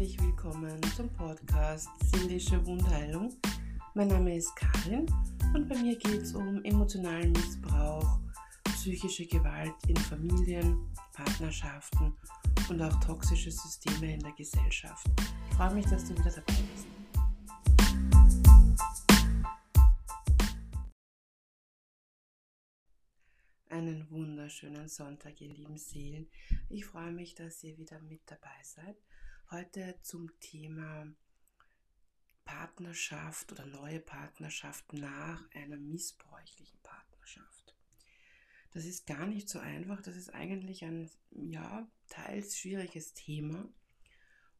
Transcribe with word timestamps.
herzlich 0.00 0.22
willkommen 0.22 0.82
zum 0.96 1.10
Podcast 1.10 1.86
Seelische 2.04 2.64
Wundheilung. 2.64 3.36
Mein 3.92 4.08
Name 4.08 4.34
ist 4.34 4.56
Karin 4.56 5.04
und 5.52 5.68
bei 5.68 5.76
mir 5.76 5.94
geht 5.94 6.22
es 6.22 6.34
um 6.34 6.64
emotionalen 6.64 7.32
Missbrauch, 7.32 8.18
psychische 8.64 9.26
Gewalt 9.26 9.74
in 9.88 9.96
Familien, 9.98 10.90
Partnerschaften 11.12 12.14
und 12.70 12.80
auch 12.80 12.98
toxische 13.00 13.50
Systeme 13.50 14.14
in 14.14 14.20
der 14.20 14.32
Gesellschaft. 14.32 15.06
Ich 15.50 15.56
freue 15.56 15.74
mich, 15.74 15.84
dass 15.84 16.06
du 16.06 16.16
wieder 16.16 16.30
dabei 16.30 16.54
bist. 16.72 16.86
Einen 23.68 24.10
wunderschönen 24.10 24.88
Sonntag, 24.88 25.42
ihr 25.42 25.52
lieben 25.52 25.76
Seelen. 25.76 26.30
Ich 26.70 26.86
freue 26.86 27.12
mich, 27.12 27.34
dass 27.34 27.62
ihr 27.62 27.76
wieder 27.76 28.00
mit 28.00 28.22
dabei 28.24 28.62
seid. 28.62 28.96
Heute 29.50 29.96
zum 30.02 30.30
Thema 30.38 31.12
Partnerschaft 32.44 33.50
oder 33.50 33.66
neue 33.66 33.98
Partnerschaft 33.98 34.92
nach 34.92 35.42
einer 35.52 35.76
missbräuchlichen 35.76 36.78
Partnerschaft. 36.84 37.74
Das 38.70 38.84
ist 38.84 39.08
gar 39.08 39.26
nicht 39.26 39.48
so 39.48 39.58
einfach. 39.58 40.00
Das 40.02 40.14
ist 40.14 40.32
eigentlich 40.32 40.84
ein, 40.84 41.10
ja, 41.30 41.90
teils 42.08 42.58
schwieriges 42.58 43.12
Thema. 43.12 43.68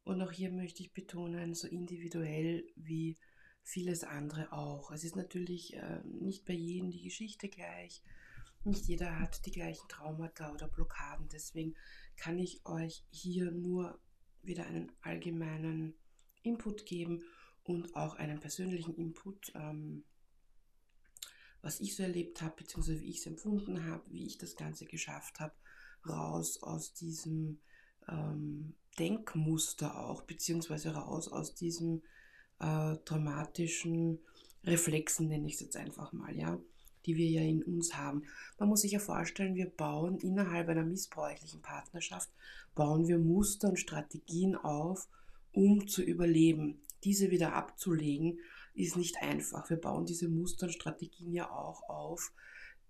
Und 0.03 0.21
auch 0.21 0.31
hier 0.31 0.51
möchte 0.51 0.83
ich 0.83 0.93
betonen, 0.93 1.55
so 1.55 1.67
individuell 1.67 2.67
wie 2.75 3.17
vieles 3.63 4.03
andere 4.03 4.51
auch. 4.51 4.91
Es 4.91 5.05
ist 5.05 5.15
natürlich 5.15 5.73
äh, 5.75 6.01
nicht 6.03 6.43
bei 6.43 6.53
jedem 6.53 6.91
die 6.91 7.03
Geschichte 7.03 7.47
gleich 7.47 8.03
nicht 8.63 8.85
jeder 8.85 9.19
hat 9.19 9.45
die 9.45 9.51
gleichen 9.51 9.87
Traumata 9.87 10.51
oder 10.51 10.67
Blockaden. 10.67 11.27
Deswegen 11.29 11.75
kann 12.15 12.37
ich 12.37 12.63
euch 12.65 13.03
hier 13.09 13.51
nur 13.51 13.99
wieder 14.43 14.65
einen 14.65 14.91
allgemeinen 15.01 15.93
Input 16.43 16.85
geben 16.85 17.23
und 17.63 17.95
auch 17.95 18.15
einen 18.15 18.39
persönlichen 18.39 18.95
Input, 18.95 19.51
ähm, 19.55 20.03
was 21.61 21.79
ich 21.79 21.95
so 21.95 22.03
erlebt 22.03 22.41
habe, 22.41 22.55
beziehungsweise 22.57 23.01
wie 23.01 23.09
ich 23.09 23.19
es 23.19 23.27
empfunden 23.27 23.85
habe, 23.85 24.03
wie 24.09 24.25
ich 24.25 24.37
das 24.37 24.55
Ganze 24.55 24.85
geschafft 24.85 25.39
habe, 25.39 25.53
raus 26.07 26.63
aus 26.63 26.93
diesem 26.93 27.59
ähm, 28.07 28.73
Denkmuster 28.97 29.99
auch, 29.99 30.23
beziehungsweise 30.23 30.93
raus 30.93 31.27
aus 31.27 31.53
diesem 31.53 32.01
äh, 32.59 32.97
traumatischen 33.05 34.19
Reflexen, 34.63 35.27
nenne 35.27 35.47
ich 35.47 35.55
es 35.55 35.61
jetzt 35.61 35.77
einfach 35.77 36.11
mal, 36.13 36.35
ja 36.35 36.59
die 37.05 37.15
wir 37.15 37.29
ja 37.29 37.41
in 37.41 37.63
uns 37.63 37.95
haben. 37.95 38.23
Man 38.59 38.69
muss 38.69 38.81
sich 38.81 38.91
ja 38.91 38.99
vorstellen, 38.99 39.55
wir 39.55 39.69
bauen 39.69 40.17
innerhalb 40.19 40.69
einer 40.69 40.83
missbräuchlichen 40.83 41.61
Partnerschaft, 41.61 42.29
bauen 42.75 43.07
wir 43.07 43.17
Muster 43.17 43.69
und 43.69 43.79
Strategien 43.79 44.55
auf, 44.55 45.07
um 45.51 45.87
zu 45.87 46.01
überleben. 46.01 46.79
Diese 47.03 47.31
wieder 47.31 47.53
abzulegen, 47.53 48.39
ist 48.73 48.95
nicht 48.95 49.21
einfach. 49.21 49.69
Wir 49.69 49.77
bauen 49.77 50.05
diese 50.05 50.29
Muster 50.29 50.67
und 50.67 50.73
Strategien 50.73 51.33
ja 51.33 51.49
auch 51.49 51.89
auf 51.89 52.31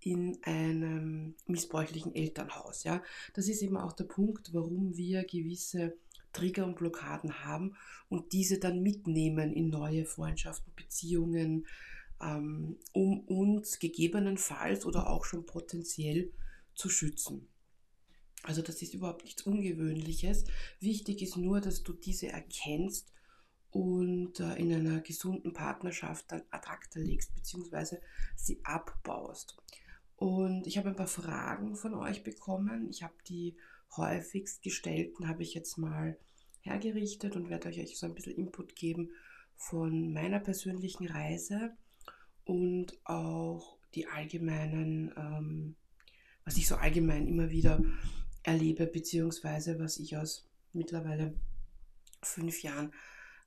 in 0.00 0.38
einem 0.42 1.34
missbräuchlichen 1.46 2.14
Elternhaus. 2.14 2.84
Ja? 2.84 3.02
Das 3.34 3.48
ist 3.48 3.62
eben 3.62 3.76
auch 3.76 3.92
der 3.92 4.04
Punkt, 4.04 4.52
warum 4.52 4.96
wir 4.96 5.24
gewisse 5.24 5.96
Trigger 6.32 6.64
und 6.64 6.76
Blockaden 6.76 7.44
haben 7.44 7.76
und 8.08 8.32
diese 8.32 8.58
dann 8.58 8.82
mitnehmen 8.82 9.52
in 9.52 9.68
neue 9.68 10.04
Freundschaften, 10.04 10.72
Beziehungen, 10.74 11.66
ähm, 12.22 12.78
um 12.92 13.20
uns 13.20 13.78
gegebenenfalls 13.78 14.86
oder 14.86 15.10
auch 15.10 15.24
schon 15.24 15.44
potenziell 15.44 16.32
zu 16.74 16.88
schützen. 16.88 17.48
Also 18.42 18.62
das 18.62 18.82
ist 18.82 18.94
überhaupt 18.94 19.24
nichts 19.24 19.42
Ungewöhnliches. 19.42 20.44
Wichtig 20.80 21.22
ist 21.22 21.36
nur, 21.36 21.60
dass 21.60 21.82
du 21.82 21.92
diese 21.92 22.28
erkennst 22.28 23.12
und 23.70 24.40
äh, 24.40 24.54
in 24.56 24.72
einer 24.72 25.00
gesunden 25.00 25.52
Partnerschaft 25.52 26.30
dann 26.30 26.42
ad 26.50 26.68
acta 26.68 27.00
legst, 27.00 27.34
beziehungsweise 27.34 28.00
sie 28.36 28.60
abbaust. 28.64 29.56
Und 30.16 30.66
ich 30.66 30.76
habe 30.76 30.88
ein 30.88 30.96
paar 30.96 31.06
Fragen 31.06 31.74
von 31.76 31.94
euch 31.94 32.22
bekommen. 32.22 32.88
Ich 32.90 33.02
habe 33.02 33.14
die 33.28 33.56
häufigst 33.96 34.62
gestellten, 34.62 35.28
habe 35.28 35.42
ich 35.42 35.54
jetzt 35.54 35.78
mal 35.78 36.18
hergerichtet 36.60 37.34
und 37.36 37.48
werde 37.48 37.68
euch 37.68 37.98
so 37.98 38.06
ein 38.06 38.14
bisschen 38.14 38.36
Input 38.36 38.76
geben 38.76 39.10
von 39.56 40.12
meiner 40.12 40.40
persönlichen 40.40 41.06
Reise 41.06 41.76
und 42.44 42.98
auch 43.04 43.78
die 43.94 44.06
allgemeinen, 44.06 45.12
ähm, 45.16 45.76
was 46.44 46.56
ich 46.56 46.66
so 46.66 46.76
allgemein 46.76 47.28
immer 47.28 47.50
wieder 47.50 47.82
erlebe, 48.42 48.86
beziehungsweise 48.86 49.78
was 49.78 49.98
ich 49.98 50.16
aus 50.16 50.48
mittlerweile 50.72 51.34
fünf 52.22 52.62
Jahren 52.62 52.92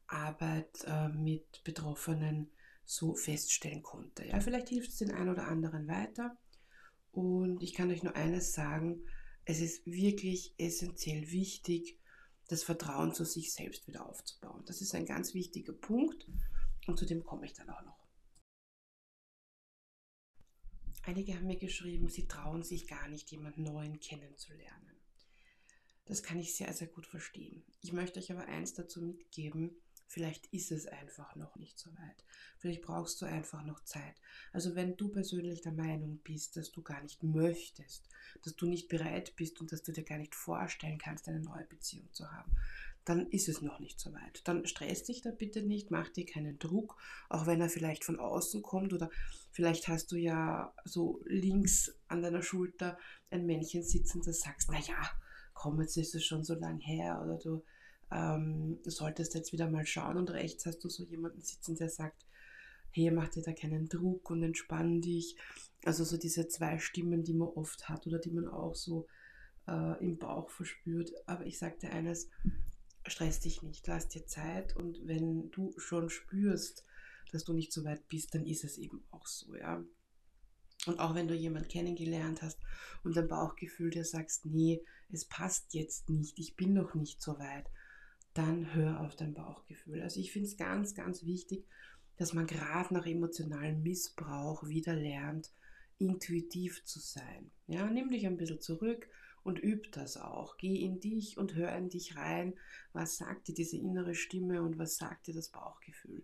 Arbeit 0.08 0.84
äh, 0.86 1.10
mit 1.10 1.64
Betroffenen 1.64 2.52
so 2.86 3.16
feststellen 3.16 3.82
konnte. 3.82 4.26
Ja, 4.26 4.40
vielleicht 4.40 4.70
hilft 4.70 4.92
es 4.92 4.98
den 4.98 5.12
einen 5.12 5.30
oder 5.30 5.48
anderen 5.48 5.88
weiter. 5.88 6.38
Und 7.12 7.64
ich 7.64 7.74
kann 7.74 7.90
euch 7.90 8.04
nur 8.04 8.16
eines 8.16 8.54
sagen, 8.54 9.04
es 9.46 9.62
ist 9.62 9.86
wirklich 9.86 10.54
essentiell 10.58 11.32
wichtig, 11.32 12.00
das 12.48 12.64
Vertrauen 12.64 13.14
zu 13.14 13.26
sich 13.26 13.54
selbst 13.54 13.88
wieder 13.88 14.08
aufzubauen. 14.08 14.64
Das 14.66 14.82
ist 14.82 14.94
ein 14.94 15.06
ganz 15.06 15.34
wichtiger 15.34 15.74
Punkt 15.74 16.28
und 16.88 17.00
zu 17.00 17.06
dem 17.06 17.24
komme 17.24 17.46
ich 17.46 17.54
dann 17.54 17.70
auch 17.70 17.82
noch. 17.84 17.95
Einige 21.06 21.36
haben 21.36 21.46
mir 21.46 21.58
geschrieben, 21.58 22.10
sie 22.10 22.28
trauen 22.28 22.64
sich 22.64 22.88
gar 22.88 23.08
nicht, 23.08 23.30
jemanden 23.30 23.62
Neuen 23.62 24.00
kennenzulernen. 24.00 24.92
Das 26.06 26.24
kann 26.24 26.40
ich 26.40 26.56
sehr, 26.56 26.74
sehr 26.74 26.88
gut 26.88 27.06
verstehen. 27.06 27.64
Ich 27.82 27.94
möchte 27.94 28.20
euch 28.20 28.32
aber 28.32 28.48
eins 28.48 28.74
dazu 28.74 29.02
mitgeben, 29.02 29.76
vielleicht 30.08 30.48
ist 30.48 30.72
es 30.72 30.88
einfach 30.88 31.36
noch 31.36 31.56
nicht 31.58 31.78
so 31.78 31.92
weit. 31.92 32.24
Vielleicht 32.58 32.82
brauchst 32.82 33.22
du 33.22 33.28
einfach 33.28 33.64
noch 33.64 33.84
Zeit. 33.84 34.16
Also 34.52 34.74
wenn 34.74 34.98
du 34.98 35.10
persönlich 35.10 35.62
der 35.62 35.74
Meinung 35.74 36.20
bist, 36.24 36.58
dass 36.58 36.72
du 36.72 36.82
gar 36.82 37.02
nicht 37.04 37.22
möchtest, 37.22 38.10
dass 38.44 38.56
du 38.56 38.66
nicht 38.66 38.88
bereit 38.88 39.36
bist 39.36 39.62
und 39.62 39.72
dass 39.72 39.84
du 39.84 39.92
dir 39.92 40.04
gar 40.04 40.18
nicht 40.18 40.34
vorstellen 40.34 40.98
kannst, 40.98 41.28
eine 41.28 41.40
neue 41.40 41.66
Beziehung 41.66 42.12
zu 42.14 42.32
haben, 42.32 42.56
dann 43.06 43.28
ist 43.28 43.48
es 43.48 43.62
noch 43.62 43.80
nicht 43.80 44.00
so 44.00 44.12
weit. 44.14 44.42
Dann 44.46 44.66
stress 44.66 45.04
dich 45.04 45.22
da 45.22 45.32
bitte 45.32 45.62
nicht, 45.62 45.92
mach 45.92 46.10
dir 46.10 46.26
keinen 46.26 46.60
Druck, 46.60 46.98
auch 47.30 47.46
wenn 47.46 47.62
er 47.62 47.70
vielleicht 47.70 48.04
von 48.04 48.20
außen 48.20 48.62
kommt 48.62 48.94
oder 48.94 49.10
vielleicht 49.52 49.88
hast 49.88 50.12
du 50.12 50.16
ja 50.16 50.74
so 50.84 51.22
links 51.26 51.96
an 52.08 52.22
deiner 52.22 52.42
Schulter 52.42 52.98
ein 53.30 53.46
Männchen 53.46 53.84
sitzen, 53.84 54.22
das 54.26 54.42
sagst, 54.42 54.72
naja, 54.72 54.98
komm, 55.54 55.80
jetzt 55.82 55.98
ist 55.98 56.16
es 56.16 56.26
schon 56.26 56.44
so 56.44 56.56
lang 56.56 56.80
her 56.80 57.22
oder 57.24 57.38
du 57.38 57.64
ähm, 58.12 58.80
solltest 58.84 59.36
jetzt 59.36 59.54
wieder 59.54 59.70
mal 59.70 59.86
schauen 59.86 60.18
und 60.18 60.32
rechts 60.32 60.66
hast 60.66 60.84
du 60.84 60.90
so 60.90 61.04
jemanden 61.04 61.42
sitzen, 61.42 61.76
der 61.76 61.90
sagt, 61.90 62.26
hey, 62.92 63.12
mach 63.12 63.30
dir 63.30 63.44
da 63.44 63.52
keinen 63.52 63.90
Druck 63.90 64.30
und 64.30 64.42
entspann 64.42 65.02
dich. 65.02 65.36
Also 65.84 66.04
so 66.04 66.18
diese 66.18 66.48
zwei 66.48 66.80
Stimmen, 66.80 67.24
die 67.24 67.34
man 67.34 67.50
oft 67.50 67.90
hat 67.90 68.08
oder 68.08 68.20
die 68.20 68.32
man 68.32 68.48
auch 68.48 68.74
so 68.74 69.06
äh, 69.68 70.02
im 70.04 70.18
Bauch 70.18 70.50
verspürt. 70.50 71.12
Aber 71.26 71.46
ich 71.46 71.60
dir 71.60 71.92
eines, 71.92 72.30
stress 73.08 73.40
dich 73.40 73.62
nicht, 73.62 73.86
lass 73.88 74.08
dir 74.08 74.26
Zeit 74.26 74.76
und 74.76 75.06
wenn 75.08 75.52
du 75.52 75.74
schon 75.78 76.10
spürst, 76.10 76.84
dass 77.32 77.44
du 77.44 77.54
nicht 77.54 77.72
so 77.72 77.84
weit 77.84 78.08
bist, 78.08 78.34
dann 78.36 78.46
ist 78.46 78.64
es 78.64 78.78
eben 78.78 79.04
auch 79.12 79.28
so, 79.28 79.56
ja. 79.56 79.84
Und 80.86 81.00
auch 81.00 81.16
wenn 81.16 81.28
du 81.28 81.34
jemanden 81.34 81.70
kennengelernt 81.70 82.42
hast 82.42 82.60
und 83.04 83.16
dein 83.16 83.28
Bauchgefühl 83.28 83.90
dir 83.90 84.06
sagst, 84.06 84.46
nee, 84.46 84.84
es 85.10 85.26
passt 85.26 85.74
jetzt 85.74 86.10
nicht, 86.10 86.38
ich 86.38 86.56
bin 86.56 86.74
noch 86.74 86.94
nicht 86.94 87.22
so 87.22 87.40
weit, 87.40 87.66
dann 88.34 88.74
hör 88.74 89.02
auf 89.02 89.16
dein 89.16 89.34
Bauchgefühl. 89.34 90.02
Also 90.02 90.20
ich 90.20 90.32
finde 90.32 90.48
es 90.48 90.58
ganz, 90.58 90.94
ganz 90.94 91.24
wichtig, 91.26 91.66
dass 92.18 92.34
man 92.34 92.48
gerade 92.48 92.94
nach 92.94 93.06
emotionalem 93.06 93.82
Missbrauch 93.82 94.68
wieder 94.68 94.96
lernt, 94.96 95.52
intuitiv 95.98 96.84
zu 96.86 97.00
sein. 97.00 97.52
Ja, 97.68 97.90
nimm 97.90 98.10
dich 98.10 98.26
ein 98.26 98.38
bisschen 98.38 98.62
zurück 98.62 99.08
und 99.46 99.64
üb 99.64 99.92
das 99.92 100.18
auch. 100.18 100.58
Geh 100.58 100.76
in 100.84 101.00
dich 101.00 101.38
und 101.38 101.54
hör 101.54 101.74
in 101.78 101.90
dich 101.90 102.18
rein. 102.18 102.56
Was 102.94 103.18
sagt 103.18 103.48
dir 103.48 103.54
diese 103.54 103.78
innere 103.78 104.16
Stimme 104.16 104.64
und 104.64 104.80
was 104.80 104.98
sagt 104.98 105.28
dir 105.28 105.36
das 105.36 105.50
Bauchgefühl? 105.50 106.24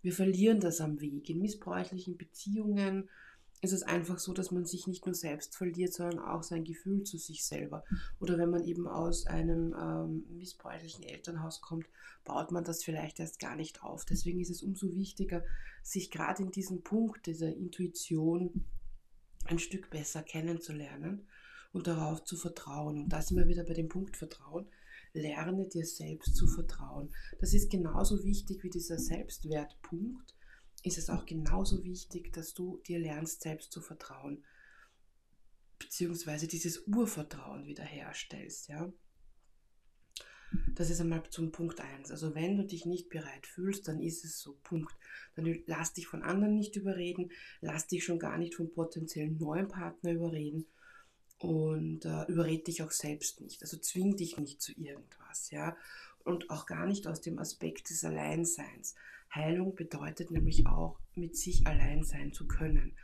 Wir 0.00 0.12
verlieren 0.12 0.58
das 0.58 0.80
am 0.80 1.00
Weg. 1.00 1.28
In 1.28 1.40
missbräuchlichen 1.40 2.16
Beziehungen 2.16 3.10
ist 3.60 3.72
es 3.72 3.82
einfach 3.82 4.18
so, 4.18 4.32
dass 4.32 4.52
man 4.52 4.64
sich 4.64 4.86
nicht 4.86 5.04
nur 5.04 5.14
selbst 5.14 5.54
verliert, 5.54 5.92
sondern 5.92 6.18
auch 6.18 6.42
sein 6.42 6.64
Gefühl 6.64 7.02
zu 7.02 7.18
sich 7.18 7.44
selber. 7.44 7.84
Oder 8.20 8.38
wenn 8.38 8.50
man 8.50 8.64
eben 8.64 8.88
aus 8.88 9.26
einem 9.26 9.74
ähm, 9.78 10.24
missbräuchlichen 10.38 11.04
Elternhaus 11.04 11.60
kommt, 11.60 11.86
baut 12.24 12.52
man 12.52 12.64
das 12.64 12.82
vielleicht 12.82 13.20
erst 13.20 13.38
gar 13.38 13.56
nicht 13.56 13.82
auf. 13.82 14.06
Deswegen 14.06 14.40
ist 14.40 14.50
es 14.50 14.62
umso 14.62 14.94
wichtiger, 14.94 15.44
sich 15.82 16.10
gerade 16.10 16.42
in 16.42 16.52
diesem 16.52 16.82
Punkt 16.82 17.26
dieser 17.26 17.54
Intuition 17.54 18.64
ein 19.44 19.58
Stück 19.58 19.90
besser 19.90 20.22
kennenzulernen 20.22 21.26
und 21.72 21.86
darauf 21.86 22.24
zu 22.24 22.36
vertrauen. 22.36 23.04
Und 23.04 23.08
da 23.08 23.22
sind 23.22 23.36
wir 23.36 23.48
wieder 23.48 23.64
bei 23.64 23.74
dem 23.74 23.88
Punkt 23.88 24.16
Vertrauen. 24.16 24.66
Lerne 25.12 25.66
dir 25.68 25.86
selbst 25.86 26.36
zu 26.36 26.46
vertrauen. 26.46 27.10
Das 27.40 27.54
ist 27.54 27.70
genauso 27.70 28.22
wichtig 28.24 28.62
wie 28.62 28.70
dieser 28.70 28.98
Selbstwertpunkt. 28.98 30.34
Ist 30.82 30.98
es 30.98 31.10
auch 31.10 31.26
genauso 31.26 31.82
wichtig, 31.84 32.32
dass 32.32 32.54
du 32.54 32.78
dir 32.86 32.98
lernst, 32.98 33.42
selbst 33.42 33.72
zu 33.72 33.80
vertrauen, 33.80 34.44
beziehungsweise 35.78 36.46
dieses 36.46 36.86
Urvertrauen 36.86 37.66
wiederherstellst. 37.66 38.68
Ja? 38.68 38.92
Das 40.74 40.90
ist 40.90 41.00
einmal 41.00 41.22
zum 41.30 41.50
Punkt 41.50 41.80
1. 41.80 42.10
Also 42.10 42.34
wenn 42.34 42.56
du 42.56 42.64
dich 42.64 42.86
nicht 42.86 43.08
bereit 43.08 43.46
fühlst, 43.46 43.88
dann 43.88 44.00
ist 44.00 44.24
es 44.24 44.38
so. 44.38 44.58
Punkt. 44.62 44.94
Dann 45.34 45.62
lass 45.66 45.92
dich 45.92 46.06
von 46.06 46.22
anderen 46.22 46.54
nicht 46.54 46.76
überreden, 46.76 47.30
lass 47.60 47.86
dich 47.86 48.04
schon 48.04 48.18
gar 48.18 48.38
nicht 48.38 48.54
vom 48.54 48.70
potenziellen 48.70 49.38
neuen 49.38 49.68
Partner 49.68 50.12
überreden 50.12 50.66
und 51.38 52.04
äh, 52.04 52.24
überred 52.28 52.66
dich 52.66 52.82
auch 52.82 52.90
selbst 52.90 53.40
nicht. 53.40 53.62
Also 53.62 53.76
zwing 53.76 54.16
dich 54.16 54.38
nicht 54.38 54.60
zu 54.62 54.72
irgendwas, 54.72 55.50
ja. 55.50 55.76
Und 56.24 56.50
auch 56.50 56.66
gar 56.66 56.86
nicht 56.86 57.06
aus 57.06 57.20
dem 57.20 57.38
Aspekt 57.38 57.90
des 57.90 58.04
Alleinseins. 58.04 58.94
Heilung 59.34 59.74
bedeutet 59.74 60.30
nämlich 60.30 60.66
auch, 60.66 60.98
mit 61.14 61.36
sich 61.36 61.66
allein 61.66 62.04
sein 62.04 62.32
zu 62.32 62.46
können. 62.46 62.96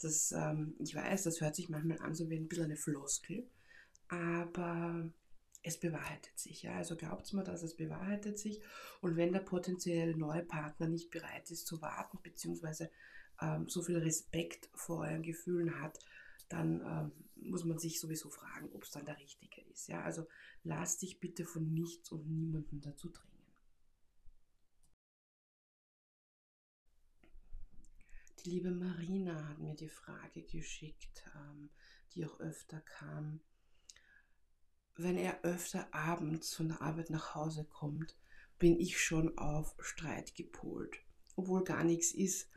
Das, 0.00 0.32
ähm, 0.32 0.74
ich 0.78 0.94
weiß, 0.94 1.24
das 1.24 1.40
hört 1.40 1.56
sich 1.56 1.68
manchmal 1.68 1.98
an, 2.00 2.14
so 2.14 2.30
wie 2.30 2.36
ein 2.36 2.48
bisschen 2.48 2.66
eine 2.66 2.76
Floskel, 2.76 3.48
aber 4.08 5.10
es 5.62 5.78
bewahrheitet 5.78 6.38
sich. 6.38 6.62
Ja? 6.62 6.76
Also 6.76 6.96
glaubt 6.96 7.32
mir 7.32 7.42
dass 7.42 7.62
es 7.62 7.76
bewahrheitet 7.76 8.38
sich. 8.38 8.62
Und 9.00 9.16
wenn 9.16 9.32
der 9.32 9.40
potenzielle 9.40 10.16
neue 10.16 10.44
Partner 10.44 10.88
nicht 10.88 11.10
bereit 11.10 11.50
ist 11.50 11.66
zu 11.66 11.82
warten, 11.82 12.18
beziehungsweise 12.22 12.90
ähm, 13.40 13.68
so 13.68 13.82
viel 13.82 13.98
Respekt 13.98 14.68
vor 14.74 15.00
euren 15.00 15.22
Gefühlen 15.22 15.80
hat, 15.80 15.98
dann 16.48 16.80
ähm, 16.80 17.12
muss 17.48 17.64
man 17.64 17.78
sich 17.78 18.00
sowieso 18.00 18.30
fragen, 18.30 18.70
ob 18.72 18.84
es 18.84 18.90
dann 18.90 19.04
der 19.04 19.18
Richtige 19.18 19.60
ist. 19.62 19.88
Ja? 19.88 20.02
Also 20.02 20.26
lass 20.64 20.98
dich 20.98 21.20
bitte 21.20 21.44
von 21.44 21.72
nichts 21.72 22.10
und 22.10 22.28
niemandem 22.28 22.80
dazu 22.80 23.08
drängen. 23.08 23.28
Die 28.44 28.50
liebe 28.50 28.70
Marina 28.70 29.48
hat 29.48 29.58
mir 29.58 29.74
die 29.74 29.88
Frage 29.88 30.42
geschickt, 30.42 31.24
ähm, 31.34 31.70
die 32.14 32.24
auch 32.24 32.38
öfter 32.40 32.80
kam. 32.80 33.40
Wenn 34.96 35.16
er 35.16 35.44
öfter 35.44 35.92
abends 35.92 36.54
von 36.54 36.68
der 36.68 36.80
Arbeit 36.80 37.10
nach 37.10 37.34
Hause 37.34 37.64
kommt, 37.64 38.16
bin 38.58 38.78
ich 38.78 39.00
schon 39.00 39.36
auf 39.38 39.74
Streit 39.80 40.34
gepolt. 40.34 40.98
Obwohl 41.36 41.62
gar 41.62 41.84
nichts 41.84 42.12
ist. 42.12 42.48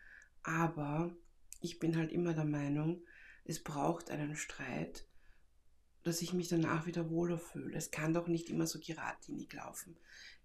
Aber 0.44 1.16
ich 1.62 1.80
bin 1.80 1.96
halt 1.96 2.12
immer 2.12 2.34
der 2.34 2.46
Meinung, 2.46 3.04
es 3.46 3.64
braucht 3.64 4.12
einen 4.12 4.36
Streit, 4.36 5.06
dass 6.04 6.22
ich 6.22 6.34
mich 6.34 6.48
danach 6.48 6.88
wieder 6.88 7.10
wohler 7.10 7.38
fühle. 7.38 7.78
Es 7.78 7.92
kann 7.92 8.14
doch 8.14 8.28
nicht 8.28 8.50
immer 8.50 8.66
so 8.66 8.80
geradlinig 8.80 9.54
laufen. 9.54 9.96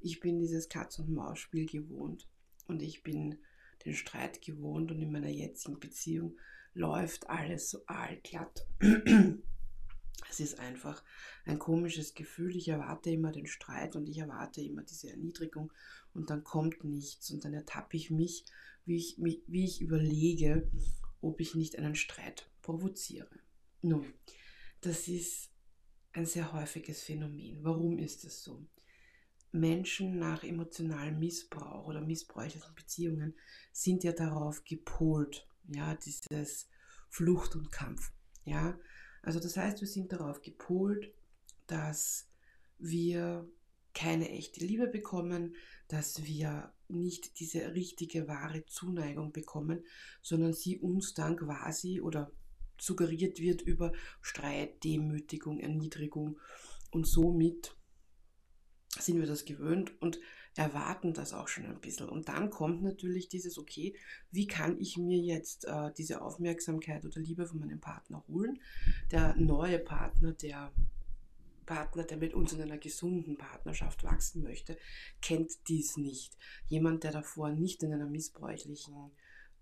Ich 0.01 0.21
bin 0.21 0.39
dieses 0.39 0.69
Katz-und-Maus-Spiel 0.69 1.67
gewohnt 1.67 2.29
und 2.67 2.83
ich 2.83 3.03
bin 3.03 3.39
den 3.85 3.95
Streit 3.95 4.43
gewohnt 4.43 4.91
und 4.91 5.01
in 5.01 5.13
meiner 5.13 5.29
jetzigen 5.29 5.79
Beziehung 5.79 6.37
läuft 6.75 7.31
alles 7.31 7.71
so 7.71 7.85
allglatt. 7.87 8.67
Es 10.29 10.41
ist 10.41 10.59
einfach 10.59 11.05
ein 11.45 11.59
komisches 11.59 12.15
Gefühl. 12.15 12.57
Ich 12.57 12.69
erwarte 12.69 13.11
immer 13.11 13.33
den 13.33 13.47
Streit 13.47 13.97
und 13.97 14.09
ich 14.09 14.19
erwarte 14.19 14.61
immer 14.61 14.83
diese 14.83 15.11
Erniedrigung 15.11 15.73
und 16.15 16.31
dann 16.31 16.43
kommt 16.43 16.85
nichts 16.85 17.31
und 17.31 17.45
dann 17.45 17.55
ertappe 17.55 17.97
ich 17.97 18.11
mich, 18.11 18.45
wie 18.87 18.97
ich, 18.97 19.17
wie 19.19 19.65
ich 19.65 19.81
überlege, 19.81 20.69
ob 21.21 21.41
ich 21.41 21.55
nicht 21.55 21.79
einen 21.79 21.95
Streit 21.95 22.51
provoziere. 22.67 23.31
Nun, 23.83 24.13
das 24.81 25.07
ist 25.07 25.51
ein 26.13 26.27
sehr 26.27 26.53
häufiges 26.53 27.03
Phänomen. 27.03 27.63
Warum 27.63 27.99
ist 27.99 28.25
es 28.25 28.43
so? 28.43 28.67
Menschen 29.53 30.19
nach 30.19 30.43
emotionalem 30.43 31.19
Missbrauch 31.19 31.87
oder 31.87 32.01
missbräuchlichen 32.01 32.75
Beziehungen 32.75 33.35
sind 33.73 34.03
ja 34.03 34.13
darauf 34.13 34.65
gepolt, 34.65 35.47
ja, 35.69 35.95
dieses 35.95 36.69
Flucht 37.09 37.55
und 37.55 37.71
Kampf, 37.71 38.13
ja. 38.45 38.79
Also 39.23 39.39
das 39.39 39.57
heißt, 39.57 39.81
wir 39.81 39.89
sind 39.89 40.13
darauf 40.13 40.43
gepolt, 40.43 41.15
dass 41.69 42.29
wir 42.79 43.49
keine 43.95 44.29
echte 44.31 44.61
Liebe 44.65 44.89
bekommen, 44.89 45.55
dass 45.89 46.25
wir 46.25 46.73
nicht 46.89 47.39
diese 47.39 47.75
richtige, 47.75 48.29
wahre 48.29 48.67
Zuneigung 48.67 49.33
bekommen, 49.33 49.85
sondern 50.21 50.53
sie 50.53 50.79
uns 50.79 51.15
dann 51.15 51.37
quasi 51.37 52.01
oder 52.01 52.31
suggeriert 52.79 53.41
wird 53.41 53.63
über 53.63 53.93
Streit, 54.21 54.83
Demütigung, 54.85 55.59
Erniedrigung 55.61 56.39
und 56.91 57.07
somit 57.07 57.77
sind 58.99 59.21
wir 59.21 59.27
das 59.27 59.45
gewöhnt 59.45 59.93
und 60.01 60.19
erwarten 60.55 61.13
das 61.13 61.35
auch 61.35 61.49
schon 61.49 61.67
ein 61.67 61.81
bisschen. 61.81 62.09
Und 62.09 62.29
dann 62.29 62.51
kommt 62.51 62.83
natürlich 62.83 63.29
dieses, 63.29 63.59
okay, 63.59 63.95
wie 64.31 64.47
kann 64.47 64.81
ich 64.81 64.97
mir 64.97 65.19
jetzt 65.19 65.67
äh, 65.67 65.93
diese 65.97 66.23
Aufmerksamkeit 66.23 67.05
oder 67.05 67.21
Liebe 67.21 67.47
von 67.47 67.61
meinem 67.61 67.81
Partner 67.81 68.25
holen? 68.27 68.59
Der 69.11 69.37
neue 69.37 69.79
Partner, 69.79 70.33
der 70.33 70.73
Partner, 71.67 72.05
der 72.05 72.17
mit 72.17 72.33
uns 72.33 72.53
in 72.53 72.63
einer 72.63 72.79
gesunden 72.79 73.37
Partnerschaft 73.37 74.05
wachsen 74.05 74.43
möchte, 74.43 74.79
kennt 75.21 75.53
dies 75.69 75.97
nicht. 75.97 76.39
Jemand, 76.69 77.05
der 77.05 77.13
davor 77.13 77.51
nicht 77.51 77.83
in 77.83 77.93
einer 77.93 78.07
missbräuchlichen 78.07 79.11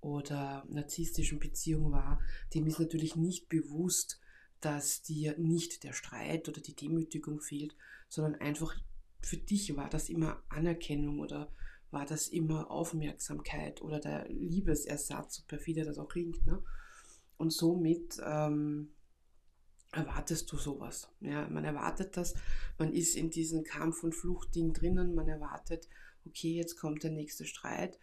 oder 0.04 0.66
narzisstischen 0.68 1.38
Beziehung 1.38 1.90
war, 1.90 2.20
dem 2.52 2.66
ist 2.66 2.78
natürlich 2.78 3.16
nicht 3.16 3.48
bewusst, 3.48 4.20
dass 4.60 5.02
dir 5.02 5.36
nicht 5.38 5.82
der 5.82 5.94
Streit 5.94 6.46
oder 6.48 6.60
die 6.60 6.76
Demütigung 6.76 7.40
fehlt, 7.40 7.74
sondern 8.08 8.34
einfach 8.34 8.76
für 9.22 9.38
dich 9.38 9.74
war 9.76 9.88
das 9.88 10.10
immer 10.10 10.42
Anerkennung 10.50 11.20
oder 11.20 11.50
war 11.90 12.04
das 12.04 12.28
immer 12.28 12.70
Aufmerksamkeit 12.70 13.80
oder 13.80 13.98
der 13.98 14.28
Liebesersatz, 14.28 15.36
so 15.36 15.42
perfide 15.46 15.84
das 15.84 15.98
auch 15.98 16.08
klingt. 16.08 16.46
Ne? 16.46 16.62
Und 17.38 17.52
somit 17.52 18.20
ähm, 18.22 18.90
erwartest 19.92 20.52
du 20.52 20.58
sowas. 20.58 21.08
Ja? 21.20 21.48
Man 21.48 21.64
erwartet 21.64 22.16
das, 22.18 22.34
man 22.78 22.92
ist 22.92 23.16
in 23.16 23.30
diesem 23.30 23.64
Kampf- 23.64 24.04
und 24.04 24.14
Fluchtding 24.14 24.74
drinnen, 24.74 25.14
man 25.14 25.28
erwartet, 25.28 25.88
okay, 26.26 26.54
jetzt 26.54 26.78
kommt 26.78 27.02
der 27.04 27.10
nächste 27.10 27.46
Streit. 27.46 27.98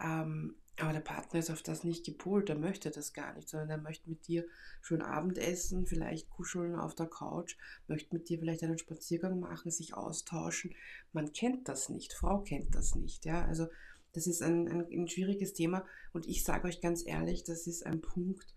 Ähm, 0.00 0.56
aber 0.80 0.92
der 0.92 1.00
Partner 1.00 1.38
ist 1.38 1.50
auf 1.50 1.62
das 1.62 1.84
nicht 1.84 2.04
gepolt, 2.04 2.50
er 2.50 2.58
möchte 2.58 2.90
das 2.90 3.12
gar 3.12 3.32
nicht, 3.34 3.48
sondern 3.48 3.70
er 3.70 3.78
möchte 3.78 4.08
mit 4.10 4.26
dir 4.26 4.44
schön 4.82 5.02
Abendessen, 5.02 5.86
vielleicht 5.86 6.28
kuscheln 6.30 6.74
auf 6.74 6.94
der 6.94 7.06
Couch, 7.06 7.56
möchte 7.86 8.14
mit 8.14 8.28
dir 8.28 8.38
vielleicht 8.38 8.62
einen 8.64 8.78
Spaziergang 8.78 9.38
machen, 9.38 9.70
sich 9.70 9.94
austauschen. 9.94 10.74
Man 11.12 11.32
kennt 11.32 11.68
das 11.68 11.88
nicht, 11.88 12.12
Frau 12.12 12.40
kennt 12.40 12.74
das 12.74 12.96
nicht. 12.96 13.24
Ja? 13.24 13.44
Also 13.44 13.68
das 14.12 14.26
ist 14.26 14.42
ein, 14.42 14.68
ein, 14.68 14.86
ein 14.90 15.08
schwieriges 15.08 15.52
Thema 15.52 15.84
und 16.12 16.26
ich 16.26 16.42
sage 16.42 16.66
euch 16.66 16.80
ganz 16.80 17.06
ehrlich, 17.06 17.44
das 17.44 17.66
ist 17.66 17.86
ein 17.86 18.00
Punkt, 18.00 18.54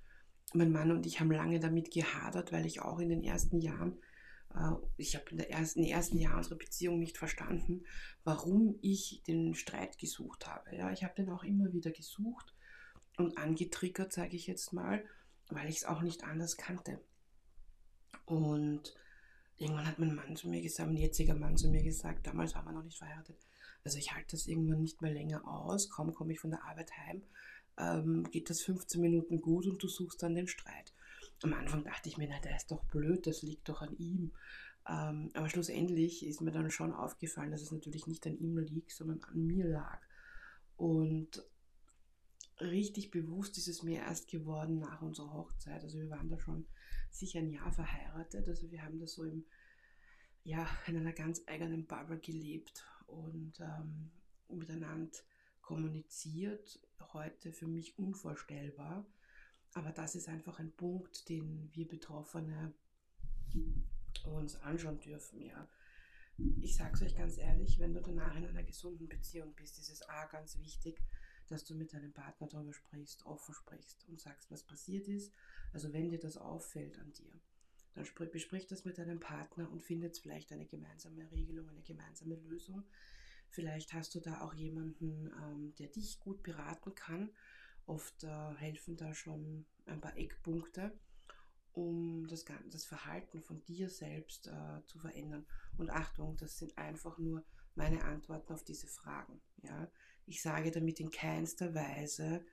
mein 0.54 0.72
Mann 0.72 0.92
und 0.92 1.06
ich 1.06 1.20
haben 1.20 1.32
lange 1.32 1.60
damit 1.60 1.92
gehadert, 1.92 2.52
weil 2.52 2.66
ich 2.66 2.82
auch 2.82 3.00
in 3.00 3.10
den 3.10 3.24
ersten 3.24 3.60
Jahren 3.60 3.98
ich 4.98 5.16
habe 5.16 5.30
in, 5.32 5.40
in 5.40 5.84
den 5.84 5.92
ersten 5.92 6.18
Jahren 6.18 6.38
unserer 6.38 6.58
Beziehung 6.58 7.00
nicht 7.00 7.18
verstanden, 7.18 7.86
warum 8.24 8.78
ich 8.82 9.22
den 9.28 9.56
Streit 9.56 10.00
gesucht 10.00 10.48
habe. 10.48 10.76
Ja, 10.76 10.92
ich 10.92 11.04
habe 11.04 11.16
den 11.16 11.30
auch 11.30 11.44
immer 11.44 11.72
wieder 11.74 11.92
gesucht 11.92 12.54
und 13.18 13.38
angetriggert, 13.38 14.14
sage 14.14 14.36
ich 14.36 14.48
jetzt 14.48 14.74
mal, 14.74 15.04
weil 15.50 15.70
ich 15.70 15.78
es 15.78 15.86
auch 15.86 16.02
nicht 16.02 16.24
anders 16.24 16.58
kannte. 16.58 17.00
Und 18.26 18.96
irgendwann 19.58 19.88
hat 19.88 20.00
mein 20.00 20.16
Mann 20.16 20.36
zu 20.36 20.50
mir 20.50 20.62
gesagt, 20.62 20.90
mein 20.90 20.98
jetziger 20.98 21.36
Mann 21.36 21.58
zu 21.58 21.70
mir 21.70 21.84
gesagt, 21.84 22.28
damals 22.28 22.56
waren 22.56 22.66
wir 22.66 22.74
noch 22.74 22.84
nicht 22.84 22.98
verheiratet, 22.98 23.38
also 23.84 23.98
ich 23.98 24.14
halte 24.14 24.32
das 24.32 24.48
irgendwann 24.48 24.82
nicht 24.82 25.02
mehr 25.02 25.14
länger 25.14 25.48
aus, 25.48 25.90
kaum 25.90 26.14
komme 26.14 26.34
ich 26.34 26.40
von 26.40 26.52
der 26.52 26.64
Arbeit 26.66 26.92
heim, 26.98 27.24
ähm, 27.78 28.30
geht 28.32 28.50
das 28.50 28.62
15 28.62 29.00
Minuten 29.00 29.40
gut 29.40 29.66
und 29.66 29.82
du 29.82 29.88
suchst 29.88 30.22
dann 30.22 30.36
den 30.36 30.48
Streit. 30.48 30.94
Am 31.44 31.54
Anfang 31.54 31.84
dachte 31.84 32.10
ich 32.10 32.18
mir, 32.18 32.28
na, 32.30 32.40
der 32.40 32.56
ist 32.56 32.72
doch 32.72 32.84
blöd, 32.86 33.28
das 33.28 33.42
liegt 33.42 33.70
doch 33.70 33.82
an 33.82 33.96
ihm. 33.98 34.32
Ähm, 34.90 35.30
aber 35.34 35.50
schlussendlich 35.50 36.26
ist 36.26 36.42
mir 36.42 36.52
dann 36.52 36.72
schon 36.72 36.94
aufgefallen, 36.94 37.52
dass 37.52 37.62
es 37.62 37.72
natürlich 37.72 38.08
nicht 38.08 38.26
an 38.26 38.38
ihm 38.38 38.58
liegt, 38.58 38.92
sondern 38.92 39.24
an 39.24 39.46
mir 39.46 39.66
lag. 39.66 40.00
Und 40.78 41.44
richtig 42.60 43.12
bewusst 43.12 43.58
ist 43.58 43.68
es 43.68 43.84
mir 43.84 44.00
erst 44.00 44.30
geworden 44.30 44.80
nach 44.80 45.02
unserer 45.02 45.34
Hochzeit. 45.34 45.84
Also 45.84 46.00
wir 46.00 46.10
waren 46.10 46.30
da 46.30 46.40
schon 46.40 46.66
sicher 47.12 47.40
ein 47.40 47.52
Jahr 47.52 47.72
verheiratet. 47.72 48.48
Also 48.48 48.72
wir 48.72 48.84
haben 48.84 49.00
da 49.00 49.08
so 49.08 49.24
im, 49.24 49.46
ja, 50.44 50.68
in 50.88 50.98
einer 50.98 51.14
ganz 51.14 51.44
eigenen 51.48 51.86
Bubble 51.86 52.20
gelebt 52.20 52.86
und 53.08 53.60
ähm, 53.60 54.12
miteinander 54.50 55.18
kommuniziert. 55.62 56.80
Heute 57.14 57.52
für 57.52 57.68
mich 57.68 57.98
unvorstellbar. 58.00 59.06
Aber 59.78 59.92
das 59.92 60.16
ist 60.16 60.28
einfach 60.28 60.58
ein 60.58 60.72
Punkt, 60.72 61.30
den 61.30 61.70
wir 61.72 61.88
Betroffene 61.88 62.74
uns 64.24 64.56
anschauen 64.62 65.00
dürfen. 65.00 65.40
Ja. 65.40 65.68
Ich 66.60 66.76
sage 66.76 66.96
es 66.96 67.04
euch 67.04 67.16
ganz 67.16 67.38
ehrlich, 67.38 67.78
wenn 67.78 67.94
du 67.94 68.02
danach 68.02 68.36
in 68.36 68.48
einer 68.48 68.64
gesunden 68.64 69.08
Beziehung 69.08 69.54
bist, 69.54 69.78
ist 69.78 69.92
es 69.92 70.02
A 70.10 70.26
ganz 70.26 70.58
wichtig, 70.58 71.00
dass 71.46 71.64
du 71.64 71.76
mit 71.76 71.94
deinem 71.94 72.12
Partner 72.12 72.48
darüber 72.48 72.74
sprichst, 72.74 73.24
offen 73.28 73.54
sprichst 73.54 74.04
und 74.10 74.20
sagst, 74.20 74.50
was 74.50 74.64
passiert 74.64 75.08
ist. 75.08 75.32
Also 75.74 75.94
wenn 75.94 76.10
dir 76.10 76.20
das 76.20 76.38
auffällt 76.38 76.98
an 76.98 77.14
dir, 77.14 77.40
dann 77.94 78.32
besprich 78.32 78.66
das 78.66 78.84
mit 78.84 78.98
deinem 78.98 79.20
Partner 79.20 79.70
und 79.70 79.84
findet 79.84 80.18
vielleicht 80.18 80.52
eine 80.52 80.66
gemeinsame 80.66 81.30
Regelung, 81.32 81.70
eine 81.70 81.84
gemeinsame 81.84 82.36
Lösung. 82.36 82.84
Vielleicht 83.50 83.94
hast 83.94 84.16
du 84.16 84.22
da 84.22 84.42
auch 84.42 84.56
jemanden, 84.56 85.32
ähm, 85.40 85.76
der 85.76 85.88
dich 85.88 86.20
gut 86.20 86.42
beraten 86.42 86.96
kann 86.96 87.30
Oft 87.88 88.24
äh, 88.24 88.54
helfen 88.58 88.96
da 88.98 89.14
schon 89.14 89.66
ein 89.88 90.00
paar 90.02 90.16
Eckpunkte. 90.18 90.92
um 91.74 92.26
das, 92.28 92.44
das 92.72 92.86
Verhalten 92.86 93.42
von 93.42 93.64
dir 93.66 93.88
selbst 93.90 94.48
äh, 94.48 94.84
zu 94.88 94.98
verändern. 94.98 95.46
Und 95.78 95.92
Achtung, 95.92 96.36
das 96.38 96.58
sind 96.58 96.76
einfach 96.78 97.20
nur 97.20 97.44
meine 97.76 98.04
Antworten 98.04 98.52
auf 98.54 98.64
diese 98.64 98.88
Fragen. 98.88 99.40
Ja? 99.62 99.88
Ich 100.26 100.42
sage 100.42 100.72
damit 100.72 101.00
in 101.00 101.12
keinster 101.12 101.76
Weise, 101.76 102.44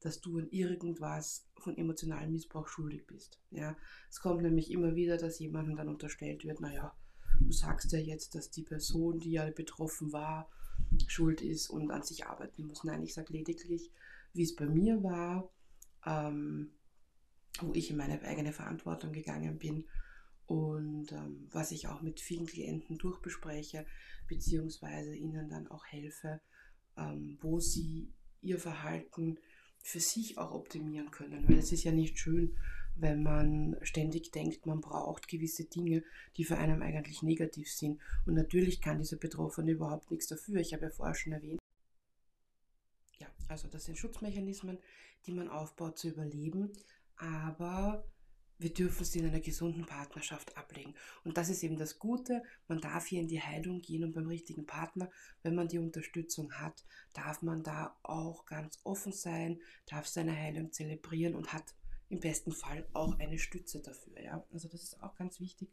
dass 0.00 0.20
du 0.20 0.38
an 0.38 0.48
irgendwas 0.50 1.44
von 1.58 1.76
emotionalem 1.76 2.30
Missbrauch 2.32 2.68
schuldig 2.68 3.04
bist. 3.08 3.40
Ja? 3.50 3.76
Es 4.08 4.20
kommt 4.20 4.42
nämlich 4.42 4.70
immer 4.70 4.94
wieder, 4.94 5.16
dass 5.16 5.40
jemandem 5.40 5.76
dann 5.76 5.88
unterstellt 5.88 6.44
wird, 6.44 6.60
naja, 6.60 6.96
du 7.40 7.52
sagst 7.52 7.90
ja 7.92 7.98
jetzt, 7.98 8.36
dass 8.36 8.50
die 8.50 8.62
Person, 8.62 9.18
die 9.18 9.32
ja 9.32 9.50
betroffen 9.50 10.12
war, 10.12 10.48
schuld 11.08 11.40
ist 11.40 11.68
und 11.68 11.90
an 11.90 12.04
sich 12.04 12.26
arbeiten 12.26 12.66
muss. 12.66 12.84
Nein, 12.84 13.02
ich 13.02 13.14
sage 13.14 13.32
lediglich, 13.32 13.90
wie 14.32 14.42
es 14.42 14.54
bei 14.54 14.66
mir 14.66 15.02
war, 15.02 15.50
ähm, 16.06 16.72
wo 17.60 17.72
ich 17.74 17.90
in 17.90 17.96
meine 17.96 18.20
eigene 18.22 18.52
Verantwortung 18.52 19.12
gegangen 19.12 19.58
bin 19.58 19.84
und 20.46 21.12
ähm, 21.12 21.46
was 21.50 21.72
ich 21.72 21.88
auch 21.88 22.00
mit 22.00 22.20
vielen 22.20 22.46
Klienten 22.46 22.98
durchbespreche, 22.98 23.84
beziehungsweise 24.28 25.14
ihnen 25.14 25.48
dann 25.48 25.68
auch 25.68 25.84
helfe, 25.86 26.40
ähm, 26.96 27.38
wo 27.40 27.60
sie 27.60 28.12
ihr 28.40 28.58
Verhalten 28.58 29.38
für 29.82 30.00
sich 30.00 30.38
auch 30.38 30.52
optimieren 30.52 31.10
können. 31.10 31.48
Weil 31.48 31.58
es 31.58 31.72
ist 31.72 31.84
ja 31.84 31.92
nicht 31.92 32.18
schön, 32.18 32.56
wenn 32.96 33.22
man 33.22 33.76
ständig 33.82 34.32
denkt, 34.32 34.66
man 34.66 34.80
braucht 34.80 35.28
gewisse 35.28 35.64
Dinge, 35.64 36.02
die 36.36 36.44
für 36.44 36.58
einen 36.58 36.82
eigentlich 36.82 37.22
negativ 37.22 37.70
sind. 37.70 38.00
Und 38.26 38.34
natürlich 38.34 38.80
kann 38.80 38.98
dieser 38.98 39.16
Betroffene 39.16 39.72
überhaupt 39.72 40.10
nichts 40.10 40.26
dafür. 40.26 40.60
Ich 40.60 40.72
habe 40.72 40.84
ja 40.84 40.90
vorher 40.90 41.14
schon 41.14 41.32
erwähnt. 41.32 41.60
Also 43.48 43.68
das 43.68 43.84
sind 43.84 43.98
Schutzmechanismen, 43.98 44.78
die 45.26 45.32
man 45.32 45.48
aufbaut 45.48 45.98
zu 45.98 46.08
überleben, 46.08 46.72
aber 47.16 48.04
wir 48.58 48.74
dürfen 48.74 49.04
sie 49.04 49.20
in 49.20 49.26
einer 49.26 49.40
gesunden 49.40 49.86
Partnerschaft 49.86 50.56
ablegen. 50.56 50.94
Und 51.22 51.36
das 51.36 51.48
ist 51.48 51.62
eben 51.62 51.76
das 51.76 51.98
Gute. 51.98 52.42
Man 52.66 52.80
darf 52.80 53.06
hier 53.06 53.20
in 53.20 53.28
die 53.28 53.40
Heilung 53.40 53.80
gehen 53.80 54.02
und 54.02 54.12
beim 54.12 54.26
richtigen 54.26 54.66
Partner, 54.66 55.10
wenn 55.42 55.54
man 55.54 55.68
die 55.68 55.78
Unterstützung 55.78 56.52
hat, 56.54 56.84
darf 57.14 57.42
man 57.42 57.62
da 57.62 57.96
auch 58.02 58.46
ganz 58.46 58.80
offen 58.82 59.12
sein, 59.12 59.60
darf 59.86 60.08
seine 60.08 60.36
Heilung 60.36 60.72
zelebrieren 60.72 61.36
und 61.36 61.52
hat 61.52 61.74
im 62.08 62.18
besten 62.20 62.52
Fall 62.52 62.88
auch 62.94 63.18
eine 63.20 63.38
Stütze 63.38 63.80
dafür. 63.80 64.20
Ja? 64.20 64.44
Also 64.52 64.68
das 64.68 64.82
ist 64.82 65.02
auch 65.02 65.14
ganz 65.14 65.38
wichtig, 65.38 65.70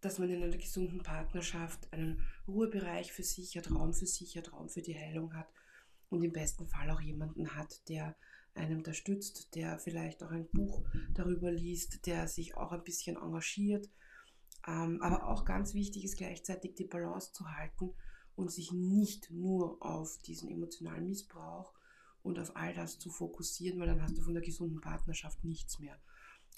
dass 0.00 0.18
man 0.18 0.30
in 0.30 0.42
einer 0.42 0.56
gesunden 0.56 1.02
Partnerschaft 1.02 1.92
einen 1.92 2.22
Ruhebereich 2.46 3.12
für 3.12 3.24
sich 3.24 3.56
hat, 3.58 3.70
Raum 3.70 3.92
für 3.92 4.06
sich 4.06 4.36
hat, 4.38 4.52
Raum 4.52 4.70
für 4.70 4.82
die 4.82 4.96
Heilung 4.96 5.34
hat 5.34 5.48
und 6.10 6.22
im 6.22 6.32
besten 6.32 6.66
Fall 6.66 6.90
auch 6.90 7.00
jemanden 7.00 7.54
hat, 7.54 7.88
der 7.88 8.16
einem 8.54 8.78
unterstützt, 8.78 9.54
der 9.54 9.78
vielleicht 9.78 10.22
auch 10.22 10.30
ein 10.30 10.48
Buch 10.48 10.82
darüber 11.14 11.50
liest, 11.50 12.06
der 12.06 12.28
sich 12.28 12.56
auch 12.56 12.72
ein 12.72 12.82
bisschen 12.82 13.16
engagiert. 13.16 13.88
Ähm, 14.66 15.00
aber 15.02 15.28
auch 15.28 15.44
ganz 15.44 15.74
wichtig 15.74 16.04
ist 16.04 16.16
gleichzeitig 16.16 16.74
die 16.74 16.84
Balance 16.84 17.32
zu 17.32 17.48
halten 17.50 17.94
und 18.34 18.50
sich 18.50 18.72
nicht 18.72 19.30
nur 19.30 19.82
auf 19.84 20.18
diesen 20.18 20.50
emotionalen 20.50 21.06
Missbrauch 21.06 21.72
und 22.22 22.38
auf 22.38 22.56
all 22.56 22.74
das 22.74 22.98
zu 22.98 23.10
fokussieren, 23.10 23.78
weil 23.78 23.86
dann 23.86 24.02
hast 24.02 24.18
du 24.18 24.22
von 24.22 24.34
der 24.34 24.42
gesunden 24.42 24.80
Partnerschaft 24.80 25.44
nichts 25.44 25.78
mehr. 25.78 25.98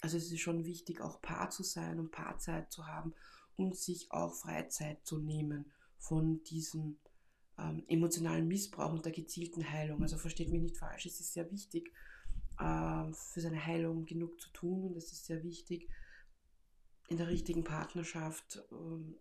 Also 0.01 0.17
es 0.17 0.33
ist 0.33 0.41
schon 0.41 0.65
wichtig, 0.65 1.01
auch 1.01 1.21
Paar 1.21 1.51
zu 1.51 1.63
sein 1.63 1.99
und 1.99 2.11
Paarzeit 2.11 2.73
zu 2.73 2.87
haben 2.87 3.15
und 3.57 3.77
sich 3.77 4.11
auch 4.11 4.35
Freizeit 4.35 5.05
zu 5.05 5.19
nehmen 5.19 5.71
von 5.99 6.43
diesem 6.45 6.99
ähm, 7.61 7.85
emotionalen 7.89 8.49
Missbrauch 8.49 8.93
und 8.93 9.05
der 9.05 9.13
gezielten 9.13 9.71
Heilung. 9.71 10.03
Also 10.03 10.17
versteht 10.17 10.51
mich 10.51 10.63
nicht 10.63 10.77
falsch, 10.77 11.07
es 11.07 11.21
ist 11.21 11.33
sehr 11.33 11.51
wichtig, 11.51 11.93
äh, 12.59 13.13
für 13.13 13.41
seine 13.41 13.65
Heilung 13.65 14.07
genug 14.07 14.41
zu 14.41 14.51
tun 14.51 14.85
und 14.85 14.97
es 14.97 15.13
ist 15.13 15.27
sehr 15.27 15.43
wichtig, 15.43 15.89
in 17.09 17.17
der 17.17 17.29
richtigen 17.29 17.65
Partnerschaft 17.65 18.63
ähm, 18.71 19.17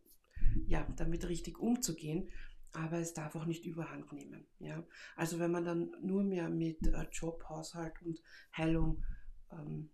ja, 0.68 0.88
damit 0.96 1.28
richtig 1.28 1.60
umzugehen 1.60 2.30
aber 2.74 3.00
es 3.00 3.14
darf 3.14 3.36
auch 3.36 3.46
nicht 3.46 3.66
überhand 3.66 4.12
nehmen. 4.12 4.46
Ja? 4.60 4.84
Also 5.16 5.40
wenn 5.40 5.52
man 5.52 5.66
dann 5.66 5.92
nur 6.02 6.24
mehr 6.24 6.50
mit 6.50 6.86
äh, 6.88 7.08
Job, 7.12 7.44
Haushalt 7.50 8.02
und 8.04 8.22
Heilung 8.56 9.04
ähm, 9.52 9.90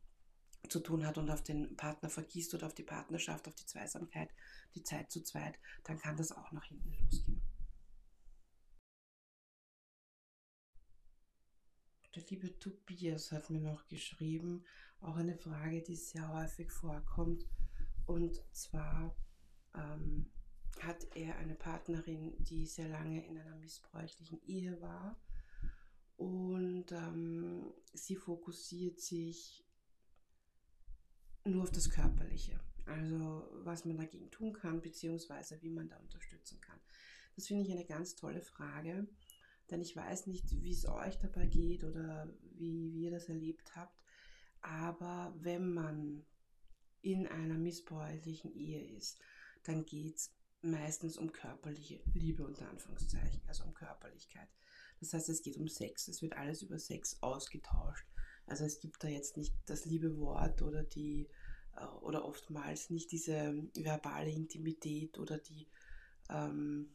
zu 0.70 0.80
tun 0.80 1.06
hat 1.06 1.18
und 1.18 1.30
auf 1.30 1.44
den 1.44 1.76
Partner 1.78 2.10
vergisst 2.10 2.54
oder 2.54 2.68
auf 2.68 2.74
die 2.74 2.84
Partnerschaft, 2.84 3.48
auf 3.48 3.56
die 3.56 3.66
Zweisamkeit, 3.66 4.30
die 4.74 4.84
Zeit 4.84 5.12
zu 5.12 5.22
zweit, 5.22 5.58
dann 5.84 6.00
kann 6.00 6.18
das 6.18 6.32
auch 6.32 6.52
nach 6.52 6.66
hinten 6.66 6.92
losgehen. 7.04 7.42
Der 12.16 12.24
liebe 12.30 12.58
Tobias 12.60 13.32
hat 13.32 13.50
mir 13.50 13.60
noch 13.60 13.88
geschrieben, 13.88 14.64
auch 15.02 15.18
eine 15.18 15.36
Frage, 15.36 15.82
die 15.82 15.96
sehr 15.96 16.34
häufig 16.34 16.72
vorkommt, 16.72 17.46
und 18.06 18.42
zwar, 18.54 19.16
ähm, 19.74 20.32
hat 20.82 21.06
er 21.16 21.38
eine 21.38 21.56
Partnerin, 21.56 22.34
die 22.44 22.66
sehr 22.66 22.90
lange 22.90 23.26
in 23.26 23.38
einer 23.38 23.56
missbräuchlichen 23.56 24.42
Ehe 24.46 24.82
war. 24.82 25.20
Und 26.18 26.92
ähm, 26.92 27.74
sie 27.94 28.16
fokussiert 28.16 29.00
sich 29.00 29.66
nur 31.44 31.64
auf 31.64 31.72
das 31.72 31.90
Körperliche. 31.90 32.60
Also 32.86 33.50
was 33.64 33.86
man 33.86 33.98
dagegen 33.98 34.32
tun 34.32 34.54
kann, 34.54 34.82
beziehungsweise 34.82 35.62
wie 35.62 35.72
man 35.72 35.90
da 35.90 35.98
unterstützen 35.98 36.62
kann. 36.62 36.80
Das 37.36 37.48
finde 37.48 37.64
ich 37.64 37.72
eine 37.72 37.86
ganz 37.86 38.16
tolle 38.16 38.42
Frage, 38.42 39.08
denn 39.70 39.82
ich 39.82 39.96
weiß 39.96 40.28
nicht, 40.28 40.62
wie 40.62 40.72
es 40.72 40.88
euch 40.88 41.18
dabei 41.18 41.48
geht 41.48 41.84
oder 41.84 42.32
wie, 42.54 42.94
wie 42.94 43.04
ihr 43.04 43.12
das 43.12 43.30
erlebt 43.30 43.76
habt. 43.76 44.00
Aber 44.62 45.34
wenn 45.38 45.74
man 45.74 46.26
in 47.02 47.28
einer 47.28 47.58
missbräuchlichen 47.58 48.54
Ehe 48.56 48.84
ist, 48.96 49.20
dann 49.64 49.86
geht 49.86 50.16
es 50.16 50.36
meistens 50.62 51.18
um 51.18 51.32
körperliche 51.32 52.02
Liebe 52.14 52.46
unter 52.46 52.70
Anführungszeichen, 52.70 53.42
also 53.48 53.64
um 53.64 53.74
Körperlichkeit. 53.74 54.50
Das 55.00 55.14
heißt, 55.14 55.30
es 55.30 55.42
geht 55.42 55.58
um 55.58 55.68
Sex. 55.68 56.08
Es 56.08 56.22
wird 56.22 56.36
alles 56.36 56.62
über 56.64 56.80
Sex 56.80 57.22
ausgetauscht. 57.22 58.08
Also 58.48 58.64
es 58.64 58.80
gibt 58.80 59.04
da 59.04 59.08
jetzt 59.08 59.38
nicht 59.38 59.54
das 59.66 59.86
liebe 59.86 60.18
Wort 60.18 60.62
oder 60.62 60.84
die 60.84 61.30
äh, 61.76 61.86
oder 62.02 62.26
oftmals 62.26 62.90
nicht 62.90 63.12
diese 63.12 63.68
verbale 63.76 64.32
Intimität 64.32 65.18
oder 65.18 65.38
die 65.38 65.68
ähm, 66.30 66.90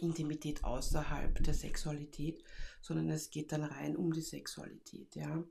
Intimität 0.00 0.64
außerhalb 0.64 1.42
der 1.42 1.54
Sexualität, 1.54 2.42
sondern 2.80 3.10
es 3.10 3.30
geht 3.30 3.52
dann 3.52 3.64
rein 3.64 3.96
um 3.96 4.12
die 4.12 4.20
Sexualität. 4.20 5.14
Ja. 5.14 5.44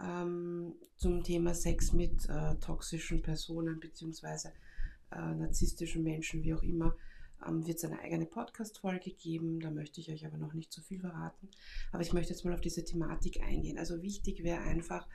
Ähm, 0.00 0.74
zum 0.96 1.22
Thema 1.22 1.54
Sex 1.54 1.92
mit 1.92 2.28
äh, 2.28 2.56
toxischen 2.56 3.22
Personen 3.22 3.80
beziehungsweise 3.80 4.52
äh, 5.10 5.34
narzisstischen 5.34 6.02
Menschen, 6.02 6.42
wie 6.42 6.54
auch 6.54 6.62
immer, 6.62 6.96
ähm, 7.46 7.66
wird 7.66 7.78
es 7.78 7.84
eine 7.84 8.00
eigene 8.00 8.26
Podcast-Folge 8.26 9.12
geben. 9.12 9.60
Da 9.60 9.70
möchte 9.70 10.00
ich 10.00 10.10
euch 10.10 10.26
aber 10.26 10.38
noch 10.38 10.54
nicht 10.54 10.72
zu 10.72 10.80
so 10.80 10.86
viel 10.86 11.00
verraten. 11.00 11.48
Aber 11.92 12.02
ich 12.02 12.12
möchte 12.12 12.32
jetzt 12.32 12.44
mal 12.44 12.54
auf 12.54 12.60
diese 12.60 12.84
Thematik 12.84 13.40
eingehen. 13.42 13.78
Also 13.78 14.02
wichtig 14.02 14.42
wäre 14.42 14.60
einfach, 14.60 15.06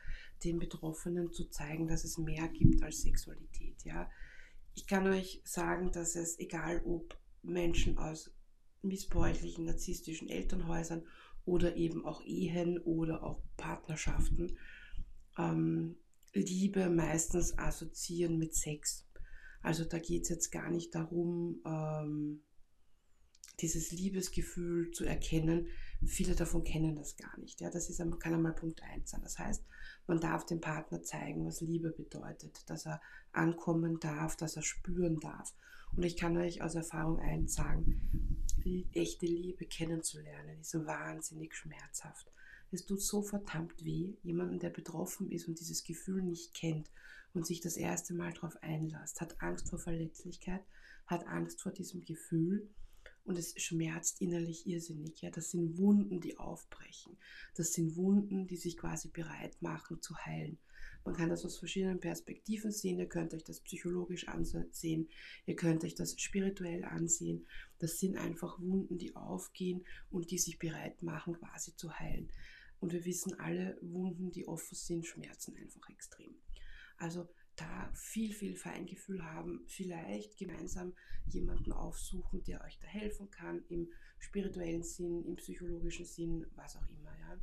den 0.44 0.60
Betroffenen 0.60 1.34
zu 1.34 1.50
zeigen, 1.50 1.88
dass 1.88 2.04
es 2.04 2.18
mehr 2.18 2.48
gibt 2.48 2.82
als 2.84 3.02
Sexualität. 3.02 3.84
Ja? 3.84 4.10
Ich 4.74 4.88
kann 4.88 5.08
euch 5.08 5.42
sagen, 5.44 5.92
dass 5.92 6.16
es, 6.16 6.40
egal 6.40 6.82
ob 6.86 7.18
Menschen 7.44 7.98
aus 7.98 8.32
missbräuchlichen, 8.82 9.66
narzisstischen 9.66 10.30
Elternhäusern 10.30 11.04
oder 11.46 11.76
eben 11.76 12.06
auch 12.06 12.22
Ehen 12.24 12.78
oder 12.80 13.24
auch 13.24 13.42
Partnerschaften, 13.58 14.58
ähm, 15.38 15.98
Liebe 16.34 16.90
meistens 16.90 17.58
assoziieren 17.58 18.38
mit 18.38 18.54
Sex. 18.56 19.08
Also 19.62 19.84
da 19.84 20.00
geht 20.00 20.24
es 20.24 20.30
jetzt 20.30 20.52
gar 20.52 20.70
nicht 20.70 20.94
darum, 20.94 21.62
ähm, 21.66 22.44
dieses 23.62 23.92
Liebesgefühl 23.92 24.92
zu 24.92 25.06
erkennen. 25.06 25.68
Viele 26.06 26.36
davon 26.36 26.64
kennen 26.64 26.96
das 26.96 27.18
gar 27.18 27.38
nicht. 27.40 27.60
Ja? 27.60 27.70
Das 27.70 27.90
ist, 27.90 27.98
kann 28.20 28.34
einmal 28.34 28.54
Punkt 28.54 28.82
1 28.84 29.10
sein. 29.10 29.22
Das 29.22 29.38
heißt, 29.38 29.66
man 30.08 30.20
darf 30.20 30.46
dem 30.46 30.62
Partner 30.62 31.02
zeigen, 31.02 31.46
was 31.46 31.62
Liebe 31.62 31.92
bedeutet, 31.92 32.70
dass 32.70 32.86
er 32.86 33.02
ankommen 33.32 34.00
darf, 34.00 34.38
dass 34.38 34.56
er 34.56 34.62
spüren 34.62 35.20
darf. 35.20 35.54
Und 35.96 36.04
ich 36.04 36.18
kann 36.18 36.38
euch 36.38 36.62
aus 36.62 36.76
Erfahrung 36.76 37.20
eins 37.20 37.56
sagen, 37.56 38.02
die 38.64 38.88
echte 38.94 39.26
Liebe 39.26 39.66
kennenzulernen 39.66 40.60
ist 40.60 40.74
wahnsinnig 40.74 41.56
schmerzhaft. 41.56 42.32
Es 42.72 42.86
tut 42.86 43.02
so 43.02 43.22
verdammt 43.22 43.84
weh, 43.84 44.14
jemanden, 44.22 44.60
der 44.60 44.70
betroffen 44.70 45.32
ist 45.32 45.48
und 45.48 45.60
dieses 45.60 45.84
Gefühl 45.84 46.22
nicht 46.22 46.54
kennt 46.54 46.90
und 47.34 47.46
sich 47.46 47.62
das 47.62 47.78
erste 47.78 48.14
Mal 48.14 48.34
darauf 48.34 48.62
einlässt, 48.62 49.22
hat 49.22 49.42
Angst 49.42 49.70
vor 49.70 49.80
Verletzlichkeit, 49.80 50.62
hat 51.08 51.26
Angst 51.28 51.62
vor 51.62 51.72
diesem 51.72 52.04
Gefühl 52.06 52.70
und 53.26 53.38
es 53.38 53.60
schmerzt 53.62 54.22
innerlich 54.22 54.68
irrsinnig. 54.68 55.22
Ja, 55.22 55.32
das 55.32 55.52
sind 55.52 55.78
Wunden, 55.78 56.20
die 56.20 56.38
aufbrechen. 56.38 57.18
Das 57.56 57.74
sind 57.74 57.96
Wunden, 57.96 58.48
die 58.48 58.58
sich 58.58 58.78
quasi 58.78 59.08
bereit 59.08 59.62
machen 59.62 60.02
zu 60.02 60.16
heilen. 60.18 60.58
Man 61.06 61.16
kann 61.16 61.30
das 61.30 61.46
aus 61.46 61.58
verschiedenen 61.58 62.00
Perspektiven 62.00 62.72
sehen. 62.72 63.00
Ihr 63.00 63.08
könnt 63.08 63.34
euch 63.34 63.44
das 63.44 63.62
psychologisch 63.62 64.28
ansehen, 64.28 65.10
ihr 65.46 65.56
könnt 65.56 65.84
euch 65.84 65.96
das 65.96 66.20
spirituell 66.20 66.84
ansehen. 66.84 67.48
Das 67.80 68.00
sind 68.00 68.18
einfach 68.18 68.60
Wunden, 68.60 68.98
die 68.98 69.16
aufgehen 69.16 69.86
und 70.10 70.32
die 70.32 70.38
sich 70.38 70.60
bereit 70.60 71.02
machen, 71.02 71.34
quasi 71.34 71.76
zu 71.76 71.94
heilen. 71.98 72.30
Und 72.80 72.94
wir 72.94 73.06
wissen 73.06 73.40
alle, 73.40 73.78
Wunden, 73.82 74.32
die 74.32 74.48
offen 74.48 74.76
sind, 74.76 75.06
schmerzen 75.06 75.56
einfach 75.56 75.90
extrem. 75.90 76.36
Also 76.98 77.28
da 77.56 77.92
viel, 77.94 78.34
viel 78.34 78.56
Feingefühl 78.56 79.24
haben, 79.24 79.64
vielleicht 79.68 80.38
gemeinsam 80.38 80.94
jemanden 81.26 81.74
aufsuchen, 81.74 82.44
der 82.44 82.64
euch 82.64 82.80
da 82.80 82.88
helfen 82.88 83.30
kann, 83.32 83.64
im 83.70 83.92
spirituellen 84.18 84.84
Sinn, 84.84 85.26
im 85.26 85.36
psychologischen 85.36 86.06
Sinn, 86.06 86.46
was 86.56 86.78
auch 86.78 86.90
immer. 86.90 87.18
Ja. 87.20 87.38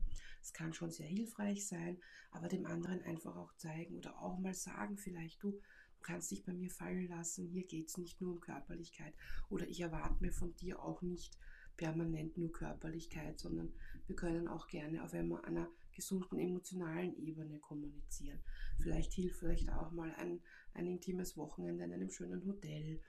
Es 0.47 0.53
kann 0.53 0.73
schon 0.73 0.93
sehr 0.93 1.09
hilfreich 1.09 1.67
sein, 1.67 1.99
aber 2.31 2.47
dem 2.47 2.67
anderen 2.67 3.03
einfach 3.03 3.35
auch 3.35 3.53
zeigen 3.57 3.97
oder 3.97 4.23
auch 4.23 4.39
mal 4.39 4.55
sagen, 4.55 4.97
vielleicht 4.97 5.43
du, 5.43 5.51
du 5.51 6.03
kannst 6.03 6.31
dich 6.31 6.45
bei 6.45 6.53
mir 6.53 6.71
fallen 6.71 7.09
lassen, 7.09 7.49
hier 7.49 7.67
geht 7.67 7.89
es 7.89 7.99
nicht 7.99 8.21
nur 8.21 8.35
um 8.35 8.41
Körperlichkeit 8.41 9.13
oder 9.49 9.67
ich 9.67 9.81
erwarte 9.81 10.23
mir 10.23 10.33
von 10.33 10.55
dir 10.55 10.81
auch 10.81 11.03
nicht 11.03 11.37
permanent 11.77 12.39
nur 12.39 12.53
Körperlichkeit, 12.53 13.41
sondern 13.41 13.73
wir 14.07 14.15
können 14.15 14.47
auch 14.47 14.69
gerne 14.69 15.03
auf 15.03 15.15
einmal 15.15 15.45
einer 15.45 15.69
gesunden 15.91 16.39
emotionalen 16.39 17.17
Ebene 17.17 17.59
kommunizieren. 17.59 18.39
Vielleicht 18.79 19.15
hilft 19.15 19.41
vielleicht 19.41 19.69
auch 19.73 19.91
mal 19.91 20.15
ein, 20.15 20.41
ein 20.75 20.87
intimes 20.87 21.37
Wochenende 21.37 21.83
in 21.83 21.93
einem 21.93 22.11
schönen 22.11 22.47
Hotel 22.47 23.01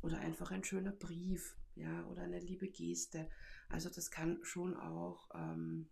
oder 0.00 0.18
einfach 0.20 0.50
ein 0.50 0.64
schöner 0.64 0.92
Brief, 0.92 1.58
ja, 1.74 2.06
oder 2.06 2.22
eine 2.22 2.40
liebe 2.40 2.68
Geste. 2.68 3.28
Also 3.68 3.90
das 3.90 4.10
kann 4.10 4.38
schon 4.44 4.74
auch 4.78 5.28
ähm, 5.34 5.90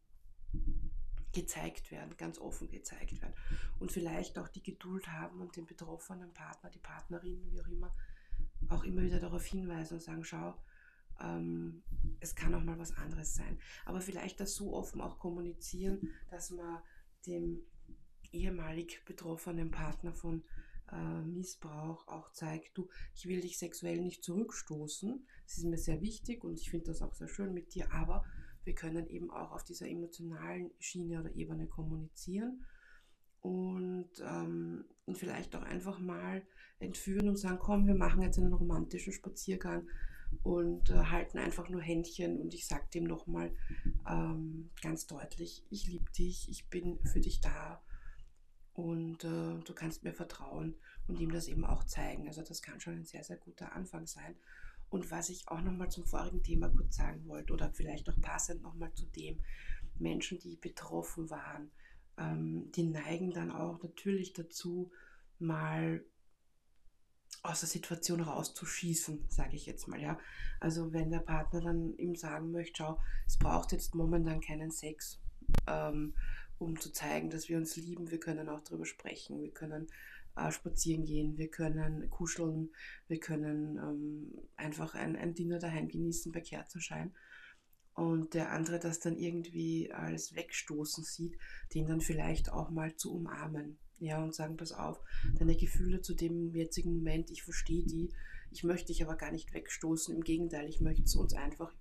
gezeigt 1.34 1.90
werden, 1.90 2.16
ganz 2.16 2.38
offen 2.38 2.70
gezeigt 2.70 3.20
werden. 3.20 3.34
Und 3.78 3.92
vielleicht 3.92 4.38
auch 4.38 4.48
die 4.48 4.62
Geduld 4.62 5.08
haben 5.08 5.40
und 5.40 5.56
den 5.56 5.66
betroffenen 5.66 6.32
Partner, 6.32 6.70
die 6.70 6.78
Partnerin, 6.78 7.50
wie 7.50 7.60
auch 7.60 7.68
immer, 7.68 7.94
auch 8.68 8.84
immer 8.84 9.02
wieder 9.02 9.20
darauf 9.20 9.44
hinweisen 9.44 9.94
und 9.94 10.00
sagen, 10.00 10.24
schau, 10.24 10.54
ähm, 11.20 11.82
es 12.20 12.34
kann 12.34 12.54
auch 12.54 12.62
mal 12.62 12.78
was 12.78 12.96
anderes 12.96 13.34
sein. 13.34 13.58
Aber 13.84 14.00
vielleicht 14.00 14.40
das 14.40 14.54
so 14.54 14.74
offen 14.74 15.00
auch 15.00 15.18
kommunizieren, 15.18 16.10
dass 16.30 16.50
man 16.50 16.82
dem 17.26 17.62
ehemalig 18.32 19.04
betroffenen 19.04 19.70
Partner 19.70 20.12
von 20.12 20.42
äh, 20.90 21.22
Missbrauch 21.22 22.06
auch 22.08 22.30
zeigt, 22.32 22.76
du, 22.76 22.88
ich 23.14 23.26
will 23.26 23.40
dich 23.40 23.58
sexuell 23.58 24.00
nicht 24.00 24.24
zurückstoßen. 24.24 25.26
Das 25.46 25.58
ist 25.58 25.64
mir 25.64 25.78
sehr 25.78 26.00
wichtig 26.00 26.44
und 26.44 26.60
ich 26.60 26.70
finde 26.70 26.86
das 26.86 27.02
auch 27.02 27.14
sehr 27.14 27.28
schön 27.28 27.54
mit 27.54 27.74
dir, 27.74 27.92
aber 27.92 28.24
wir 28.64 28.74
können 28.74 29.08
eben 29.08 29.30
auch 29.30 29.52
auf 29.52 29.64
dieser 29.64 29.88
emotionalen 29.88 30.70
Schiene 30.78 31.20
oder 31.20 31.34
Ebene 31.34 31.66
kommunizieren 31.66 32.64
und, 33.40 34.08
ähm, 34.22 34.84
und 35.06 35.18
vielleicht 35.18 35.54
auch 35.54 35.62
einfach 35.62 35.98
mal 35.98 36.42
entführen 36.78 37.28
und 37.28 37.36
sagen, 37.36 37.58
komm, 37.60 37.86
wir 37.86 37.94
machen 37.94 38.22
jetzt 38.22 38.38
einen 38.38 38.52
romantischen 38.52 39.12
Spaziergang 39.12 39.86
und 40.42 40.90
äh, 40.90 40.94
halten 40.94 41.38
einfach 41.38 41.68
nur 41.68 41.80
Händchen 41.80 42.40
und 42.40 42.54
ich 42.54 42.66
sage 42.66 42.86
dem 42.94 43.04
nochmal 43.04 43.52
ähm, 44.08 44.70
ganz 44.82 45.06
deutlich, 45.06 45.64
ich 45.70 45.86
liebe 45.86 46.10
dich, 46.12 46.48
ich 46.48 46.68
bin 46.68 46.98
für 47.04 47.20
dich 47.20 47.40
da 47.40 47.82
und 48.72 49.24
äh, 49.24 49.60
du 49.64 49.74
kannst 49.74 50.02
mir 50.04 50.12
vertrauen 50.12 50.74
und 51.06 51.20
ihm 51.20 51.30
das 51.30 51.46
eben 51.46 51.64
auch 51.64 51.84
zeigen. 51.84 52.26
Also 52.26 52.42
das 52.42 52.62
kann 52.62 52.80
schon 52.80 52.94
ein 52.94 53.04
sehr, 53.04 53.24
sehr 53.24 53.36
guter 53.36 53.72
Anfang 53.72 54.06
sein. 54.06 54.36
Und 54.94 55.10
was 55.10 55.28
ich 55.28 55.48
auch 55.48 55.60
nochmal 55.60 55.90
zum 55.90 56.06
vorigen 56.06 56.44
Thema 56.44 56.68
kurz 56.68 56.94
sagen 56.94 57.26
wollte 57.26 57.52
oder 57.52 57.68
vielleicht 57.72 58.08
auch 58.08 58.20
passend 58.20 58.62
nochmal 58.62 58.94
zu 58.94 59.06
dem, 59.06 59.40
Menschen, 59.98 60.38
die 60.38 60.54
betroffen 60.54 61.30
waren, 61.30 61.72
ähm, 62.16 62.70
die 62.76 62.84
neigen 62.84 63.32
dann 63.32 63.50
auch 63.50 63.82
natürlich 63.82 64.34
dazu, 64.34 64.92
mal 65.40 66.04
aus 67.42 67.58
der 67.58 67.68
Situation 67.68 68.20
rauszuschießen, 68.20 69.24
sage 69.30 69.56
ich 69.56 69.66
jetzt 69.66 69.88
mal, 69.88 70.00
ja. 70.00 70.16
Also 70.60 70.92
wenn 70.92 71.10
der 71.10 71.18
Partner 71.18 71.60
dann 71.60 71.96
ihm 71.96 72.14
sagen 72.14 72.52
möchte, 72.52 72.74
schau, 72.76 73.00
es 73.26 73.36
braucht 73.36 73.72
jetzt 73.72 73.96
momentan 73.96 74.40
keinen 74.40 74.70
Sex, 74.70 75.20
ähm, 75.66 76.14
um 76.58 76.78
zu 76.78 76.92
zeigen, 76.92 77.30
dass 77.30 77.48
wir 77.48 77.56
uns 77.56 77.74
lieben, 77.74 78.12
wir 78.12 78.20
können 78.20 78.48
auch 78.48 78.60
darüber 78.60 78.86
sprechen, 78.86 79.42
wir 79.42 79.50
können 79.50 79.88
äh, 80.36 80.50
spazieren 80.50 81.04
gehen, 81.04 81.36
wir 81.38 81.48
können 81.48 82.08
kuscheln, 82.10 82.70
wir 83.08 83.20
können 83.20 83.76
ähm, 83.78 84.48
einfach 84.56 84.94
ein, 84.94 85.16
ein 85.16 85.34
Dinner 85.34 85.58
daheim 85.58 85.88
genießen 85.88 86.32
bei 86.32 86.40
Kerzenschein. 86.40 87.14
Und 87.94 88.34
der 88.34 88.50
andere 88.50 88.80
das 88.80 88.98
dann 88.98 89.16
irgendwie 89.16 89.92
als 89.92 90.34
Wegstoßen 90.34 91.04
sieht, 91.04 91.36
den 91.74 91.86
dann 91.86 92.00
vielleicht 92.00 92.50
auch 92.50 92.70
mal 92.70 92.96
zu 92.96 93.14
umarmen 93.14 93.78
ja, 93.98 94.22
und 94.22 94.34
sagen, 94.34 94.56
pass 94.56 94.72
auf, 94.72 95.00
deine 95.38 95.56
Gefühle 95.56 96.00
zu 96.00 96.14
dem 96.14 96.54
jetzigen 96.54 96.94
Moment, 96.96 97.30
ich 97.30 97.42
verstehe 97.42 97.84
die, 97.84 98.12
ich 98.50 98.64
möchte 98.64 98.88
dich 98.88 99.02
aber 99.02 99.16
gar 99.16 99.32
nicht 99.32 99.52
wegstoßen, 99.52 100.14
im 100.14 100.22
Gegenteil, 100.22 100.68
ich 100.68 100.80
möchte 100.80 101.04
es 101.04 101.14
uns 101.14 101.34
einfach. 101.34 101.74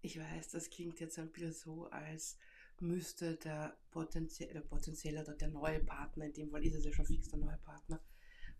Ich 0.00 0.18
weiß, 0.18 0.50
das 0.50 0.68
klingt 0.68 1.00
jetzt 1.00 1.18
ein 1.18 1.32
bisschen 1.32 1.52
so, 1.52 1.86
als 1.86 2.36
müsste 2.80 3.36
der 3.36 3.76
potenzielle, 3.90 4.60
potenzielle 4.60 5.22
oder 5.22 5.34
der 5.34 5.48
neue 5.48 5.80
Partner, 5.80 6.26
in 6.26 6.32
dem 6.32 6.50
Fall 6.50 6.64
ist 6.64 6.74
es 6.74 6.84
ja 6.84 6.92
schon 6.92 7.06
fix 7.06 7.28
der 7.28 7.38
neue 7.38 7.58
Partner, 7.58 8.00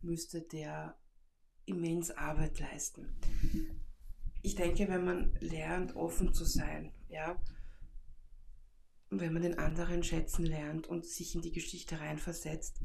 müsste 0.00 0.42
der 0.42 0.98
immens 1.66 2.10
Arbeit 2.10 2.58
leisten. 2.60 3.16
Ich 4.42 4.54
denke, 4.54 4.88
wenn 4.88 5.04
man 5.04 5.32
lernt, 5.40 5.96
offen 5.96 6.34
zu 6.34 6.44
sein, 6.44 6.92
ja, 7.08 7.40
wenn 9.10 9.32
man 9.32 9.42
den 9.42 9.58
anderen 9.58 10.02
schätzen 10.02 10.44
lernt 10.44 10.86
und 10.86 11.06
sich 11.06 11.34
in 11.34 11.42
die 11.42 11.52
Geschichte 11.52 12.00
reinversetzt 12.00 12.80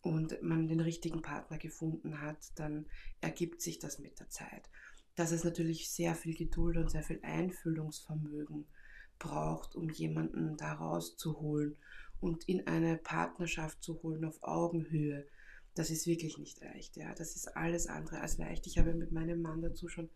und 0.00 0.42
man 0.42 0.68
den 0.68 0.80
richtigen 0.80 1.22
Partner 1.22 1.58
gefunden 1.58 2.20
hat, 2.20 2.58
dann 2.58 2.86
ergibt 3.20 3.60
sich 3.60 3.78
das 3.78 3.98
mit 3.98 4.18
der 4.18 4.28
Zeit. 4.28 4.70
Dass 5.14 5.32
es 5.32 5.44
natürlich 5.44 5.90
sehr 5.90 6.14
viel 6.14 6.34
Geduld 6.34 6.76
und 6.76 6.90
sehr 6.90 7.02
viel 7.02 7.20
Einfühlungsvermögen 7.22 8.66
braucht, 9.20 9.76
um 9.76 9.88
jemanden 9.90 10.56
da 10.56 10.72
rauszuholen 10.72 11.76
und 12.20 12.48
in 12.48 12.66
eine 12.66 12.96
Partnerschaft 12.96 13.80
zu 13.84 14.02
holen 14.02 14.24
auf 14.24 14.42
Augenhöhe. 14.42 15.24
Das 15.76 15.90
ist 15.90 16.08
wirklich 16.08 16.38
nicht 16.38 16.60
leicht. 16.60 16.96
Ja. 16.96 17.14
Das 17.14 17.36
ist 17.36 17.56
alles 17.56 17.86
andere 17.86 18.20
als 18.20 18.38
leicht. 18.38 18.66
Ich 18.66 18.78
habe 18.78 18.92
mit 18.94 19.12
meinem 19.12 19.40
Mann 19.40 19.62
dazu 19.62 19.86
schon 19.86 20.10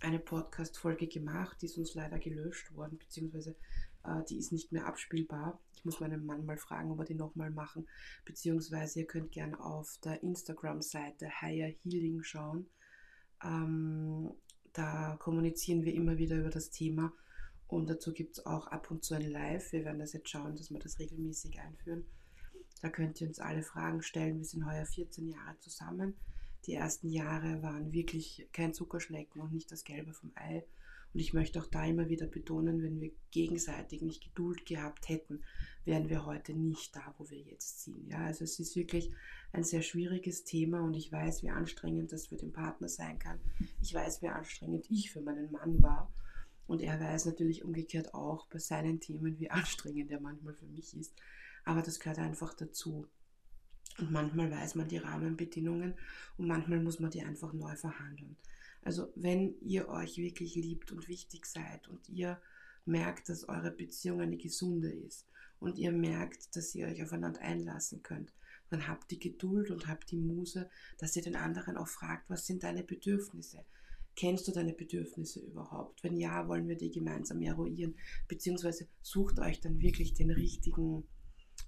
eine 0.00 0.18
Podcast-Folge 0.18 1.08
gemacht, 1.08 1.62
die 1.62 1.66
ist 1.66 1.78
uns 1.78 1.94
leider 1.94 2.18
gelöscht 2.18 2.74
worden, 2.74 2.98
beziehungsweise 2.98 3.56
äh, 4.04 4.22
die 4.28 4.38
ist 4.38 4.52
nicht 4.52 4.70
mehr 4.70 4.86
abspielbar. 4.86 5.58
Ich 5.74 5.84
muss 5.84 6.00
meinen 6.00 6.24
Mann 6.24 6.44
mal 6.44 6.58
fragen, 6.58 6.90
ob 6.90 6.98
wir 6.98 7.04
die 7.04 7.14
nochmal 7.14 7.50
machen. 7.50 7.88
Beziehungsweise 8.24 9.00
ihr 9.00 9.06
könnt 9.06 9.32
gerne 9.32 9.58
auf 9.58 9.98
der 10.04 10.22
Instagram-Seite 10.22 11.40
Higher 11.40 11.68
Healing 11.82 12.22
schauen. 12.22 12.66
Ähm, 13.42 14.30
da 14.72 15.16
kommunizieren 15.20 15.84
wir 15.84 15.94
immer 15.94 16.18
wieder 16.18 16.36
über 16.36 16.50
das 16.50 16.70
Thema. 16.70 17.12
Und 17.74 17.90
dazu 17.90 18.12
gibt 18.12 18.38
es 18.38 18.46
auch 18.46 18.68
ab 18.68 18.88
und 18.92 19.02
zu 19.02 19.14
ein 19.14 19.28
Live. 19.28 19.72
Wir 19.72 19.84
werden 19.84 19.98
das 19.98 20.12
jetzt 20.12 20.28
schauen, 20.28 20.54
dass 20.54 20.70
wir 20.70 20.78
das 20.78 21.00
regelmäßig 21.00 21.58
einführen. 21.58 22.04
Da 22.80 22.88
könnt 22.88 23.20
ihr 23.20 23.26
uns 23.26 23.40
alle 23.40 23.64
Fragen 23.64 24.00
stellen. 24.00 24.38
Wir 24.38 24.44
sind 24.44 24.64
heuer 24.64 24.86
14 24.86 25.26
Jahre 25.26 25.58
zusammen. 25.58 26.14
Die 26.66 26.74
ersten 26.74 27.08
Jahre 27.08 27.62
waren 27.62 27.92
wirklich 27.92 28.46
kein 28.52 28.74
Zuckerschlecken 28.74 29.42
und 29.42 29.52
nicht 29.52 29.72
das 29.72 29.82
Gelbe 29.82 30.12
vom 30.12 30.30
Ei. 30.36 30.64
Und 31.12 31.18
ich 31.18 31.34
möchte 31.34 31.60
auch 31.60 31.66
da 31.66 31.84
immer 31.84 32.08
wieder 32.08 32.28
betonen, 32.28 32.80
wenn 32.80 33.00
wir 33.00 33.10
gegenseitig 33.32 34.02
nicht 34.02 34.22
Geduld 34.22 34.66
gehabt 34.66 35.08
hätten, 35.08 35.42
wären 35.84 36.08
wir 36.08 36.26
heute 36.26 36.54
nicht 36.54 36.94
da, 36.94 37.12
wo 37.18 37.28
wir 37.28 37.40
jetzt 37.40 37.82
sind. 37.82 38.06
Ja, 38.08 38.24
also 38.24 38.44
es 38.44 38.60
ist 38.60 38.76
wirklich 38.76 39.10
ein 39.52 39.64
sehr 39.64 39.82
schwieriges 39.82 40.44
Thema 40.44 40.80
und 40.80 40.94
ich 40.94 41.10
weiß, 41.10 41.42
wie 41.42 41.50
anstrengend 41.50 42.12
das 42.12 42.28
für 42.28 42.36
den 42.36 42.52
Partner 42.52 42.88
sein 42.88 43.18
kann. 43.18 43.40
Ich 43.82 43.92
weiß, 43.92 44.22
wie 44.22 44.28
anstrengend 44.28 44.88
ich 44.90 45.10
für 45.10 45.22
meinen 45.22 45.50
Mann 45.50 45.82
war. 45.82 46.12
Und 46.66 46.80
er 46.80 46.98
weiß 46.98 47.26
natürlich 47.26 47.64
umgekehrt 47.64 48.14
auch 48.14 48.46
bei 48.46 48.58
seinen 48.58 49.00
Themen, 49.00 49.38
wie 49.38 49.50
anstrengend 49.50 50.10
er 50.10 50.20
manchmal 50.20 50.54
für 50.54 50.66
mich 50.66 50.96
ist. 50.96 51.14
Aber 51.64 51.82
das 51.82 52.00
gehört 52.00 52.18
einfach 52.18 52.54
dazu. 52.54 53.06
Und 53.98 54.10
manchmal 54.10 54.50
weiß 54.50 54.74
man 54.74 54.88
die 54.88 54.98
Rahmenbedingungen 54.98 55.94
und 56.36 56.48
manchmal 56.48 56.80
muss 56.80 56.98
man 56.98 57.10
die 57.10 57.22
einfach 57.22 57.52
neu 57.52 57.76
verhandeln. 57.76 58.36
Also 58.82 59.12
wenn 59.14 59.54
ihr 59.60 59.88
euch 59.88 60.16
wirklich 60.18 60.56
liebt 60.56 60.90
und 60.90 61.08
wichtig 61.08 61.46
seid 61.46 61.88
und 61.88 62.08
ihr 62.08 62.40
merkt, 62.84 63.28
dass 63.28 63.48
eure 63.48 63.70
Beziehung 63.70 64.20
eine 64.20 64.36
gesunde 64.36 64.90
ist 64.90 65.26
und 65.60 65.78
ihr 65.78 65.92
merkt, 65.92 66.54
dass 66.56 66.74
ihr 66.74 66.88
euch 66.88 67.02
aufeinander 67.02 67.40
einlassen 67.40 68.02
könnt, 68.02 68.32
dann 68.68 68.88
habt 68.88 69.10
die 69.10 69.20
Geduld 69.20 69.70
und 69.70 69.86
habt 69.86 70.10
die 70.10 70.16
Muse, 70.16 70.68
dass 70.98 71.16
ihr 71.16 71.22
den 71.22 71.36
anderen 71.36 71.76
auch 71.76 71.88
fragt, 71.88 72.28
was 72.28 72.46
sind 72.46 72.64
deine 72.64 72.82
Bedürfnisse? 72.82 73.64
Kennst 74.16 74.46
du 74.46 74.52
deine 74.52 74.72
Bedürfnisse 74.72 75.40
überhaupt? 75.40 76.04
Wenn 76.04 76.16
ja, 76.16 76.46
wollen 76.46 76.68
wir 76.68 76.76
die 76.76 76.90
gemeinsam 76.90 77.42
eruieren, 77.42 77.96
beziehungsweise 78.28 78.86
sucht 79.02 79.40
euch 79.40 79.60
dann 79.60 79.80
wirklich 79.80 80.14
den 80.14 80.30
richtigen 80.30 81.04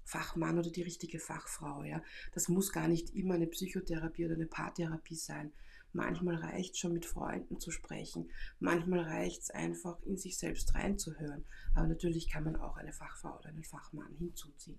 Fachmann 0.05 0.59
oder 0.59 0.71
die 0.71 0.83
richtige 0.83 1.19
Fachfrau. 1.19 1.83
Ja? 1.83 2.03
Das 2.33 2.49
muss 2.49 2.73
gar 2.73 2.87
nicht 2.87 3.15
immer 3.15 3.35
eine 3.35 3.49
Psychotherapie 3.49 4.27
oder 4.27 4.35
eine 4.35 4.47
Paartherapie 4.47 5.17
sein. 5.17 5.53
Manchmal 5.93 6.37
reicht 6.37 6.75
es 6.75 6.79
schon 6.79 6.93
mit 6.93 7.07
Freunden 7.07 7.59
zu 7.59 7.71
sprechen. 7.71 8.31
Manchmal 8.61 9.01
reicht 9.01 9.43
es 9.43 9.51
einfach 9.51 10.01
in 10.03 10.17
sich 10.17 10.39
selbst 10.39 10.75
reinzuhören. 10.75 11.45
Aber 11.75 11.89
natürlich 11.89 12.29
kann 12.29 12.45
man 12.45 12.57
auch 12.57 12.77
eine 12.77 12.93
Fachfrau 12.93 13.39
oder 13.39 13.49
einen 13.49 13.65
Fachmann 13.65 14.15
hinzuziehen. 14.19 14.79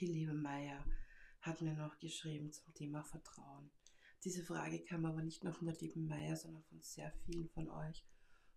Die 0.00 0.06
liebe 0.06 0.34
Maya 0.34 0.84
hat 1.40 1.62
mir 1.62 1.74
noch 1.74 1.98
geschrieben 1.98 2.52
zum 2.52 2.72
Thema 2.74 3.02
Vertrauen. 3.04 3.70
Diese 4.24 4.42
Frage 4.42 4.80
kam 4.80 5.04
aber 5.04 5.22
nicht 5.22 5.44
nur 5.44 5.52
von 5.52 5.66
der 5.66 5.76
lieben 5.76 6.06
Meier, 6.06 6.36
sondern 6.36 6.64
von 6.64 6.82
sehr 6.82 7.12
vielen 7.24 7.48
von 7.48 7.68
euch. 7.68 8.04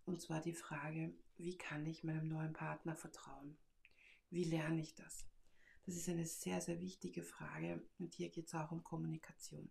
Und 0.04 0.20
zwar 0.20 0.40
die 0.40 0.54
Frage, 0.54 1.14
wie 1.36 1.56
kann 1.56 1.86
ich 1.86 2.02
meinem 2.02 2.28
neuen 2.28 2.52
Partner 2.52 2.96
vertrauen? 2.96 3.56
Wie 4.30 4.44
lerne 4.44 4.80
ich 4.80 4.94
das? 4.94 5.26
Das 5.84 5.96
ist 5.96 6.08
eine 6.08 6.26
sehr, 6.26 6.60
sehr 6.60 6.80
wichtige 6.80 7.22
Frage 7.22 7.82
und 7.98 8.14
hier 8.14 8.30
geht 8.30 8.48
es 8.48 8.54
auch 8.54 8.72
um 8.72 8.82
Kommunikation. 8.82 9.70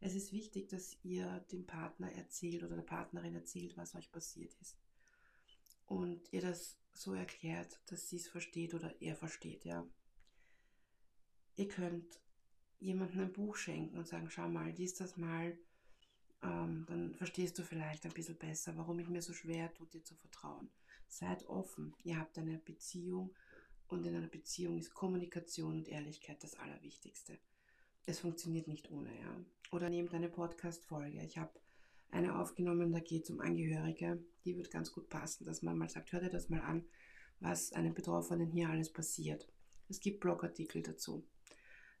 Es 0.00 0.14
ist 0.14 0.32
wichtig, 0.32 0.68
dass 0.68 0.96
ihr 1.02 1.40
dem 1.52 1.66
Partner 1.66 2.12
erzählt 2.12 2.62
oder 2.62 2.76
der 2.76 2.82
Partnerin 2.82 3.34
erzählt, 3.34 3.76
was 3.76 3.94
euch 3.94 4.12
passiert 4.12 4.54
ist. 4.60 4.76
Und 5.86 6.32
ihr 6.32 6.42
das 6.42 6.78
so 6.92 7.14
erklärt, 7.14 7.80
dass 7.86 8.08
sie 8.08 8.16
es 8.16 8.28
versteht 8.28 8.74
oder 8.74 9.00
er 9.00 9.16
versteht, 9.16 9.64
ja. 9.64 9.88
Ihr 11.56 11.68
könnt 11.68 12.20
jemandem 12.78 13.20
ein 13.20 13.32
Buch 13.32 13.56
schenken 13.56 13.96
und 13.96 14.06
sagen, 14.06 14.30
schau 14.30 14.48
mal, 14.48 14.70
lies 14.70 14.94
das 14.94 15.16
mal, 15.16 15.58
ähm, 16.42 16.84
dann 16.88 17.14
verstehst 17.14 17.58
du 17.58 17.62
vielleicht 17.62 18.04
ein 18.04 18.12
bisschen 18.12 18.36
besser, 18.36 18.76
warum 18.76 18.98
ich 18.98 19.08
mir 19.08 19.22
so 19.22 19.32
schwer 19.32 19.72
tue, 19.74 19.86
dir 19.86 20.04
zu 20.04 20.14
vertrauen. 20.14 20.70
Seid 21.08 21.46
offen, 21.46 21.94
ihr 22.02 22.18
habt 22.18 22.38
eine 22.38 22.58
Beziehung 22.58 23.34
und 23.88 24.04
in 24.06 24.16
einer 24.16 24.28
Beziehung 24.28 24.78
ist 24.78 24.94
Kommunikation 24.94 25.76
und 25.76 25.88
Ehrlichkeit 25.88 26.42
das 26.42 26.56
Allerwichtigste. 26.56 27.38
Es 28.04 28.20
funktioniert 28.20 28.68
nicht 28.68 28.90
ohne, 28.90 29.18
ja. 29.18 29.44
Oder 29.72 29.90
nehmt 29.90 30.14
eine 30.14 30.28
Podcast-Folge. 30.28 31.22
Ich 31.24 31.38
habe 31.38 31.52
eine 32.10 32.38
aufgenommen, 32.38 32.92
da 32.92 33.00
geht 33.00 33.24
es 33.24 33.30
um 33.30 33.40
Angehörige. 33.40 34.22
Die 34.44 34.56
wird 34.56 34.70
ganz 34.70 34.92
gut 34.92 35.08
passen, 35.08 35.44
dass 35.44 35.62
man 35.62 35.76
mal 35.76 35.88
sagt, 35.88 36.12
hört 36.12 36.22
ihr 36.22 36.30
das 36.30 36.48
mal 36.48 36.60
an, 36.60 36.84
was 37.40 37.72
einem 37.72 37.94
Betroffenen 37.94 38.50
hier 38.50 38.68
alles 38.68 38.92
passiert. 38.92 39.48
Es 39.88 40.00
gibt 40.00 40.20
Blogartikel 40.20 40.82
dazu. 40.82 41.26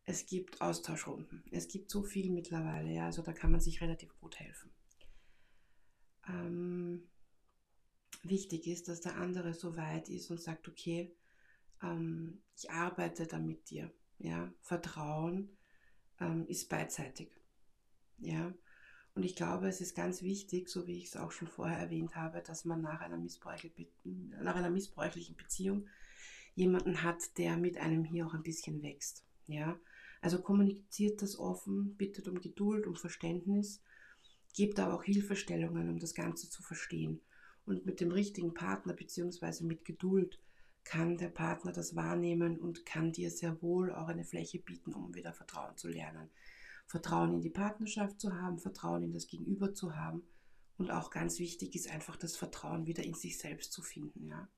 Es 0.08 0.24
gibt 0.24 0.60
Austauschrunden. 0.60 1.42
Es 1.50 1.66
gibt 1.66 1.90
so 1.90 2.04
viel 2.04 2.30
mittlerweile, 2.30 2.92
ja, 2.92 3.06
also 3.06 3.22
da 3.22 3.32
kann 3.32 3.50
man 3.50 3.60
sich 3.60 3.80
relativ 3.80 4.16
gut 4.20 4.38
helfen. 4.38 4.70
Ähm, 6.28 7.08
wichtig 8.22 8.68
ist, 8.68 8.88
dass 8.88 9.00
der 9.00 9.16
andere 9.16 9.52
so 9.52 9.76
weit 9.76 10.08
ist 10.08 10.30
und 10.30 10.40
sagt, 10.40 10.68
okay, 10.68 11.12
ähm, 11.82 12.40
ich 12.56 12.70
arbeite 12.70 13.26
da 13.26 13.38
mit 13.38 13.68
dir. 13.68 13.92
Ja, 14.18 14.52
Vertrauen 14.62 15.56
ähm, 16.20 16.46
ist 16.46 16.68
beidseitig. 16.68 17.30
Ja, 18.18 18.54
und 19.14 19.24
ich 19.24 19.34
glaube, 19.34 19.66
es 19.66 19.80
ist 19.80 19.96
ganz 19.96 20.22
wichtig, 20.22 20.68
so 20.68 20.86
wie 20.86 20.98
ich 20.98 21.06
es 21.06 21.16
auch 21.16 21.32
schon 21.32 21.48
vorher 21.48 21.78
erwähnt 21.78 22.14
habe, 22.14 22.42
dass 22.42 22.64
man 22.64 22.80
nach 22.80 23.00
einer, 23.00 23.18
nach 24.04 24.54
einer 24.54 24.70
missbräuchlichen 24.70 25.36
Beziehung 25.36 25.88
jemanden 26.54 27.02
hat, 27.02 27.36
der 27.38 27.56
mit 27.56 27.76
einem 27.76 28.04
hier 28.04 28.26
auch 28.26 28.34
ein 28.34 28.42
bisschen 28.42 28.82
wächst. 28.82 29.24
Ja, 29.46 29.78
also 30.26 30.42
kommuniziert 30.42 31.22
das 31.22 31.38
offen, 31.38 31.94
bittet 31.94 32.26
um 32.26 32.40
Geduld, 32.40 32.88
um 32.88 32.96
Verständnis, 32.96 33.80
gebt 34.56 34.80
aber 34.80 34.94
auch 34.94 35.04
Hilfestellungen, 35.04 35.88
um 35.88 36.00
das 36.00 36.14
Ganze 36.14 36.50
zu 36.50 36.64
verstehen. 36.64 37.20
Und 37.64 37.86
mit 37.86 38.00
dem 38.00 38.10
richtigen 38.10 38.52
Partner 38.52 38.92
bzw. 38.92 39.62
mit 39.62 39.84
Geduld 39.84 40.40
kann 40.82 41.16
der 41.16 41.28
Partner 41.28 41.70
das 41.70 41.94
wahrnehmen 41.94 42.58
und 42.58 42.84
kann 42.84 43.12
dir 43.12 43.30
sehr 43.30 43.62
wohl 43.62 43.92
auch 43.92 44.08
eine 44.08 44.24
Fläche 44.24 44.58
bieten, 44.58 44.94
um 44.94 45.14
wieder 45.14 45.32
Vertrauen 45.32 45.76
zu 45.76 45.86
lernen. 45.86 46.28
Vertrauen 46.88 47.34
in 47.34 47.40
die 47.40 47.50
Partnerschaft 47.50 48.20
zu 48.20 48.34
haben, 48.34 48.58
Vertrauen 48.58 49.04
in 49.04 49.12
das 49.12 49.28
Gegenüber 49.28 49.74
zu 49.74 49.94
haben 49.94 50.24
und 50.76 50.90
auch 50.90 51.10
ganz 51.10 51.38
wichtig 51.38 51.76
ist 51.76 51.88
einfach 51.88 52.16
das 52.16 52.36
Vertrauen 52.36 52.86
wieder 52.86 53.04
in 53.04 53.14
sich 53.14 53.38
selbst 53.38 53.72
zu 53.72 53.80
finden, 53.80 54.26
ja. 54.26 54.48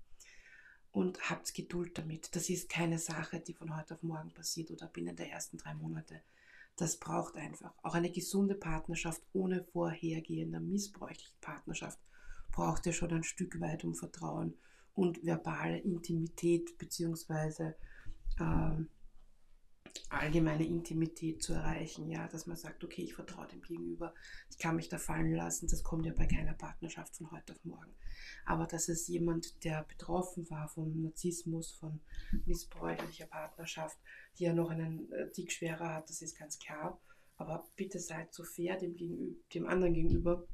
Und 0.92 1.30
habt 1.30 1.54
Geduld 1.54 1.98
damit. 1.98 2.34
Das 2.34 2.48
ist 2.48 2.68
keine 2.68 2.98
Sache, 2.98 3.40
die 3.40 3.52
von 3.52 3.76
heute 3.76 3.94
auf 3.94 4.02
morgen 4.02 4.32
passiert 4.32 4.70
oder 4.70 4.86
binnen 4.86 5.16
der 5.16 5.30
ersten 5.30 5.58
drei 5.58 5.74
Monate. 5.74 6.22
Das 6.76 6.96
braucht 6.96 7.36
einfach. 7.36 7.74
Auch 7.82 7.94
eine 7.94 8.10
gesunde 8.10 8.54
Partnerschaft 8.54 9.22
ohne 9.32 9.64
vorhergehender 9.64 10.60
missbräuchliche 10.60 11.34
Partnerschaft 11.40 11.98
braucht 12.52 12.86
ja 12.86 12.92
schon 12.92 13.12
ein 13.12 13.24
Stück 13.24 13.60
weit 13.60 13.84
um 13.84 13.94
Vertrauen 13.94 14.54
und 14.94 15.24
verbale 15.24 15.78
Intimität 15.78 16.76
bzw. 16.78 17.72
äh, 18.38 18.70
allgemeine 20.10 20.66
Intimität 20.66 21.42
zu 21.42 21.52
erreichen, 21.52 22.10
ja, 22.10 22.26
dass 22.28 22.46
man 22.46 22.56
sagt, 22.56 22.82
okay, 22.84 23.02
ich 23.02 23.14
vertraue 23.14 23.46
dem 23.48 23.62
Gegenüber, 23.62 24.14
ich 24.50 24.58
kann 24.58 24.76
mich 24.76 24.88
da 24.88 24.98
fallen 24.98 25.34
lassen, 25.34 25.68
das 25.68 25.82
kommt 25.82 26.06
ja 26.06 26.12
bei 26.12 26.26
keiner 26.26 26.54
Partnerschaft 26.54 27.16
von 27.16 27.30
heute 27.30 27.52
auf 27.52 27.64
morgen. 27.64 27.94
Aber 28.44 28.66
dass 28.66 28.88
es 28.88 29.08
jemand, 29.08 29.64
der 29.64 29.84
betroffen 29.84 30.48
war 30.50 30.68
vom 30.68 31.02
Narzissmus, 31.02 31.72
von 31.72 32.00
missbräuchlicher 32.46 33.26
Partnerschaft, 33.26 33.98
die 34.38 34.44
ja 34.44 34.54
noch 34.54 34.70
einen 34.70 35.10
äh, 35.12 35.30
Tick 35.30 35.52
schwerer 35.52 35.94
hat, 35.94 36.08
das 36.08 36.22
ist 36.22 36.38
ganz 36.38 36.58
klar. 36.58 37.00
Aber 37.36 37.68
bitte 37.76 38.00
seid 38.00 38.34
so 38.34 38.44
fair 38.44 38.76
dem, 38.76 38.94
gegenüber, 38.94 39.36
dem 39.54 39.66
anderen 39.66 39.94
gegenüber 39.94 40.48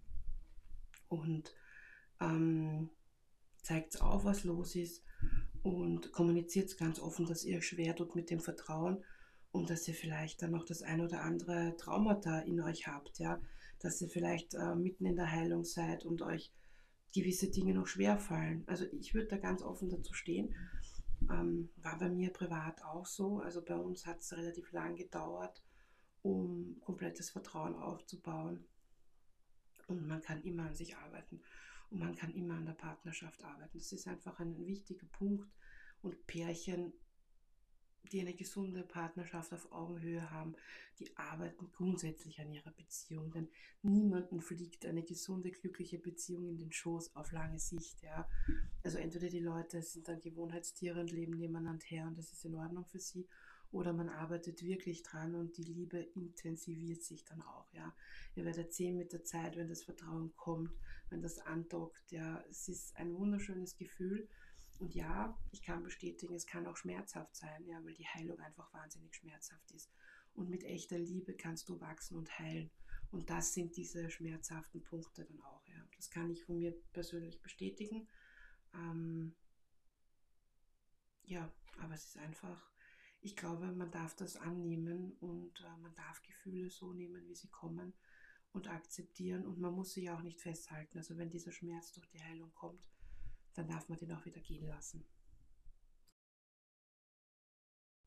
und 1.08 1.54
ähm, 2.20 2.90
zeigt 3.62 4.00
auf, 4.02 4.24
was 4.24 4.44
los 4.44 4.76
ist 4.76 5.02
und 5.62 6.12
kommuniziert 6.12 6.76
ganz 6.76 7.00
offen, 7.00 7.26
dass 7.26 7.44
ihr 7.44 7.62
schwer 7.62 7.96
tut 7.96 8.14
mit 8.14 8.30
dem 8.30 8.40
Vertrauen 8.40 9.02
und 9.54 9.70
dass 9.70 9.86
ihr 9.86 9.94
vielleicht 9.94 10.42
dann 10.42 10.50
noch 10.50 10.64
das 10.64 10.82
ein 10.82 11.00
oder 11.00 11.22
andere 11.22 11.76
Traumata 11.76 12.40
in 12.40 12.60
euch 12.60 12.88
habt, 12.88 13.20
ja, 13.20 13.40
dass 13.78 14.02
ihr 14.02 14.08
vielleicht 14.08 14.54
äh, 14.54 14.74
mitten 14.74 15.06
in 15.06 15.14
der 15.14 15.30
Heilung 15.30 15.64
seid 15.64 16.04
und 16.04 16.22
euch 16.22 16.52
gewisse 17.14 17.48
Dinge 17.52 17.72
noch 17.72 17.86
schwer 17.86 18.18
fallen. 18.18 18.64
Also 18.66 18.84
ich 18.98 19.14
würde 19.14 19.28
da 19.28 19.36
ganz 19.36 19.62
offen 19.62 19.88
dazu 19.88 20.12
stehen. 20.12 20.56
Ähm, 21.30 21.70
war 21.76 21.96
bei 22.00 22.08
mir 22.08 22.32
privat 22.32 22.82
auch 22.82 23.06
so. 23.06 23.38
Also 23.38 23.64
bei 23.64 23.76
uns 23.76 24.06
hat 24.06 24.18
es 24.18 24.36
relativ 24.36 24.72
lang 24.72 24.96
gedauert, 24.96 25.62
um 26.22 26.80
komplettes 26.80 27.30
Vertrauen 27.30 27.76
aufzubauen. 27.76 28.64
Und 29.86 30.04
man 30.08 30.20
kann 30.20 30.42
immer 30.42 30.64
an 30.64 30.74
sich 30.74 30.96
arbeiten. 30.96 31.40
Und 31.90 32.00
man 32.00 32.16
kann 32.16 32.34
immer 32.34 32.54
an 32.54 32.66
der 32.66 32.72
Partnerschaft 32.72 33.44
arbeiten. 33.44 33.78
Das 33.78 33.92
ist 33.92 34.08
einfach 34.08 34.40
ein 34.40 34.58
wichtiger 34.66 35.06
Punkt. 35.06 35.48
Und 36.02 36.26
Pärchen, 36.26 36.92
die 38.12 38.20
eine 38.20 38.34
gesunde 38.34 38.82
Partnerschaft 38.82 39.52
auf 39.52 39.70
Augenhöhe 39.72 40.30
haben, 40.30 40.54
die 40.98 41.16
arbeiten 41.16 41.70
grundsätzlich 41.70 42.40
an 42.40 42.50
ihrer 42.50 42.70
Beziehung. 42.70 43.30
Denn 43.32 43.48
niemanden 43.82 44.40
fliegt 44.40 44.86
eine 44.86 45.02
gesunde, 45.02 45.50
glückliche 45.50 45.98
Beziehung 45.98 46.48
in 46.48 46.58
den 46.58 46.72
Schoß 46.72 47.16
auf 47.16 47.32
lange 47.32 47.58
Sicht. 47.58 48.02
Ja. 48.02 48.28
Also 48.82 48.98
entweder 48.98 49.28
die 49.28 49.40
Leute 49.40 49.82
sind 49.82 50.08
dann 50.08 50.20
Gewohnheitstiere 50.20 51.00
und 51.00 51.10
leben 51.10 51.36
nebeneinander 51.36 51.84
her 51.86 52.06
und 52.06 52.18
das 52.18 52.32
ist 52.32 52.44
in 52.44 52.54
Ordnung 52.54 52.84
für 52.86 53.00
sie 53.00 53.26
oder 53.74 53.92
man 53.92 54.08
arbeitet 54.08 54.62
wirklich 54.62 55.02
dran 55.02 55.34
und 55.34 55.56
die 55.56 55.64
Liebe 55.64 55.98
intensiviert 55.98 57.02
sich 57.02 57.24
dann 57.24 57.42
auch, 57.42 57.66
ja. 57.72 57.92
Ihr 58.36 58.44
werdet 58.44 58.72
sehen 58.72 58.96
mit 58.96 59.12
der 59.12 59.24
Zeit, 59.24 59.56
wenn 59.56 59.68
das 59.68 59.82
Vertrauen 59.82 60.32
kommt, 60.36 60.70
wenn 61.10 61.20
das 61.20 61.40
andockt, 61.40 62.12
ja, 62.12 62.42
es 62.48 62.68
ist 62.68 62.96
ein 62.96 63.12
wunderschönes 63.14 63.76
Gefühl. 63.76 64.28
Und 64.78 64.94
ja, 64.94 65.38
ich 65.52 65.62
kann 65.62 65.82
bestätigen, 65.82 66.34
es 66.34 66.46
kann 66.46 66.66
auch 66.66 66.76
schmerzhaft 66.76 67.36
sein, 67.36 67.66
ja, 67.66 67.82
weil 67.84 67.94
die 67.94 68.06
Heilung 68.06 68.38
einfach 68.40 68.72
wahnsinnig 68.72 69.14
schmerzhaft 69.14 69.70
ist. 69.72 69.90
Und 70.34 70.50
mit 70.50 70.64
echter 70.64 70.98
Liebe 70.98 71.34
kannst 71.34 71.68
du 71.68 71.80
wachsen 71.80 72.16
und 72.16 72.38
heilen. 72.38 72.70
Und 73.10 73.30
das 73.30 73.54
sind 73.54 73.76
diese 73.76 74.10
schmerzhaften 74.10 74.82
Punkte 74.82 75.24
dann 75.24 75.40
auch, 75.42 75.64
ja. 75.66 75.88
Das 75.96 76.10
kann 76.10 76.30
ich 76.30 76.44
von 76.44 76.58
mir 76.58 76.74
persönlich 76.92 77.40
bestätigen. 77.40 78.08
Ähm, 78.74 79.34
ja, 81.22 81.50
aber 81.78 81.94
es 81.94 82.06
ist 82.06 82.18
einfach 82.18 82.74
ich 83.24 83.36
glaube, 83.36 83.72
man 83.72 83.90
darf 83.90 84.14
das 84.14 84.36
annehmen 84.36 85.16
und 85.20 85.58
äh, 85.62 85.76
man 85.80 85.94
darf 85.94 86.22
Gefühle 86.22 86.68
so 86.68 86.92
nehmen, 86.92 87.26
wie 87.26 87.34
sie 87.34 87.48
kommen 87.48 87.94
und 88.52 88.68
akzeptieren 88.68 89.46
und 89.46 89.58
man 89.58 89.72
muss 89.72 89.94
sie 89.94 90.10
auch 90.10 90.20
nicht 90.20 90.42
festhalten. 90.42 90.98
Also 90.98 91.16
wenn 91.16 91.30
dieser 91.30 91.50
Schmerz 91.50 91.90
durch 91.92 92.06
die 92.10 92.22
Heilung 92.22 92.52
kommt, 92.52 92.84
dann 93.54 93.68
darf 93.68 93.88
man 93.88 93.98
den 93.98 94.12
auch 94.12 94.24
wieder 94.24 94.40
gehen 94.40 94.66
lassen. 94.66 95.04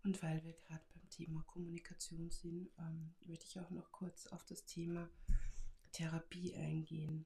Und 0.03 0.21
weil 0.23 0.41
wir 0.43 0.53
gerade 0.53 0.85
beim 0.93 1.09
Thema 1.09 1.43
Kommunikation 1.43 2.29
sind, 2.31 2.69
ähm, 2.79 3.13
würde 3.25 3.43
ich 3.43 3.59
auch 3.59 3.69
noch 3.71 3.91
kurz 3.91 4.27
auf 4.27 4.45
das 4.45 4.65
Thema 4.65 5.09
Therapie 5.91 6.55
eingehen. 6.55 7.25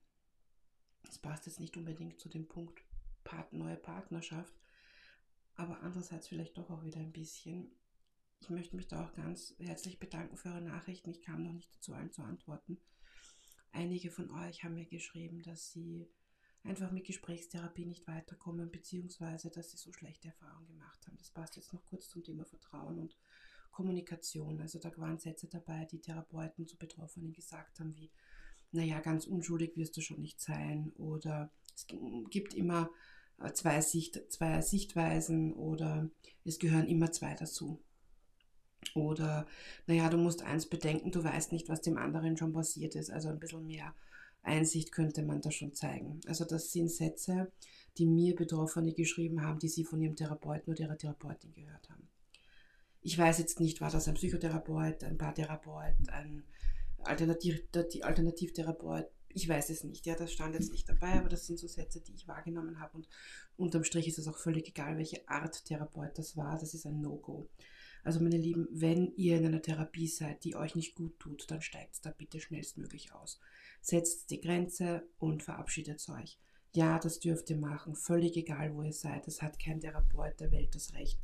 Das 1.03 1.19
passt 1.19 1.45
jetzt 1.45 1.59
nicht 1.59 1.77
unbedingt 1.77 2.19
zu 2.19 2.29
dem 2.29 2.47
Punkt 2.47 2.83
Part, 3.23 3.53
neue 3.53 3.77
Partnerschaft, 3.77 4.53
aber 5.53 5.81
andererseits 5.81 6.27
vielleicht 6.27 6.57
doch 6.57 6.71
auch 6.71 6.83
wieder 6.83 6.99
ein 6.99 7.11
bisschen. 7.11 7.71
Ich 8.39 8.49
möchte 8.49 8.75
mich 8.75 8.87
da 8.87 9.05
auch 9.05 9.13
ganz 9.13 9.53
herzlich 9.59 9.99
bedanken 9.99 10.35
für 10.37 10.49
eure 10.49 10.61
Nachrichten. 10.61 11.11
Ich 11.11 11.21
kam 11.21 11.43
noch 11.43 11.53
nicht 11.53 11.75
dazu, 11.75 11.93
allen 11.93 12.11
zu 12.11 12.23
antworten. 12.23 12.79
Einige 13.71 14.09
von 14.09 14.31
euch 14.31 14.63
haben 14.63 14.73
mir 14.73 14.87
geschrieben, 14.87 15.43
dass 15.43 15.71
sie 15.71 16.09
einfach 16.63 16.91
mit 16.91 17.05
Gesprächstherapie 17.05 17.85
nicht 17.85 18.07
weiterkommen, 18.07 18.71
beziehungsweise 18.71 19.49
dass 19.49 19.71
sie 19.71 19.77
so 19.77 19.91
schlechte 19.91 20.27
Erfahrungen 20.27 20.67
gemacht 20.67 21.05
haben. 21.07 21.17
Das 21.17 21.29
passt 21.29 21.55
jetzt 21.55 21.73
noch 21.73 21.85
kurz 21.85 22.09
zum 22.09 22.23
Thema 22.23 22.45
Vertrauen 22.45 22.99
und 22.99 23.17
Kommunikation. 23.71 24.59
Also 24.61 24.79
da 24.79 24.91
waren 24.97 25.17
Sätze 25.17 25.47
dabei, 25.47 25.85
die 25.85 26.01
Therapeuten 26.01 26.67
zu 26.67 26.77
Betroffenen 26.77 27.33
gesagt 27.33 27.79
haben, 27.79 27.95
wie, 27.95 28.11
naja, 28.71 28.99
ganz 28.99 29.25
unschuldig 29.25 29.75
wirst 29.75 29.97
du 29.97 30.01
schon 30.01 30.21
nicht 30.21 30.39
sein 30.39 30.91
oder 30.97 31.51
es 31.75 31.87
gibt 32.29 32.53
immer 32.53 32.89
äh, 33.39 33.51
zwei, 33.53 33.81
Sicht, 33.81 34.31
zwei 34.31 34.61
Sichtweisen 34.61 35.53
oder 35.53 36.09
es 36.45 36.59
gehören 36.59 36.87
immer 36.87 37.11
zwei 37.11 37.33
dazu. 37.33 37.81
Oder, 38.95 39.47
naja, 39.87 40.09
du 40.09 40.17
musst 40.17 40.41
eins 40.41 40.67
bedenken, 40.67 41.11
du 41.11 41.23
weißt 41.23 41.51
nicht, 41.51 41.69
was 41.69 41.81
dem 41.81 41.97
anderen 41.97 42.35
schon 42.35 42.51
passiert 42.51 42.95
ist. 42.95 43.09
Also 43.09 43.29
ein 43.29 43.39
bisschen 43.39 43.65
mehr 43.67 43.93
Einsicht 44.43 44.91
könnte 44.91 45.23
man 45.23 45.41
da 45.41 45.51
schon 45.51 45.73
zeigen. 45.73 46.19
Also 46.27 46.45
das 46.45 46.71
sind 46.71 46.91
Sätze, 46.91 47.51
die 47.97 48.05
mir 48.05 48.35
Betroffene 48.35 48.93
geschrieben 48.93 49.41
haben, 49.43 49.59
die 49.59 49.69
sie 49.69 49.83
von 49.83 50.01
ihrem 50.01 50.15
Therapeuten 50.15 50.73
oder 50.73 50.81
ihrer 50.81 50.97
Therapeutin 50.97 51.53
gehört 51.53 51.89
haben. 51.89 52.07
Ich 53.01 53.17
weiß 53.17 53.39
jetzt 53.39 53.59
nicht, 53.59 53.81
war 53.81 53.89
das 53.89 54.07
ein 54.07 54.13
Psychotherapeut, 54.15 55.03
ein 55.03 55.17
Paartherapeut, 55.17 55.95
ein 56.09 56.43
Alternativ 57.03 57.63
Alternativtherapeut, 58.01 59.07
ich 59.33 59.47
weiß 59.47 59.69
es 59.69 59.83
nicht. 59.83 60.05
Ja, 60.05 60.15
das 60.15 60.31
stand 60.31 60.53
jetzt 60.55 60.71
nicht 60.71 60.87
dabei, 60.87 61.13
aber 61.13 61.29
das 61.29 61.47
sind 61.47 61.57
so 61.57 61.67
Sätze, 61.67 62.01
die 62.01 62.13
ich 62.13 62.27
wahrgenommen 62.27 62.79
habe. 62.79 62.97
Und 62.97 63.07
unterm 63.57 63.83
Strich 63.83 64.07
ist 64.07 64.19
es 64.19 64.27
auch 64.27 64.37
völlig 64.37 64.67
egal, 64.67 64.97
welche 64.97 65.27
Art 65.27 65.65
Therapeut 65.65 66.17
das 66.17 66.37
war. 66.37 66.57
Das 66.57 66.73
ist 66.73 66.85
ein 66.85 67.01
No-Go. 67.01 67.49
Also 68.03 68.19
meine 68.19 68.37
Lieben, 68.37 68.67
wenn 68.71 69.13
ihr 69.15 69.37
in 69.37 69.45
einer 69.45 69.61
Therapie 69.61 70.07
seid, 70.07 70.43
die 70.43 70.55
euch 70.55 70.75
nicht 70.75 70.95
gut 70.95 71.19
tut, 71.19 71.49
dann 71.49 71.61
steigt 71.61 72.05
da 72.05 72.11
bitte 72.11 72.39
schnellstmöglich 72.39 73.13
aus. 73.13 73.39
Setzt 73.81 74.31
die 74.31 74.41
Grenze 74.41 75.03
und 75.17 75.43
verabschiedet 75.43 76.07
euch. 76.09 76.39
Ja, 76.73 76.99
das 76.99 77.19
dürft 77.19 77.49
ihr 77.49 77.57
machen, 77.57 77.95
völlig 77.95 78.37
egal, 78.37 78.73
wo 78.73 78.81
ihr 78.81 78.93
seid. 78.93 79.27
Es 79.27 79.41
hat 79.41 79.59
kein 79.59 79.81
Therapeut 79.81 80.39
der 80.39 80.51
Welt 80.51 80.73
das 80.73 80.93
Recht, 80.93 81.19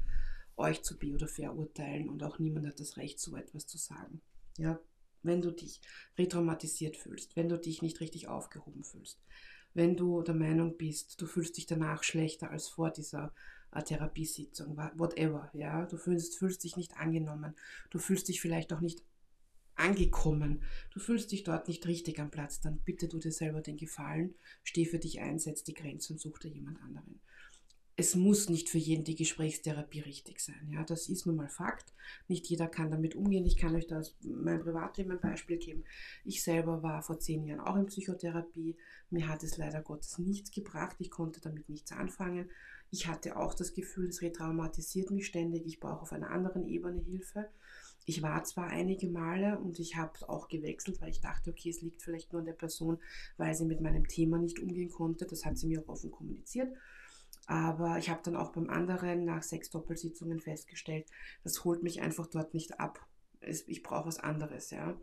euch 0.57 0.83
zu 0.83 0.97
be- 0.97 1.13
oder 1.13 1.27
verurteilen 1.27 2.09
und 2.09 2.21
auch 2.23 2.39
niemand 2.39 2.67
hat 2.67 2.79
das 2.79 2.97
Recht, 2.97 3.19
so 3.19 3.35
etwas 3.35 3.65
zu 3.65 3.77
sagen. 3.77 4.21
Ja, 4.57 4.79
wenn 5.23 5.41
du 5.41 5.51
dich 5.51 5.79
retraumatisiert 6.17 6.97
fühlst, 6.97 7.35
wenn 7.35 7.49
du 7.49 7.57
dich 7.57 7.81
nicht 7.81 8.01
richtig 8.01 8.27
aufgehoben 8.27 8.83
fühlst, 8.83 9.19
wenn 9.73 9.95
du 9.95 10.21
der 10.21 10.35
Meinung 10.35 10.77
bist, 10.77 11.21
du 11.21 11.27
fühlst 11.27 11.57
dich 11.57 11.65
danach 11.65 12.03
schlechter 12.03 12.49
als 12.49 12.67
vor 12.67 12.89
dieser 12.89 13.33
äh, 13.77 13.83
Therapiesitzung, 13.83 14.77
whatever, 14.95 15.49
ja, 15.53 15.85
du 15.85 15.97
fühlst, 15.97 16.37
fühlst 16.37 16.63
dich 16.63 16.77
nicht 16.77 16.97
angenommen, 16.97 17.55
du 17.89 17.99
fühlst 17.99 18.27
dich 18.27 18.41
vielleicht 18.41 18.73
auch 18.73 18.81
nicht 18.81 19.03
angekommen, 19.75 20.63
du 20.91 20.99
fühlst 20.99 21.31
dich 21.31 21.43
dort 21.43 21.67
nicht 21.67 21.85
richtig 21.85 22.19
am 22.19 22.31
Platz, 22.31 22.59
dann 22.59 22.79
bitte 22.79 23.07
du 23.07 23.19
dir 23.19 23.31
selber 23.31 23.61
den 23.61 23.77
Gefallen, 23.77 24.35
steh 24.63 24.85
für 24.85 24.99
dich 24.99 25.19
ein, 25.19 25.39
setz 25.39 25.63
die 25.63 25.75
Grenze 25.75 26.13
und 26.13 26.19
such 26.19 26.39
dir 26.39 26.49
jemand 26.49 26.81
anderen 26.81 27.21
es 27.99 28.15
muss 28.15 28.47
nicht 28.47 28.69
für 28.69 28.77
jeden 28.77 29.03
die 29.03 29.15
Gesprächstherapie 29.15 30.01
richtig 30.01 30.39
sein. 30.39 30.69
Ja, 30.71 30.83
das 30.83 31.09
ist 31.09 31.25
nun 31.25 31.35
mal 31.35 31.49
Fakt. 31.49 31.95
Nicht 32.27 32.45
jeder 32.45 32.67
kann 32.67 32.91
damit 32.91 33.15
umgehen. 33.15 33.47
Ich 33.47 33.57
kann 33.57 33.75
euch 33.75 33.87
da 33.87 34.03
mein 34.21 34.59
Privatleben 34.59 35.13
ein 35.13 35.19
Beispiel 35.19 35.57
geben. 35.57 35.83
Ich 36.23 36.43
selber 36.43 36.83
war 36.83 37.01
vor 37.01 37.19
zehn 37.19 37.43
Jahren 37.43 37.59
auch 37.59 37.75
in 37.75 37.87
Psychotherapie. 37.87 38.77
Mir 39.09 39.27
hat 39.27 39.41
es 39.41 39.57
leider 39.57 39.81
Gottes 39.81 40.19
nichts 40.19 40.51
gebracht. 40.51 40.95
Ich 40.99 41.09
konnte 41.09 41.41
damit 41.41 41.69
nichts 41.69 41.91
anfangen. 41.91 42.51
Ich 42.89 43.07
hatte 43.07 43.37
auch 43.37 43.53
das 43.53 43.73
Gefühl, 43.73 44.09
es 44.09 44.21
retraumatisiert 44.21 45.11
mich 45.11 45.27
ständig. 45.27 45.65
Ich 45.65 45.79
brauche 45.79 46.01
auf 46.01 46.13
einer 46.13 46.29
anderen 46.29 46.65
Ebene 46.65 47.01
Hilfe. 47.01 47.49
Ich 48.05 48.21
war 48.21 48.43
zwar 48.45 48.67
einige 48.67 49.09
Male 49.09 49.59
und 49.59 49.79
ich 49.79 49.97
habe 49.97 50.29
auch 50.29 50.47
gewechselt, 50.47 51.01
weil 51.01 51.09
ich 51.09 51.19
dachte, 51.19 51.49
okay, 51.49 51.69
es 51.69 51.81
liegt 51.81 52.01
vielleicht 52.01 52.31
nur 52.31 52.39
an 52.39 52.45
der 52.45 52.53
Person, 52.53 52.99
weil 53.35 53.53
sie 53.53 53.65
mit 53.65 53.81
meinem 53.81 54.07
Thema 54.07 54.37
nicht 54.37 54.59
umgehen 54.59 54.89
konnte. 54.89 55.25
Das 55.25 55.45
hat 55.45 55.57
sie 55.57 55.67
mir 55.67 55.81
auch 55.81 55.89
offen 55.89 56.11
kommuniziert. 56.11 56.73
Aber 57.47 57.97
ich 57.97 58.09
habe 58.09 58.21
dann 58.23 58.35
auch 58.35 58.51
beim 58.51 58.69
anderen 58.69 59.25
nach 59.25 59.43
sechs 59.43 59.69
Doppelsitzungen 59.69 60.39
festgestellt, 60.39 61.07
das 61.43 61.63
holt 61.63 61.81
mich 61.81 62.01
einfach 62.01 62.27
dort 62.27 62.53
nicht 62.53 62.79
ab. 62.79 63.05
Ich 63.41 63.83
brauche 63.83 64.07
was 64.07 64.19
anderes, 64.19 64.71
ja. 64.71 64.99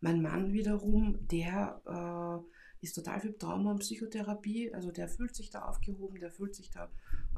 Mein 0.00 0.20
Mann 0.20 0.52
wiederum, 0.52 1.26
der 1.28 1.80
äh, 1.86 2.84
ist 2.84 2.94
total 2.94 3.20
für 3.20 3.36
Trauma 3.36 3.70
und 3.70 3.78
Psychotherapie, 3.80 4.74
also 4.74 4.90
der 4.90 5.08
fühlt 5.08 5.34
sich 5.34 5.50
da 5.50 5.64
aufgehoben, 5.64 6.20
der 6.20 6.30
fühlt 6.30 6.54
sich 6.54 6.70
da 6.70 6.90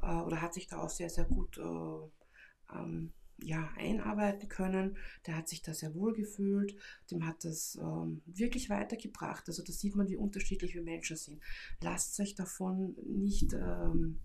äh, 0.02 0.20
oder 0.22 0.40
hat 0.40 0.54
sich 0.54 0.66
da 0.66 0.78
auch 0.78 0.90
sehr, 0.90 1.10
sehr 1.10 1.24
gut 1.24 1.58
äh, 1.58 2.74
ähm, 2.74 3.12
ja, 3.40 3.70
einarbeiten 3.76 4.48
können. 4.48 4.96
Der 5.26 5.36
hat 5.36 5.48
sich 5.48 5.62
da 5.62 5.72
sehr 5.72 5.94
wohl 5.94 6.12
gefühlt, 6.12 6.74
dem 7.10 7.26
hat 7.26 7.44
das 7.44 7.76
ähm, 7.80 8.22
wirklich 8.26 8.68
weitergebracht. 8.68 9.44
Also 9.48 9.62
da 9.62 9.72
sieht 9.72 9.94
man, 9.94 10.08
wie 10.08 10.16
unterschiedlich 10.16 10.74
wir 10.74 10.82
Menschen 10.82 11.16
sind. 11.16 11.40
Lasst 11.80 12.18
euch 12.20 12.34
davon 12.34 12.96
nicht 13.06 13.52
ähm, 13.52 14.20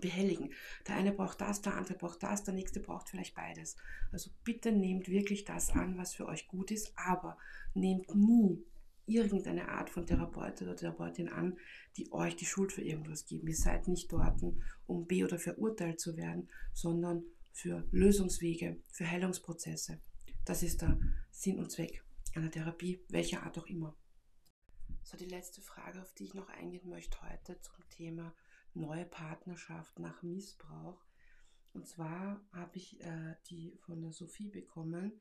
behelligen. 0.00 0.52
Der 0.88 0.96
eine 0.96 1.12
braucht 1.12 1.40
das, 1.40 1.62
der 1.62 1.76
andere 1.76 1.94
braucht 1.94 2.22
das, 2.22 2.42
der 2.42 2.54
nächste 2.54 2.80
braucht 2.80 3.08
vielleicht 3.08 3.34
beides. 3.34 3.76
Also 4.10 4.30
bitte 4.42 4.72
nehmt 4.72 5.08
wirklich 5.08 5.44
das 5.44 5.70
an, 5.70 5.96
was 5.96 6.14
für 6.14 6.26
euch 6.26 6.48
gut 6.48 6.70
ist, 6.70 6.92
aber 6.96 7.36
nehmt 7.74 8.14
nie 8.14 8.64
irgendeine 9.06 9.68
Art 9.68 9.90
von 9.90 10.06
Therapeut 10.06 10.62
oder 10.62 10.76
Therapeutin 10.76 11.28
an, 11.28 11.58
die 11.96 12.12
euch 12.12 12.36
die 12.36 12.46
Schuld 12.46 12.72
für 12.72 12.82
irgendwas 12.82 13.26
geben. 13.26 13.48
Ihr 13.48 13.56
seid 13.56 13.88
nicht 13.88 14.10
dort, 14.12 14.42
um 14.86 15.06
be- 15.06 15.24
oder 15.24 15.38
verurteilt 15.38 16.00
zu 16.00 16.16
werden, 16.16 16.48
sondern 16.72 17.24
für 17.52 17.86
Lösungswege, 17.90 18.80
für 18.88 19.10
Heilungsprozesse. 19.10 20.00
Das 20.44 20.62
ist 20.62 20.82
der 20.82 20.98
Sinn 21.30 21.58
und 21.58 21.70
Zweck 21.70 22.04
einer 22.34 22.50
Therapie, 22.50 23.04
welcher 23.08 23.42
Art 23.42 23.58
auch 23.58 23.66
immer. 23.66 23.94
So, 25.02 25.16
die 25.16 25.26
letzte 25.26 25.60
Frage, 25.60 26.00
auf 26.00 26.14
die 26.14 26.24
ich 26.24 26.34
noch 26.34 26.48
eingehen 26.48 26.88
möchte 26.88 27.20
heute 27.22 27.60
zum 27.60 27.88
Thema 27.90 28.34
neue 28.74 29.04
Partnerschaft 29.04 29.98
nach 29.98 30.22
Missbrauch. 30.22 31.04
Und 31.74 31.86
zwar 31.86 32.40
habe 32.52 32.76
ich 32.76 33.00
äh, 33.00 33.34
die 33.50 33.76
von 33.84 34.00
der 34.00 34.12
Sophie 34.12 34.48
bekommen. 34.48 35.20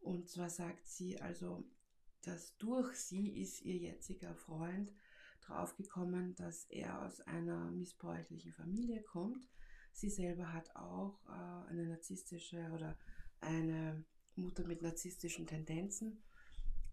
Und 0.00 0.28
zwar 0.28 0.50
sagt 0.50 0.86
sie, 0.86 1.20
also, 1.20 1.64
dass 2.22 2.56
durch 2.58 2.96
sie 2.96 3.40
ist 3.40 3.62
ihr 3.62 3.76
jetziger 3.76 4.34
Freund 4.34 4.92
draufgekommen, 5.42 6.34
dass 6.34 6.64
er 6.64 7.02
aus 7.02 7.20
einer 7.22 7.70
missbräuchlichen 7.70 8.52
Familie 8.52 9.02
kommt. 9.02 9.48
Sie 9.92 10.10
selber 10.10 10.52
hat 10.52 10.74
auch 10.76 11.18
äh, 11.28 11.70
eine 11.70 11.86
narzisstische 11.86 12.70
oder 12.74 12.96
eine 13.40 14.04
Mutter 14.34 14.64
mit 14.64 14.82
narzisstischen 14.82 15.46
Tendenzen 15.46 16.22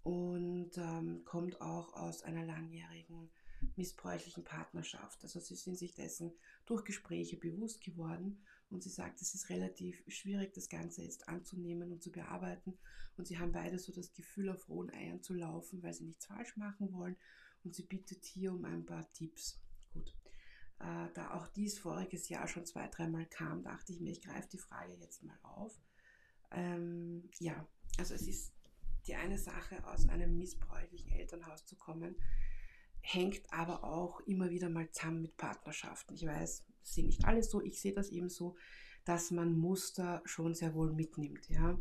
und 0.03 0.77
ähm, 0.77 1.23
kommt 1.25 1.59
auch 1.61 1.93
aus 1.93 2.23
einer 2.23 2.45
langjährigen 2.45 3.29
missbräuchlichen 3.75 4.43
Partnerschaft. 4.43 5.23
Also 5.23 5.39
sie 5.39 5.55
sind 5.55 5.77
sich 5.77 5.95
dessen 5.95 6.33
durch 6.65 6.83
Gespräche 6.83 7.37
bewusst 7.37 7.81
geworden 7.81 8.43
und 8.73 8.83
sie 8.83 8.89
sagt, 8.89 9.21
es 9.21 9.35
ist 9.35 9.49
relativ 9.49 10.03
schwierig, 10.07 10.53
das 10.53 10.67
Ganze 10.67 11.03
jetzt 11.03 11.27
anzunehmen 11.29 11.91
und 11.91 12.01
zu 12.01 12.11
bearbeiten. 12.11 12.77
Und 13.15 13.27
sie 13.27 13.37
haben 13.37 13.51
beide 13.51 13.77
so 13.77 13.93
das 13.93 14.13
Gefühl, 14.13 14.49
auf 14.49 14.67
rohen 14.67 14.89
Eiern 14.89 15.21
zu 15.21 15.33
laufen, 15.33 15.83
weil 15.83 15.93
sie 15.93 16.05
nichts 16.05 16.25
falsch 16.25 16.57
machen 16.57 16.91
wollen. 16.91 17.15
Und 17.63 17.75
sie 17.75 17.83
bittet 17.83 18.25
hier 18.25 18.51
um 18.51 18.65
ein 18.65 18.85
paar 18.85 19.11
Tipps. 19.13 19.61
Gut. 19.93 20.13
Äh, 20.79 21.07
da 21.13 21.35
auch 21.35 21.47
dies 21.49 21.77
voriges 21.77 22.29
Jahr 22.29 22.47
schon 22.47 22.65
zwei, 22.65 22.87
dreimal 22.87 23.25
kam, 23.27 23.63
dachte 23.63 23.93
ich 23.93 24.01
mir, 24.01 24.11
ich 24.11 24.21
greife 24.21 24.49
die 24.51 24.57
Frage 24.57 24.93
jetzt 24.93 25.23
mal 25.23 25.37
auf. 25.43 25.79
Ähm, 26.51 27.29
ja, 27.39 27.67
also 27.97 28.13
es 28.15 28.27
ist 28.27 28.53
die 29.07 29.15
eine 29.15 29.37
Sache, 29.37 29.85
aus 29.85 30.07
einem 30.09 30.37
missbräuchlichen 30.37 31.11
Elternhaus 31.11 31.65
zu 31.65 31.75
kommen, 31.75 32.15
hängt 33.01 33.41
aber 33.51 33.83
auch 33.83 34.21
immer 34.21 34.49
wieder 34.49 34.69
mal 34.69 34.89
zusammen 34.91 35.21
mit 35.21 35.37
Partnerschaften. 35.37 36.15
Ich 36.15 36.25
weiß, 36.25 36.63
das 36.83 36.93
sind 36.93 37.07
nicht 37.07 37.25
alle 37.25 37.43
so, 37.43 37.61
ich 37.61 37.79
sehe 37.79 37.93
das 37.93 38.09
eben 38.09 38.29
so, 38.29 38.55
dass 39.05 39.31
man 39.31 39.57
Muster 39.57 40.21
schon 40.25 40.53
sehr 40.53 40.73
wohl 40.75 40.93
mitnimmt, 40.93 41.49
ja. 41.49 41.77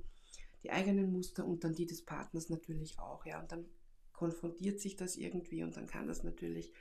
Die 0.63 0.71
eigenen 0.71 1.13
Muster 1.13 1.45
und 1.45 1.65
dann 1.65 1.75
die 1.75 1.87
des 1.87 2.03
Partners 2.03 2.49
natürlich 2.49 2.99
auch, 2.99 3.27
ja. 3.27 3.41
Und 3.41 3.53
dann 3.53 3.65
konfrontiert 4.13 4.81
sich 4.81 4.97
das 4.97 5.17
irgendwie 5.17 5.63
und 5.63 5.77
dann 5.77 5.87
kann 5.87 6.07
das 6.07 6.23
natürlich 6.23 6.73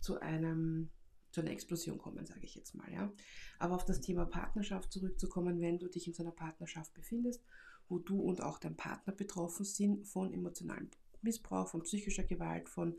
zu 0.00 0.20
einem 0.20 0.90
zu 1.30 1.40
einer 1.40 1.52
Explosion 1.52 1.98
kommen, 1.98 2.26
sage 2.26 2.40
ich 2.42 2.56
jetzt 2.56 2.74
mal, 2.74 2.92
ja. 2.92 3.12
Aber 3.60 3.76
auf 3.76 3.84
das 3.84 4.00
Thema 4.00 4.24
Partnerschaft 4.26 4.92
zurückzukommen, 4.92 5.60
wenn 5.60 5.78
du 5.78 5.88
dich 5.88 6.08
in 6.08 6.12
so 6.12 6.24
einer 6.24 6.32
Partnerschaft 6.32 6.92
befindest, 6.94 7.44
wo 7.88 7.98
du 7.98 8.20
und 8.20 8.42
auch 8.42 8.58
dein 8.58 8.76
Partner 8.76 9.12
betroffen 9.12 9.64
sind 9.64 10.06
von 10.06 10.32
emotionalem 10.32 10.90
Missbrauch, 11.22 11.68
von 11.68 11.82
psychischer 11.82 12.24
Gewalt, 12.24 12.68
von 12.68 12.96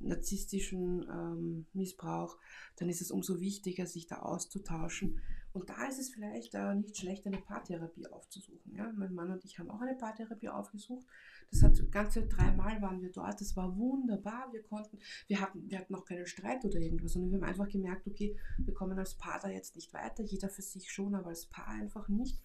narzisstischen 0.00 1.06
ähm, 1.10 1.66
Missbrauch, 1.72 2.38
dann 2.76 2.88
ist 2.88 3.00
es 3.00 3.10
umso 3.10 3.40
wichtiger, 3.40 3.86
sich 3.86 4.06
da 4.06 4.20
auszutauschen. 4.20 5.20
Und 5.52 5.70
da 5.70 5.86
ist 5.86 6.00
es 6.00 6.10
vielleicht 6.10 6.54
äh, 6.54 6.74
nicht 6.74 6.96
schlecht, 6.96 7.26
eine 7.26 7.38
Paartherapie 7.38 8.08
aufzusuchen. 8.08 8.74
Ja? 8.74 8.92
Mein 8.96 9.14
Mann 9.14 9.30
und 9.30 9.44
ich 9.44 9.58
haben 9.58 9.70
auch 9.70 9.80
eine 9.80 9.94
Paartherapie 9.94 10.48
aufgesucht. 10.48 11.06
Das 11.52 11.62
hat 11.62 11.92
ganze 11.92 12.26
dreimal 12.26 12.82
waren 12.82 13.00
wir 13.00 13.12
dort. 13.12 13.40
Das 13.40 13.56
war 13.56 13.76
wunderbar. 13.76 14.52
Wir 14.52 14.62
konnten, 14.64 14.98
wir 15.28 15.40
hatten, 15.40 15.70
wir 15.70 15.78
hatten 15.78 15.92
noch 15.92 16.04
keinen 16.04 16.26
Streit 16.26 16.64
oder 16.64 16.80
irgendwas, 16.80 17.12
sondern 17.12 17.30
wir 17.30 17.38
haben 17.38 17.48
einfach 17.48 17.68
gemerkt, 17.68 18.08
okay, 18.08 18.36
wir 18.58 18.74
kommen 18.74 18.98
als 18.98 19.14
Paar 19.14 19.38
da 19.40 19.48
jetzt 19.48 19.76
nicht 19.76 19.94
weiter. 19.94 20.24
Jeder 20.24 20.48
für 20.48 20.62
sich 20.62 20.90
schon, 20.90 21.14
aber 21.14 21.28
als 21.28 21.46
Paar 21.46 21.68
einfach 21.68 22.08
nicht. 22.08 22.40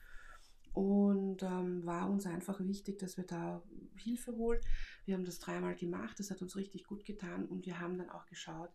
Und 0.73 1.41
ähm, 1.41 1.83
war 1.85 2.09
uns 2.11 2.27
einfach 2.27 2.59
wichtig, 2.59 2.99
dass 2.99 3.17
wir 3.17 3.25
da 3.25 3.63
Hilfe 3.99 4.35
holen. 4.35 4.61
Wir 5.05 5.15
haben 5.15 5.25
das 5.25 5.39
dreimal 5.39 5.75
gemacht, 5.75 6.19
das 6.19 6.31
hat 6.31 6.41
uns 6.41 6.55
richtig 6.55 6.85
gut 6.85 7.05
getan 7.05 7.45
und 7.45 7.65
wir 7.65 7.79
haben 7.79 7.97
dann 7.97 8.09
auch 8.09 8.25
geschaut, 8.25 8.71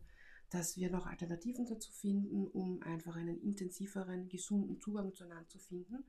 dass 0.50 0.76
wir 0.76 0.90
noch 0.90 1.06
Alternativen 1.06 1.66
dazu 1.66 1.90
finden, 1.90 2.46
um 2.46 2.82
einfach 2.82 3.16
einen 3.16 3.40
intensiveren, 3.40 4.28
gesunden 4.28 4.80
Zugang 4.80 5.12
zueinander 5.14 5.48
zu 5.48 5.58
finden. 5.58 6.04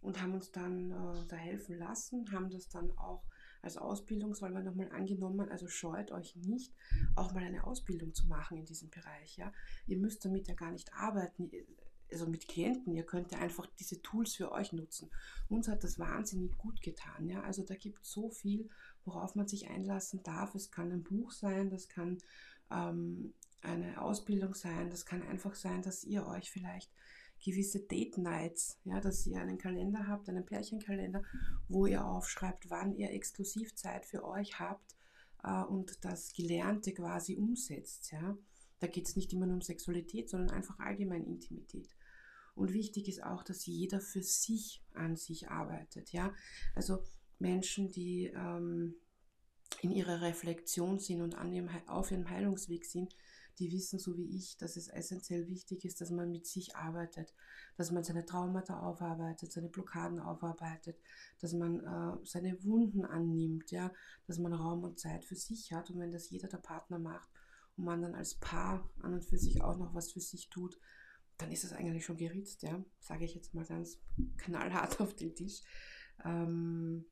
Und 0.00 0.20
haben 0.20 0.34
uns 0.34 0.50
dann 0.50 0.90
äh, 0.90 1.28
da 1.28 1.36
helfen 1.36 1.78
lassen, 1.78 2.32
haben 2.32 2.50
das 2.50 2.68
dann 2.68 2.90
auch 2.98 3.22
als 3.62 3.76
Ausbildungswahl 3.76 4.50
nochmal 4.50 4.90
angenommen. 4.90 5.48
Also 5.48 5.68
scheut 5.68 6.10
euch 6.10 6.34
nicht, 6.34 6.74
auch 7.14 7.32
mal 7.32 7.44
eine 7.44 7.64
Ausbildung 7.64 8.12
zu 8.12 8.26
machen 8.26 8.58
in 8.58 8.64
diesem 8.64 8.90
Bereich. 8.90 9.36
Ja? 9.36 9.52
Ihr 9.86 9.98
müsst 9.98 10.24
damit 10.24 10.48
ja 10.48 10.54
gar 10.54 10.72
nicht 10.72 10.92
arbeiten 10.92 11.50
also 12.12 12.26
mit 12.26 12.48
Klienten, 12.48 12.94
ihr 12.94 13.04
könnt 13.04 13.32
ja 13.32 13.38
einfach 13.38 13.66
diese 13.78 14.02
Tools 14.02 14.34
für 14.34 14.52
euch 14.52 14.72
nutzen. 14.72 15.10
Uns 15.48 15.68
hat 15.68 15.84
das 15.84 15.98
wahnsinnig 15.98 16.56
gut 16.58 16.82
getan. 16.82 17.28
Ja? 17.28 17.42
Also 17.42 17.62
da 17.62 17.74
gibt 17.74 18.02
es 18.02 18.12
so 18.12 18.30
viel, 18.30 18.68
worauf 19.04 19.34
man 19.34 19.48
sich 19.48 19.68
einlassen 19.68 20.22
darf. 20.22 20.54
Es 20.54 20.70
kann 20.70 20.92
ein 20.92 21.02
Buch 21.02 21.32
sein, 21.32 21.70
das 21.70 21.88
kann 21.88 22.18
ähm, 22.70 23.32
eine 23.62 24.00
Ausbildung 24.00 24.54
sein, 24.54 24.90
das 24.90 25.06
kann 25.06 25.22
einfach 25.22 25.54
sein, 25.54 25.82
dass 25.82 26.04
ihr 26.04 26.26
euch 26.26 26.50
vielleicht 26.50 26.90
gewisse 27.44 27.80
Date 27.80 28.18
Nights, 28.18 28.78
ja, 28.84 29.00
dass 29.00 29.26
ihr 29.26 29.40
einen 29.40 29.58
Kalender 29.58 30.06
habt, 30.06 30.28
einen 30.28 30.46
Pärchenkalender, 30.46 31.22
wo 31.68 31.86
ihr 31.86 32.04
aufschreibt, 32.04 32.70
wann 32.70 32.94
ihr 32.94 33.10
exklusiv 33.10 33.74
Zeit 33.74 34.06
für 34.06 34.24
euch 34.24 34.60
habt 34.60 34.94
äh, 35.42 35.62
und 35.62 36.04
das 36.04 36.32
Gelernte 36.32 36.92
quasi 36.92 37.36
umsetzt. 37.36 38.12
Ja. 38.12 38.36
Da 38.80 38.86
geht 38.86 39.06
es 39.06 39.16
nicht 39.16 39.32
immer 39.32 39.46
nur 39.46 39.56
um 39.56 39.62
Sexualität, 39.62 40.30
sondern 40.30 40.50
einfach 40.56 40.78
allgemein 40.78 41.24
Intimität. 41.24 41.88
Und 42.54 42.72
wichtig 42.72 43.08
ist 43.08 43.22
auch, 43.22 43.42
dass 43.42 43.66
jeder 43.66 44.00
für 44.00 44.22
sich 44.22 44.84
an 44.94 45.16
sich 45.16 45.48
arbeitet. 45.48 46.12
Ja? 46.12 46.34
Also 46.74 47.02
Menschen, 47.38 47.90
die 47.90 48.26
ähm, 48.26 48.94
in 49.80 49.90
ihrer 49.90 50.20
Reflexion 50.20 50.98
sind 50.98 51.22
und 51.22 51.34
an 51.34 51.52
ihrem, 51.52 51.68
auf 51.86 52.10
ihrem 52.10 52.28
Heilungsweg 52.28 52.84
sind, 52.84 53.14
die 53.58 53.70
wissen, 53.70 53.98
so 53.98 54.16
wie 54.16 54.36
ich, 54.36 54.56
dass 54.56 54.76
es 54.76 54.88
essentiell 54.88 55.46
wichtig 55.46 55.84
ist, 55.84 56.00
dass 56.00 56.10
man 56.10 56.30
mit 56.30 56.46
sich 56.46 56.74
arbeitet, 56.76 57.34
dass 57.76 57.90
man 57.90 58.04
seine 58.04 58.24
Traumata 58.24 58.80
aufarbeitet, 58.80 59.52
seine 59.52 59.68
Blockaden 59.68 60.20
aufarbeitet, 60.20 60.96
dass 61.40 61.52
man 61.52 61.80
äh, 61.80 62.16
seine 62.24 62.62
Wunden 62.64 63.04
annimmt, 63.04 63.70
ja, 63.70 63.92
dass 64.26 64.38
man 64.38 64.52
Raum 64.52 64.84
und 64.84 64.98
Zeit 64.98 65.24
für 65.24 65.36
sich 65.36 65.72
hat 65.72 65.90
und 65.90 66.00
wenn 66.00 66.12
das 66.12 66.30
jeder 66.30 66.48
der 66.48 66.58
Partner 66.58 66.98
macht 66.98 67.28
und 67.76 67.84
man 67.84 68.02
dann 68.02 68.14
als 68.14 68.34
Paar 68.36 68.88
an 69.02 69.14
und 69.14 69.24
für 69.24 69.38
sich 69.38 69.62
auch 69.62 69.76
noch 69.76 69.94
was 69.94 70.12
für 70.12 70.20
sich 70.20 70.48
tut, 70.48 70.78
dann 71.42 71.50
ist 71.50 71.64
es 71.64 71.72
eigentlich 71.72 72.04
schon 72.04 72.16
geritzt, 72.16 72.62
ja, 72.62 72.82
sage 73.00 73.24
ich 73.24 73.34
jetzt 73.34 73.52
mal 73.52 73.66
ganz 73.66 73.98
knallhart 74.38 75.00
auf 75.00 75.14
den 75.14 75.34
Tisch. 75.34 75.60
Ähm, 76.24 77.04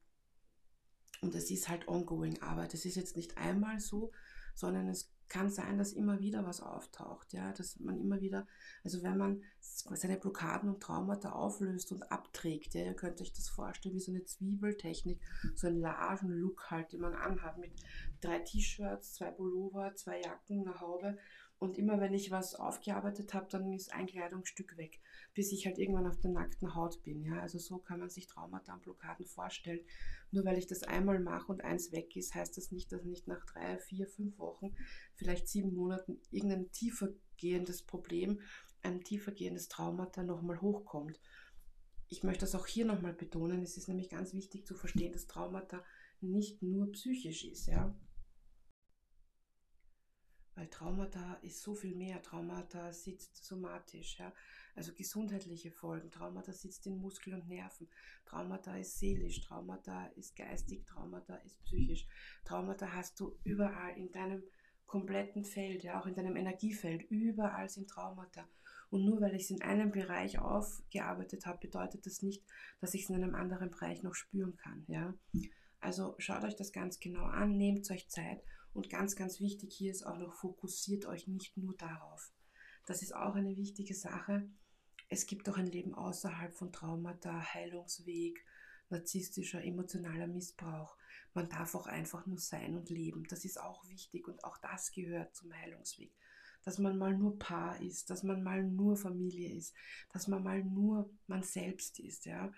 und 1.21 1.35
es 1.35 1.51
ist 1.51 1.69
halt 1.69 1.89
ongoing 1.89 2.41
Arbeit. 2.41 2.73
Es 2.73 2.85
ist 2.85 2.95
jetzt 2.95 3.17
nicht 3.17 3.37
einmal 3.37 3.81
so, 3.81 4.13
sondern 4.55 4.89
es 4.89 5.13
kann 5.29 5.51
sein, 5.51 5.79
dass 5.79 5.93
immer 5.93 6.19
wieder 6.19 6.45
was 6.45 6.61
auftaucht, 6.61 7.33
ja, 7.33 7.53
dass 7.53 7.79
man 7.79 8.01
immer 8.01 8.21
wieder, 8.21 8.49
also 8.83 9.03
wenn 9.03 9.17
man 9.17 9.43
seine 9.61 10.17
Blockaden 10.17 10.69
und 10.69 10.83
Traumata 10.83 11.31
auflöst 11.31 11.93
und 11.93 12.03
abträgt, 12.11 12.75
ja, 12.75 12.83
ihr 12.83 12.95
könnt 12.95 13.21
euch 13.21 13.33
das 13.33 13.49
vorstellen 13.49 13.95
wie 13.95 14.01
so 14.01 14.11
eine 14.11 14.25
Zwiebeltechnik, 14.25 15.21
so 15.55 15.69
ein 15.69 15.79
Lagen-Look 15.79 16.71
halt, 16.71 16.93
den 16.93 17.01
man 17.01 17.15
anhat 17.15 17.59
mit 17.59 17.73
drei 18.21 18.41
T-Shirts, 18.41 19.15
zwei 19.15 19.31
Pullover, 19.31 19.95
zwei 19.95 20.21
Jacken, 20.21 20.67
eine 20.67 20.81
Haube 20.81 21.17
und 21.61 21.77
immer 21.77 22.01
wenn 22.01 22.15
ich 22.15 22.31
was 22.31 22.55
aufgearbeitet 22.55 23.35
habe, 23.35 23.47
dann 23.51 23.75
ist 23.75 23.93
ein 23.93 24.07
Kleidungsstück 24.07 24.79
weg, 24.79 24.99
bis 25.35 25.53
ich 25.53 25.67
halt 25.67 25.79
irgendwann 25.79 26.07
auf 26.07 26.19
der 26.19 26.31
nackten 26.31 26.75
Haut 26.75 27.03
bin. 27.03 27.23
Ja? 27.23 27.39
Also 27.39 27.59
so 27.59 27.77
kann 27.77 28.01
man 28.01 28.09
sich 28.09 28.27
Traumata 28.27 28.73
und 28.73 28.83
Blockaden 28.83 29.27
vorstellen. 29.27 29.85
Nur 30.31 30.47
weil 30.47 30.57
ich 30.57 30.67
das 30.67 30.83
einmal 30.85 31.21
mache 31.21 31.53
und 31.53 31.63
eins 31.63 31.93
weg 31.93 32.17
ist, 32.17 32.35
heißt 32.35 32.57
das 32.57 32.73
nicht, 32.73 32.91
dass 32.91 33.05
nicht 33.05 33.29
nach 33.29 33.45
drei, 33.45 33.79
vier, 33.79 34.07
fünf 34.09 34.39
Wochen, 34.39 34.75
vielleicht 35.15 35.49
sieben 35.49 35.75
Monaten 35.75 36.19
irgendein 36.31 36.73
tiefer 36.73 37.11
gehendes 37.37 37.83
Problem, 37.83 38.41
ein 38.83 39.05
tiefer 39.05 39.33
gehendes 39.33 39.69
Traumata 39.69 40.23
nochmal 40.23 40.63
hochkommt. 40.63 41.21
Ich 42.09 42.23
möchte 42.23 42.41
das 42.41 42.55
auch 42.55 42.67
hier 42.67 42.87
nochmal 42.87 43.13
betonen. 43.13 43.63
Es 43.63 43.77
ist 43.77 43.87
nämlich 43.87 44.09
ganz 44.09 44.33
wichtig 44.33 44.67
zu 44.67 44.75
verstehen, 44.75 45.13
dass 45.13 45.27
Traumata 45.27 45.85
nicht 46.23 46.63
nur 46.63 46.91
psychisch 46.93 47.45
ist. 47.45 47.67
Ja? 47.67 47.95
Weil 50.55 50.69
Traumata 50.69 51.39
ist 51.43 51.63
so 51.63 51.75
viel 51.75 51.95
mehr. 51.95 52.21
Traumata 52.23 52.93
sitzt 52.93 53.45
somatisch, 53.45 54.19
ja. 54.19 54.33
Also 54.75 54.93
gesundheitliche 54.93 55.71
Folgen. 55.71 56.11
Traumata 56.11 56.53
sitzt 56.53 56.87
in 56.87 57.01
Muskeln 57.01 57.41
und 57.41 57.49
Nerven. 57.49 57.89
Traumata 58.25 58.77
ist 58.77 58.99
seelisch. 58.99 59.41
Traumata 59.41 60.07
ist 60.17 60.37
geistig. 60.37 60.87
Traumata 60.87 61.37
ist 61.37 61.63
psychisch. 61.65 62.07
Traumata 62.45 62.93
hast 62.93 63.19
du 63.21 63.37
überall 63.45 63.97
in 63.97 64.11
deinem 64.11 64.43
kompletten 64.87 65.45
Feld, 65.45 65.85
ja, 65.85 66.01
auch 66.01 66.07
in 66.07 66.15
deinem 66.15 66.37
Energiefeld. 66.37 67.03
Überall 67.11 67.69
sind 67.69 67.89
Traumata. 67.89 68.49
Und 68.91 69.05
nur 69.05 69.21
weil 69.21 69.37
ich 69.37 69.43
es 69.43 69.51
in 69.51 69.63
einem 69.63 69.93
Bereich 69.93 70.41
aufgearbeitet 70.41 71.47
habe, 71.47 71.59
bedeutet 71.59 72.07
das 72.07 72.23
nicht, 72.23 72.43
dass 72.81 72.95
ich 72.95 73.05
es 73.05 73.11
in 73.11 73.15
einem 73.15 73.37
anderen 73.37 73.71
Bereich 73.71 74.03
noch 74.03 74.15
spüren 74.15 74.57
kann, 74.57 74.85
ja. 74.89 75.15
Also 75.81 76.15
schaut 76.19 76.43
euch 76.43 76.57
das 76.57 76.73
ganz 76.73 76.99
genau 76.99 77.25
an, 77.25 77.57
nehmt 77.57 77.89
euch 77.91 78.09
Zeit 78.09 78.43
und 78.73 78.91
ganz, 78.91 79.17
ganz 79.17 79.41
wichtig 79.41 79.73
hier 79.73 79.91
ist 79.91 80.05
auch 80.05 80.19
noch, 80.19 80.35
fokussiert 80.35 81.07
euch 81.07 81.27
nicht 81.27 81.57
nur 81.57 81.75
darauf. 81.77 82.33
Das 82.87 83.03
ist 83.03 83.15
auch 83.15 83.35
eine 83.35 83.57
wichtige 83.57 83.95
Sache. 83.95 84.49
Es 85.09 85.27
gibt 85.27 85.49
auch 85.49 85.57
ein 85.57 85.67
Leben 85.67 85.95
außerhalb 85.95 86.55
von 86.55 86.73
Traumata, 86.73 87.53
Heilungsweg, 87.55 88.45
narzisstischer, 88.91 89.63
emotionaler 89.63 90.27
Missbrauch. 90.27 90.97
Man 91.35 91.49
darf 91.49 91.75
auch 91.75 91.87
einfach 91.87 92.27
nur 92.27 92.39
sein 92.39 92.77
und 92.77 92.91
leben. 92.91 93.25
Das 93.29 93.45
ist 93.45 93.61
auch 93.61 93.89
wichtig 93.89 94.29
und 94.29 94.45
auch 94.45 94.59
das 94.59 94.93
gehört 94.93 95.35
zum 95.35 95.53
Heilungsweg. 95.53 96.13
Dass 96.65 96.79
man 96.79 96.99
mal 96.99 97.17
nur 97.17 97.39
Paar 97.39 97.81
ist, 97.81 98.11
dass 98.11 98.23
man 98.23 98.43
mal 98.43 98.63
nur 98.63 98.97
Familie 98.97 99.55
ist, 99.55 99.75
dass 100.13 100.29
man 100.29 100.43
mal 100.43 100.63
nur 100.63 101.11
man 101.27 101.43
selbst 101.43 101.99
ist, 101.99 102.27
ja. 102.27 102.53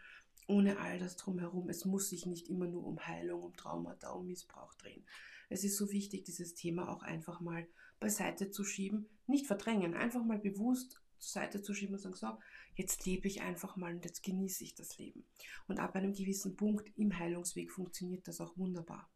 Ohne 0.48 0.78
all 0.78 0.98
das 0.98 1.16
drumherum. 1.16 1.68
Es 1.68 1.84
muss 1.84 2.08
sich 2.08 2.26
nicht 2.26 2.48
immer 2.48 2.66
nur 2.66 2.84
um 2.84 3.06
Heilung, 3.06 3.42
um 3.42 3.56
Traumata, 3.56 4.10
um 4.10 4.26
Missbrauch 4.26 4.74
drehen. 4.74 5.04
Es 5.52 5.64
ist 5.64 5.76
so 5.76 5.90
wichtig, 5.90 6.24
dieses 6.24 6.54
Thema 6.54 6.88
auch 6.88 7.02
einfach 7.02 7.40
mal 7.40 7.68
beiseite 8.00 8.50
zu 8.50 8.64
schieben, 8.64 9.08
nicht 9.26 9.46
verdrängen, 9.46 9.94
einfach 9.94 10.24
mal 10.24 10.38
bewusst 10.38 11.02
zur 11.18 11.42
Seite 11.42 11.60
zu 11.60 11.74
schieben 11.74 11.94
und 11.94 12.00
sagen, 12.00 12.14
so, 12.14 12.38
jetzt 12.74 13.04
lebe 13.04 13.28
ich 13.28 13.42
einfach 13.42 13.76
mal 13.76 13.94
und 13.94 14.04
jetzt 14.04 14.22
genieße 14.22 14.64
ich 14.64 14.74
das 14.74 14.96
Leben. 14.96 15.26
Und 15.68 15.78
ab 15.78 15.94
einem 15.94 16.14
gewissen 16.14 16.56
Punkt 16.56 16.90
im 16.96 17.18
Heilungsweg 17.18 17.70
funktioniert 17.70 18.26
das 18.26 18.40
auch 18.40 18.56
wunderbar. 18.56 19.10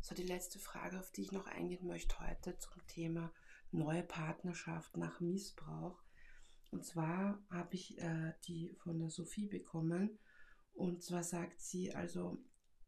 So, 0.00 0.14
die 0.14 0.24
letzte 0.24 0.58
Frage, 0.58 0.98
auf 0.98 1.12
die 1.12 1.22
ich 1.22 1.32
noch 1.32 1.46
eingehen 1.46 1.86
möchte 1.86 2.18
heute 2.18 2.58
zum 2.58 2.84
Thema 2.88 3.32
neue 3.70 4.02
Partnerschaft 4.02 4.96
nach 4.96 5.20
Missbrauch. 5.20 6.02
Und 6.70 6.84
zwar 6.84 7.40
habe 7.50 7.74
ich 7.76 7.98
äh, 7.98 8.32
die 8.48 8.74
von 8.82 8.98
der 8.98 9.10
Sophie 9.10 9.46
bekommen. 9.46 10.18
Und 10.74 11.04
zwar 11.04 11.22
sagt 11.22 11.60
sie, 11.60 11.94
also 11.94 12.38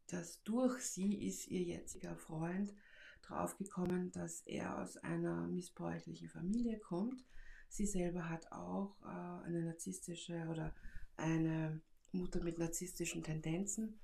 dass 0.08 0.42
durch 0.42 0.80
sie 0.80 1.26
ist 1.26 1.46
ihr 1.48 1.62
jetziger 1.62 2.16
Freund 2.16 2.74
draufgekommen, 3.22 4.10
dass 4.12 4.40
er 4.42 4.82
aus 4.82 4.96
einer 4.98 5.46
missbräuchlichen 5.46 6.28
Familie 6.28 6.78
kommt. 6.78 7.24
Sie 7.68 7.86
selber 7.86 8.28
hat 8.28 8.50
auch 8.50 8.96
äh, 9.02 9.46
eine 9.46 9.62
narzisstische 9.64 10.46
oder 10.50 10.74
eine 11.16 11.80
Mutter 12.12 12.42
mit 12.42 12.58
narzisstischen 12.58 13.22
Tendenzen 13.22 13.98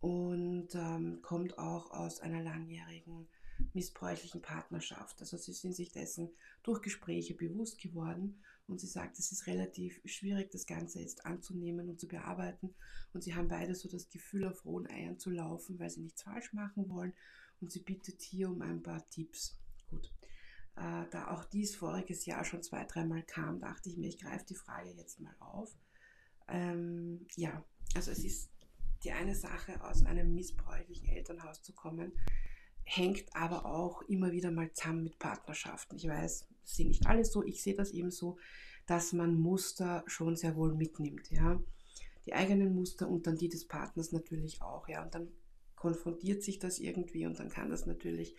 und 0.00 0.74
ähm, 0.74 1.20
kommt 1.22 1.58
auch 1.58 1.90
aus 1.90 2.20
einer 2.20 2.42
langjährigen 2.42 3.28
missbräuchlichen 3.74 4.42
Partnerschaft. 4.42 5.20
Also 5.20 5.36
sie 5.36 5.52
sind 5.52 5.74
sich 5.74 5.92
dessen 5.92 6.30
durch 6.62 6.82
Gespräche 6.82 7.34
bewusst 7.34 7.78
geworden 7.80 8.42
und 8.68 8.80
sie 8.80 8.86
sagt, 8.86 9.18
es 9.18 9.32
ist 9.32 9.46
relativ 9.46 10.00
schwierig, 10.04 10.50
das 10.50 10.66
Ganze 10.66 11.00
jetzt 11.00 11.24
anzunehmen 11.24 11.88
und 11.88 12.00
zu 12.00 12.08
bearbeiten. 12.08 12.74
Und 13.12 13.22
sie 13.22 13.34
haben 13.34 13.48
beide 13.48 13.74
so 13.74 13.88
das 13.88 14.10
Gefühl, 14.10 14.44
auf 14.44 14.64
rohen 14.64 14.88
Eiern 14.88 15.18
zu 15.18 15.30
laufen, 15.30 15.78
weil 15.78 15.90
sie 15.90 16.00
nichts 16.00 16.22
falsch 16.22 16.52
machen 16.52 16.88
wollen. 16.88 17.12
Und 17.60 17.70
sie 17.70 17.80
bittet 17.80 18.22
hier 18.22 18.50
um 18.50 18.60
ein 18.62 18.82
paar 18.82 19.06
Tipps. 19.08 19.56
Gut. 19.88 20.12
Äh, 20.76 21.04
da 21.10 21.28
auch 21.28 21.44
dies 21.44 21.76
voriges 21.76 22.26
Jahr 22.26 22.44
schon 22.44 22.62
zwei, 22.62 22.84
dreimal 22.84 23.22
kam, 23.22 23.60
dachte 23.60 23.88
ich 23.88 23.96
mir, 23.96 24.08
ich 24.08 24.18
greife 24.18 24.44
die 24.46 24.54
Frage 24.56 24.90
jetzt 24.90 25.20
mal 25.20 25.34
auf. 25.38 25.74
Ähm, 26.48 27.26
ja, 27.36 27.64
also 27.94 28.10
es 28.10 28.24
ist 28.24 28.50
die 29.04 29.12
eine 29.12 29.34
Sache, 29.34 29.82
aus 29.84 30.04
einem 30.04 30.34
missbräuchlichen 30.34 31.08
Elternhaus 31.08 31.62
zu 31.62 31.72
kommen, 31.72 32.12
hängt 32.86 33.24
aber 33.34 33.66
auch 33.66 34.02
immer 34.02 34.32
wieder 34.32 34.50
mal 34.50 34.72
zusammen 34.72 35.02
mit 35.02 35.18
Partnerschaften. 35.18 35.96
Ich 35.96 36.08
weiß, 36.08 36.46
das 36.62 36.76
sehen 36.76 36.88
nicht 36.88 37.06
alle 37.06 37.24
so, 37.24 37.42
ich 37.42 37.62
sehe 37.62 37.74
das 37.74 37.90
eben 37.90 38.10
so, 38.10 38.38
dass 38.86 39.12
man 39.12 39.38
Muster 39.38 40.04
schon 40.06 40.36
sehr 40.36 40.56
wohl 40.56 40.72
mitnimmt, 40.72 41.30
ja. 41.30 41.60
Die 42.24 42.34
eigenen 42.34 42.74
Muster 42.74 43.08
und 43.08 43.26
dann 43.26 43.36
die 43.36 43.48
des 43.48 43.66
Partners 43.66 44.12
natürlich 44.12 44.62
auch, 44.62 44.88
ja. 44.88 45.02
Und 45.02 45.14
dann 45.14 45.28
konfrontiert 45.74 46.42
sich 46.42 46.58
das 46.60 46.78
irgendwie 46.78 47.26
und 47.26 47.38
dann 47.38 47.50
kann 47.50 47.70
das 47.70 47.86
natürlich 47.86 48.34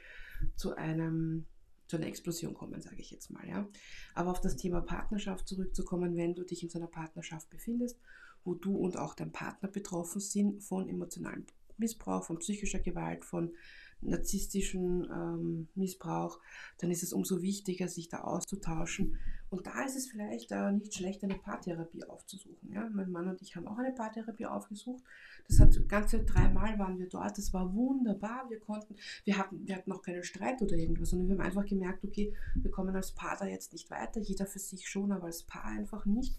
zu 0.56 0.76
einem 0.76 1.46
zu 1.88 1.96
einer 1.96 2.08
Explosion 2.08 2.54
kommen, 2.54 2.82
sage 2.82 2.98
ich 3.00 3.12
jetzt 3.12 3.30
mal, 3.30 3.48
ja. 3.48 3.68
Aber 4.14 4.32
auf 4.32 4.42
das 4.42 4.58
Thema 4.58 4.82
Partnerschaft 4.82 5.48
zurückzukommen, 5.48 6.16
wenn 6.16 6.36
du 6.36 6.44
dich 6.44 6.64
in 6.64 6.70
so 6.70 6.80
einer 6.80 6.88
Partnerschaft 6.88 7.50
befindest, 7.50 7.98
wo 8.44 8.56
du 8.56 8.76
und 8.76 8.98
auch 8.98 9.14
dein 9.14 9.32
Partner 9.32 9.70
betroffen 9.70 10.20
sind 10.20 10.64
von 10.64 10.90
emotionalem 10.90 11.46
Missbrauch, 11.78 12.24
von 12.24 12.40
psychischer 12.40 12.80
Gewalt, 12.80 13.24
von 13.24 13.54
narzisstischen 14.02 15.08
ähm, 15.12 15.68
Missbrauch, 15.76 16.40
dann 16.80 16.92
ist 16.92 17.04
es 17.04 17.14
umso 17.14 17.42
wichtiger, 17.42 17.88
sich 17.88 18.10
da 18.10 18.22
auszutauschen. 18.22 19.18
Und 19.50 19.66
da 19.66 19.86
ist 19.86 19.96
es 19.96 20.08
vielleicht 20.08 20.52
äh, 20.52 20.72
nicht 20.74 20.94
schlecht, 20.94 21.24
eine 21.24 21.36
Paartherapie 21.36 22.04
aufzusuchen. 22.04 22.72
Ja? 22.72 22.90
Mein 22.92 23.12
Mann 23.12 23.30
und 23.30 23.42
ich 23.42 23.56
haben 23.56 23.68
auch 23.68 23.78
eine 23.78 23.94
Paartherapie 23.94 24.46
aufgesucht. 24.46 25.04
Das 25.48 25.60
hat 25.60 25.88
ganze 25.88 26.24
dreimal 26.24 26.78
waren 26.78 27.00
wir 27.00 27.08
dort. 27.08 27.38
Das 27.38 27.54
war 27.54 27.74
wunderbar. 27.74 28.50
Wir 28.50 28.60
konnten, 28.60 28.96
wir 29.24 29.38
hatten, 29.38 29.66
wir 29.66 29.78
hatten 29.78 29.90
noch 29.90 30.02
keinen 30.02 30.24
Streit 30.24 30.62
oder 30.62 30.76
irgendwas, 30.76 31.12
sondern 31.12 31.30
wir 31.30 31.36
haben 31.38 31.46
einfach 31.46 31.66
gemerkt, 31.66 32.04
okay, 32.04 32.34
wir 32.56 32.72
kommen 32.72 32.96
als 32.96 33.14
Paar 33.14 33.38
da 33.38 33.46
jetzt 33.46 33.72
nicht 33.72 33.90
weiter. 33.90 34.20
Jeder 34.20 34.46
für 34.46 34.60
sich 34.60 34.90
schon, 34.90 35.14
aber 35.14 35.28
als 35.28 35.44
Paar 35.44 35.64
einfach 35.64 36.06
nicht. 36.06 36.38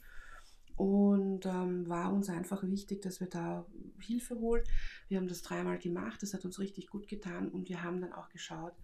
Und 0.79 1.45
ähm, 1.45 1.89
war 1.89 2.13
uns 2.13 2.29
einfach 2.29 2.63
wichtig, 2.63 3.03
dass 3.03 3.19
wir 3.19 3.27
da 3.27 3.67
Hilfe 3.99 4.39
holen. 4.39 4.63
Wir 5.09 5.19
haben 5.19 5.27
das 5.27 5.43
dreimal 5.43 5.77
gemacht, 5.77 6.23
das 6.23 6.35
hat 6.35 6.45
uns 6.45 6.61
richtig 6.61 6.87
gut 6.87 7.09
getan 7.09 7.49
und 7.49 7.69
wir 7.69 7.83
haben 7.83 8.01
dann 8.01 8.13
auch 8.13 8.29
geschaut, 8.29 8.75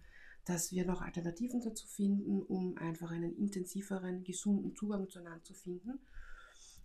dass 0.43 0.73
wir 0.73 0.85
noch 0.85 1.01
Alternativen 1.01 1.61
dazu 1.61 1.87
finden, 1.87 2.41
um 2.41 2.77
einfach 2.77 3.11
einen 3.11 3.33
intensiveren, 3.37 4.25
gesunden 4.25 4.75
Zugang 4.75 5.09
zueinander 5.09 5.43
zu 5.45 5.53
finden. 5.53 5.99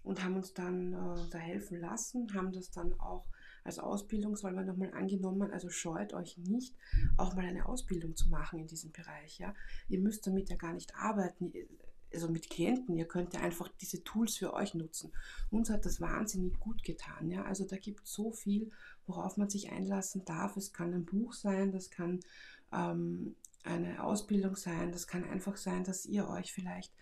Und 0.04 0.24
haben 0.24 0.36
uns 0.36 0.54
dann 0.54 0.94
äh, 0.94 1.28
da 1.30 1.38
helfen 1.38 1.80
lassen, 1.80 2.32
haben 2.32 2.52
das 2.52 2.70
dann 2.70 2.98
auch 3.00 3.26
als 3.64 3.78
Ausbildungswahl 3.78 4.64
nochmal 4.64 4.94
angenommen. 4.94 5.50
Also 5.50 5.68
scheut 5.68 6.14
euch 6.14 6.38
nicht, 6.38 6.74
auch 7.18 7.34
mal 7.34 7.44
eine 7.44 7.66
Ausbildung 7.66 8.16
zu 8.16 8.28
machen 8.30 8.60
in 8.60 8.66
diesem 8.66 8.92
Bereich. 8.92 9.38
Ja? 9.38 9.54
Ihr 9.88 9.98
müsst 9.98 10.26
damit 10.26 10.48
ja 10.48 10.56
gar 10.56 10.72
nicht 10.72 10.94
arbeiten 10.94 11.52
also 12.12 12.28
mit 12.28 12.50
Klienten, 12.50 12.96
ihr 12.96 13.06
könnt 13.06 13.34
ja 13.34 13.40
einfach 13.40 13.68
diese 13.80 14.02
Tools 14.02 14.36
für 14.36 14.52
euch 14.54 14.74
nutzen. 14.74 15.12
Uns 15.50 15.70
hat 15.70 15.84
das 15.86 16.00
wahnsinnig 16.00 16.58
gut 16.58 16.82
getan. 16.82 17.30
Ja? 17.30 17.44
Also 17.44 17.64
da 17.64 17.76
gibt 17.76 18.04
es 18.04 18.12
so 18.12 18.32
viel, 18.32 18.70
worauf 19.06 19.36
man 19.36 19.48
sich 19.48 19.70
einlassen 19.70 20.24
darf. 20.24 20.56
Es 20.56 20.72
kann 20.72 20.92
ein 20.92 21.04
Buch 21.04 21.32
sein, 21.32 21.72
das 21.72 21.90
kann 21.90 22.20
ähm, 22.72 23.36
eine 23.64 24.02
Ausbildung 24.02 24.56
sein, 24.56 24.92
das 24.92 25.06
kann 25.06 25.24
einfach 25.24 25.56
sein, 25.56 25.84
dass 25.84 26.06
ihr 26.06 26.28
euch 26.28 26.52
vielleicht 26.52 26.92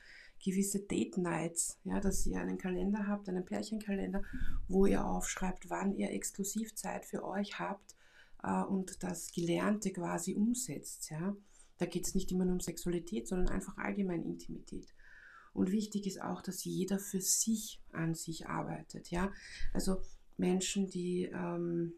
gewisse 0.44 0.80
Date 0.80 1.18
Nights, 1.18 1.78
ja, 1.84 2.00
dass 2.00 2.26
ihr 2.26 2.40
einen 2.40 2.58
Kalender 2.58 3.06
habt, 3.06 3.28
einen 3.28 3.44
Pärchenkalender, 3.44 4.22
wo 4.68 4.86
ihr 4.86 5.04
aufschreibt, 5.04 5.68
wann 5.68 5.96
ihr 5.96 6.10
exklusiv 6.12 6.74
Zeit 6.74 7.04
für 7.04 7.24
euch 7.24 7.58
habt 7.58 7.96
äh, 8.42 8.62
und 8.62 9.02
das 9.02 9.32
Gelernte 9.32 9.92
quasi 9.92 10.34
umsetzt. 10.34 11.10
Ja. 11.10 11.36
Da 11.78 11.86
geht 11.86 12.06
es 12.06 12.14
nicht 12.14 12.30
immer 12.32 12.44
nur 12.44 12.54
um 12.54 12.60
Sexualität, 12.60 13.28
sondern 13.28 13.48
einfach 13.48 13.76
allgemein 13.78 14.24
Intimität. 14.24 14.92
Und 15.58 15.72
wichtig 15.72 16.06
ist 16.06 16.22
auch, 16.22 16.40
dass 16.40 16.62
jeder 16.62 17.00
für 17.00 17.20
sich 17.20 17.82
an 17.92 18.14
sich 18.14 18.46
arbeitet. 18.46 19.10
Ja? 19.10 19.32
Also 19.74 20.00
Menschen, 20.36 20.88
die 20.88 21.24
ähm, 21.24 21.94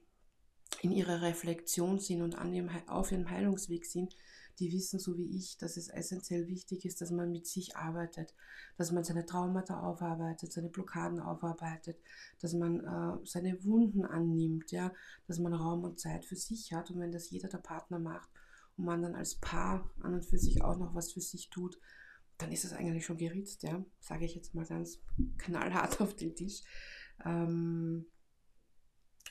in 0.80 0.92
ihrer 0.92 1.20
Reflexion 1.20 1.98
sind 1.98 2.22
und 2.22 2.36
an 2.36 2.54
ihrem, 2.54 2.70
auf 2.86 3.12
ihrem 3.12 3.28
Heilungsweg 3.28 3.84
sind, 3.84 4.16
die 4.61 4.72
wissen 4.72 4.98
so 4.98 5.18
wie 5.18 5.36
ich, 5.36 5.58
dass 5.58 5.76
es 5.76 5.88
essentiell 5.88 6.48
wichtig 6.48 6.86
ist, 6.86 7.02
dass 7.02 7.11
man 7.11 7.30
mit 7.30 7.46
sich 7.46 7.76
arbeitet, 7.76 8.34
dass 8.78 8.92
man 8.92 9.04
seine 9.04 9.26
Traumata 9.26 9.80
aufarbeitet, 9.80 10.52
seine 10.52 10.70
Blockaden 10.70 11.20
aufarbeitet, 11.20 11.98
dass 12.40 12.54
man 12.54 12.80
äh, 12.80 13.26
seine 13.26 13.62
Wunden 13.62 14.06
annimmt, 14.06 14.72
ja, 14.72 14.90
dass 15.26 15.38
man 15.38 15.52
Raum 15.52 15.84
und 15.84 16.00
Zeit 16.00 16.24
für 16.24 16.36
sich 16.36 16.72
hat 16.72 16.90
und 16.90 17.00
wenn 17.00 17.12
das 17.12 17.28
jeder 17.28 17.48
der 17.48 17.58
Partner 17.58 17.98
macht 17.98 18.30
und 18.78 18.86
man 18.86 19.02
dann 19.02 19.14
als 19.14 19.34
Paar 19.34 19.90
an 20.00 20.14
und 20.14 20.24
für 20.24 20.38
sich 20.38 20.62
auch 20.62 20.78
noch 20.78 20.94
was 20.94 21.12
für 21.12 21.20
sich 21.20 21.50
tut, 21.50 21.78
dann 22.43 22.53
ist 22.53 22.64
es 22.64 22.72
eigentlich 22.72 23.07
schon 23.07 23.18
geritzt, 23.18 23.62
ja. 23.62 23.84
Sage 24.01 24.24
ich 24.24 24.34
jetzt 24.34 24.55
mal 24.55 24.66
ganz 24.66 25.01
knallhart 25.38 26.01
auf 26.01 26.14
den 26.14 26.34
Tisch. 26.34 26.62
Ähm, 27.24 28.07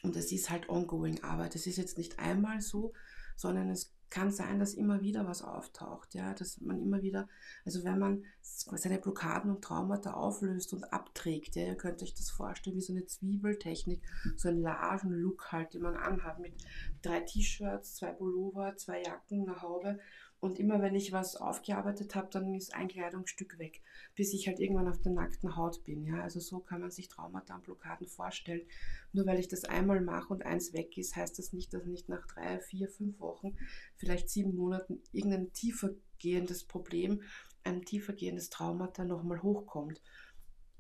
und 0.02 0.16
es 0.16 0.32
ist 0.32 0.50
halt 0.50 0.70
ongoing 0.70 1.24
Arbeit. 1.24 1.56
Es 1.56 1.68
ist 1.68 1.78
jetzt 1.78 1.98
nicht 1.98 2.20
einmal 2.20 2.62
so, 2.62 2.94
sondern 3.36 3.70
es 3.70 3.94
kann 4.10 4.32
sein, 4.32 4.60
dass 4.60 4.74
immer 4.74 5.02
wieder 5.02 5.28
was 5.28 5.44
auftaucht, 5.44 6.16
ja, 6.16 6.34
dass 6.34 6.60
man 6.62 6.82
immer 6.82 7.02
wieder, 7.02 7.28
also 7.64 7.84
wenn 7.84 8.00
man 8.00 8.24
seine 8.42 8.98
Blockaden 8.98 9.52
und 9.52 9.64
Traumata 9.64 10.14
auflöst 10.14 10.74
und 10.74 10.84
abträgt, 10.86 11.56
ja, 11.56 11.64
ihr 11.64 11.76
könnt 11.76 12.02
euch 12.02 12.16
das 12.16 12.32
vorstellen 12.32 12.76
wie 12.76 12.82
so 12.82 12.94
eine 12.94 13.06
Zwiebeltechnik, 13.06 14.02
so 14.36 14.50
ein 14.50 14.62
Lagen-Look 14.62 15.52
halt, 15.52 15.74
den 15.74 15.84
man 15.84 15.96
anhat 15.96 16.40
mit 16.40 16.54
drei 17.02 17.20
T-Shirts, 17.20 17.96
zwei 17.96 18.12
Pullover, 18.12 18.76
zwei 18.78 19.04
Jacken, 19.04 19.48
einer 19.48 19.62
Haube 19.62 20.00
und 20.42 20.58
immer 20.58 20.82
wenn 20.82 20.96
ich 20.96 21.12
was 21.12 21.36
aufgearbeitet 21.36 22.16
habe, 22.16 22.30
dann 22.32 22.54
ist 22.54 22.74
ein 22.74 22.88
Kleidungsstück 22.88 23.60
weg, 23.60 23.82
bis 24.16 24.34
ich 24.34 24.48
halt 24.48 24.60
irgendwann 24.60 24.88
auf 24.88 25.02
der 25.02 25.12
nackten 25.12 25.58
Haut 25.58 25.84
bin. 25.84 26.06
Ja? 26.06 26.22
Also 26.22 26.40
so 26.40 26.60
kann 26.60 26.80
man 26.80 26.92
sich 26.92 27.10
Traumata 27.10 27.56
und 27.56 27.64
Blockaden 27.64 28.08
vorstellen. 28.08 28.66
Nur 29.12 29.26
weil 29.26 29.40
ich 29.40 29.50
das 29.50 29.66
einmal 29.66 30.00
mache 30.00 30.34
und 30.34 30.46
eins 30.46 30.72
weg 30.72 30.98
ist, 30.98 31.18
heißt 31.18 31.38
das 31.40 31.52
nicht, 31.52 31.74
dass 31.74 31.86
nicht 31.86 32.08
nach 32.08 32.26
drei, 32.26 32.60
vier, 32.60 32.88
fünf 32.88 33.20
Wochen, 33.20 33.58
vielleicht 33.98 34.30
sieben 34.30 34.56
Monaten 34.56 35.02
irgendein 35.12 35.52
tiefer 35.52 35.90
gehendes 36.20 36.64
Problem, 36.64 37.22
ein 37.66 37.84
tiefer 37.84 38.14
gehendes 38.14 38.50
Traumata 38.50 39.04
nochmal 39.04 39.44
hochkommt. 39.44 40.02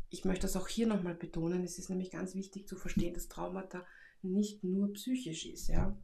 Ich 0.09 0.23
möchte 0.23 0.43
das 0.43 0.55
auch 0.55 0.69
hier 0.69 0.87
nochmal 0.87 1.15
betonen. 1.15 1.63
Es 1.63 1.77
ist 1.77 1.89
nämlich 1.89 2.11
ganz 2.11 2.33
wichtig 2.33 2.65
zu 2.67 2.77
verstehen, 2.77 3.13
dass 3.13 3.27
Traumata 3.27 3.85
nicht 4.21 4.63
nur 4.63 4.93
psychisch 4.93 5.45
ist. 5.45 5.67
Ja? 5.67 5.97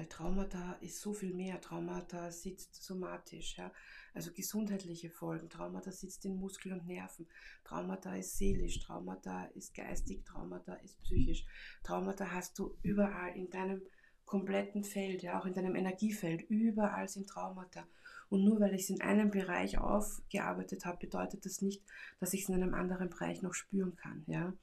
Weil 0.00 0.06
Traumata 0.06 0.78
ist 0.80 0.98
so 0.98 1.12
viel 1.12 1.34
mehr. 1.34 1.60
Traumata 1.60 2.30
sitzt 2.30 2.82
somatisch, 2.82 3.58
ja. 3.58 3.70
Also 4.14 4.32
gesundheitliche 4.32 5.10
Folgen. 5.10 5.50
Traumata 5.50 5.92
sitzt 5.92 6.24
in 6.24 6.40
Muskeln 6.40 6.80
und 6.80 6.86
Nerven. 6.86 7.26
Traumata 7.64 8.16
ist 8.16 8.38
seelisch. 8.38 8.80
Traumata 8.80 9.44
ist 9.54 9.74
geistig. 9.74 10.24
Traumata 10.24 10.72
ist 10.76 11.02
psychisch. 11.02 11.44
Traumata 11.82 12.32
hast 12.32 12.58
du 12.58 12.78
überall 12.82 13.36
in 13.36 13.50
deinem 13.50 13.82
kompletten 14.24 14.84
Feld, 14.84 15.22
ja, 15.22 15.38
auch 15.38 15.44
in 15.44 15.52
deinem 15.52 15.76
Energiefeld. 15.76 16.48
Überall 16.48 17.06
sind 17.06 17.28
Traumata. 17.28 17.86
Und 18.30 18.42
nur 18.42 18.58
weil 18.58 18.72
ich 18.74 18.84
es 18.84 18.90
in 18.90 19.02
einem 19.02 19.30
Bereich 19.30 19.76
aufgearbeitet 19.76 20.86
habe, 20.86 20.96
bedeutet 20.96 21.44
das 21.44 21.60
nicht, 21.60 21.82
dass 22.20 22.32
ich 22.32 22.44
es 22.44 22.48
in 22.48 22.54
einem 22.54 22.72
anderen 22.72 23.10
Bereich 23.10 23.42
noch 23.42 23.52
spüren 23.52 23.96
kann, 23.96 24.24
ja. 24.26 24.54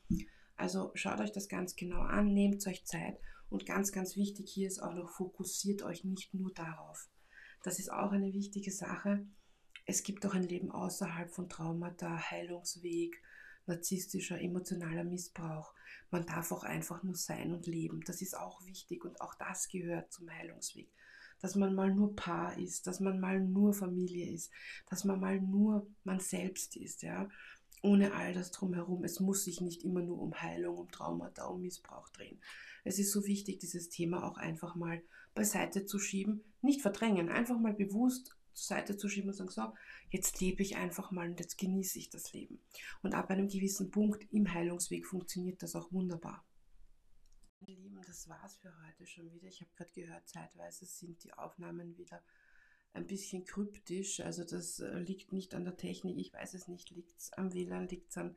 Also 0.56 0.90
schaut 0.96 1.20
euch 1.20 1.32
das 1.32 1.48
ganz 1.48 1.76
genau 1.76 2.00
an, 2.00 2.34
nehmt 2.34 2.66
euch 2.66 2.84
Zeit 2.86 3.20
und 3.50 3.66
ganz, 3.66 3.92
ganz 3.92 4.16
wichtig 4.16 4.50
hier 4.50 4.68
ist 4.68 4.82
auch 4.82 4.94
noch, 4.94 5.10
fokussiert 5.10 5.82
euch 5.84 6.04
nicht 6.04 6.34
nur 6.34 6.52
darauf. 6.54 7.10
Das 7.64 7.80
ist 7.80 7.92
auch 7.92 8.12
eine 8.12 8.34
wichtige 8.34 8.72
Sache. 8.72 9.26
Es 9.86 10.04
gibt 10.04 10.26
auch 10.26 10.34
ein 10.34 10.44
Leben 10.44 10.72
außerhalb 10.72 11.32
von 11.32 11.50
Traumata, 11.50 12.30
Heilungsweg, 12.30 13.22
narzisstischer, 13.68 14.40
emotionaler 14.40 15.04
Missbrauch. 15.04 15.74
Man 16.12 16.26
darf 16.26 16.52
auch 16.52 16.64
einfach 16.64 17.04
nur 17.04 17.16
sein 17.16 17.54
und 17.54 17.68
leben. 17.68 18.02
Das 18.06 18.22
ist 18.22 18.38
auch 18.38 18.66
wichtig 18.66 19.06
und 19.06 19.20
auch 19.22 19.36
das 19.36 19.68
gehört 19.70 20.12
zum 20.12 20.30
Heilungsweg. 20.30 20.90
Dass 21.40 21.56
man 21.56 21.76
mal 21.76 21.94
nur 21.94 22.16
Paar 22.16 22.58
ist, 22.58 22.88
dass 22.88 23.00
man 23.00 23.20
mal 23.20 23.40
nur 23.40 23.74
Familie 23.74 24.32
ist, 24.32 24.52
dass 24.90 25.04
man 25.04 25.20
mal 25.20 25.40
nur 25.40 25.88
man 26.04 26.20
selbst 26.20 26.76
ist, 26.76 27.04
ja. 27.04 27.30
Ohne 27.84 28.14
all 28.14 28.34
das 28.34 28.52
drumherum. 28.52 29.04
Es 29.04 29.20
muss 29.20 29.44
sich 29.44 29.62
nicht 29.62 29.84
immer 29.84 30.02
nur 30.02 30.20
um 30.20 30.34
Heilung, 30.42 30.78
um 30.78 30.92
Traumata, 30.92 31.46
um 31.46 31.62
Missbrauch 31.62 32.10
drehen. 32.10 32.42
Es 32.84 33.00
ist 33.00 33.12
so 33.12 33.26
wichtig, 33.26 33.60
dieses 33.60 33.90
Thema 33.90 34.24
auch 34.24 34.38
einfach 34.38 34.76
mal 34.76 35.02
beiseite 35.34 35.86
zu 35.86 36.00
schieben, 36.00 36.44
nicht 36.62 36.82
verdrängen, 36.82 37.30
einfach 37.30 37.60
mal 37.60 37.74
bewusst 37.74 38.36
zur 38.54 38.76
Seite 38.76 38.98
zu 38.98 39.08
schieben 39.08 39.30
und 39.30 39.36
sagen, 39.36 39.52
so, 39.52 39.74
jetzt 40.10 40.42
lebe 40.42 40.64
ich 40.64 40.78
einfach 40.78 41.12
mal 41.12 41.30
und 41.30 41.40
jetzt 41.40 41.58
genieße 41.58 42.00
ich 42.00 42.10
das 42.10 42.34
Leben. 42.34 42.60
Und 43.04 43.14
ab 43.14 43.30
einem 43.30 43.48
gewissen 43.48 43.92
Punkt 43.92 44.26
im 44.32 44.52
Heilungsweg 44.52 45.06
funktioniert 45.06 45.62
das 45.62 45.76
auch 45.76 45.92
wunderbar. 45.92 46.44
Meine 47.62 47.80
Lieben, 47.80 48.02
das 48.06 48.28
war's 48.28 48.58
für 48.58 48.74
heute 48.86 49.06
schon 49.06 49.32
wieder. 49.32 49.48
Ich 49.48 49.62
habe 49.62 49.72
gerade 49.76 49.92
gehört, 49.94 50.28
zeitweise 50.28 50.86
sind 50.86 51.24
die 51.24 51.34
Aufnahmen 51.34 51.98
wieder 51.98 52.24
ein 52.94 53.06
bisschen 53.08 53.46
kryptisch. 53.46 54.20
Also 54.20 54.44
das 54.44 54.80
äh, 54.80 55.00
liegt 55.00 55.34
nicht 55.34 55.54
an 55.54 55.66
der 55.66 55.78
Technik, 55.78 56.18
ich 56.18 56.34
weiß 56.34 56.54
es 56.56 56.68
nicht. 56.68 56.90
Liegt 56.92 57.18
es 57.18 57.34
am 57.34 57.54
WLAN, 57.54 57.88
liegt 57.88 58.10
es 58.10 58.18
an 58.18 58.36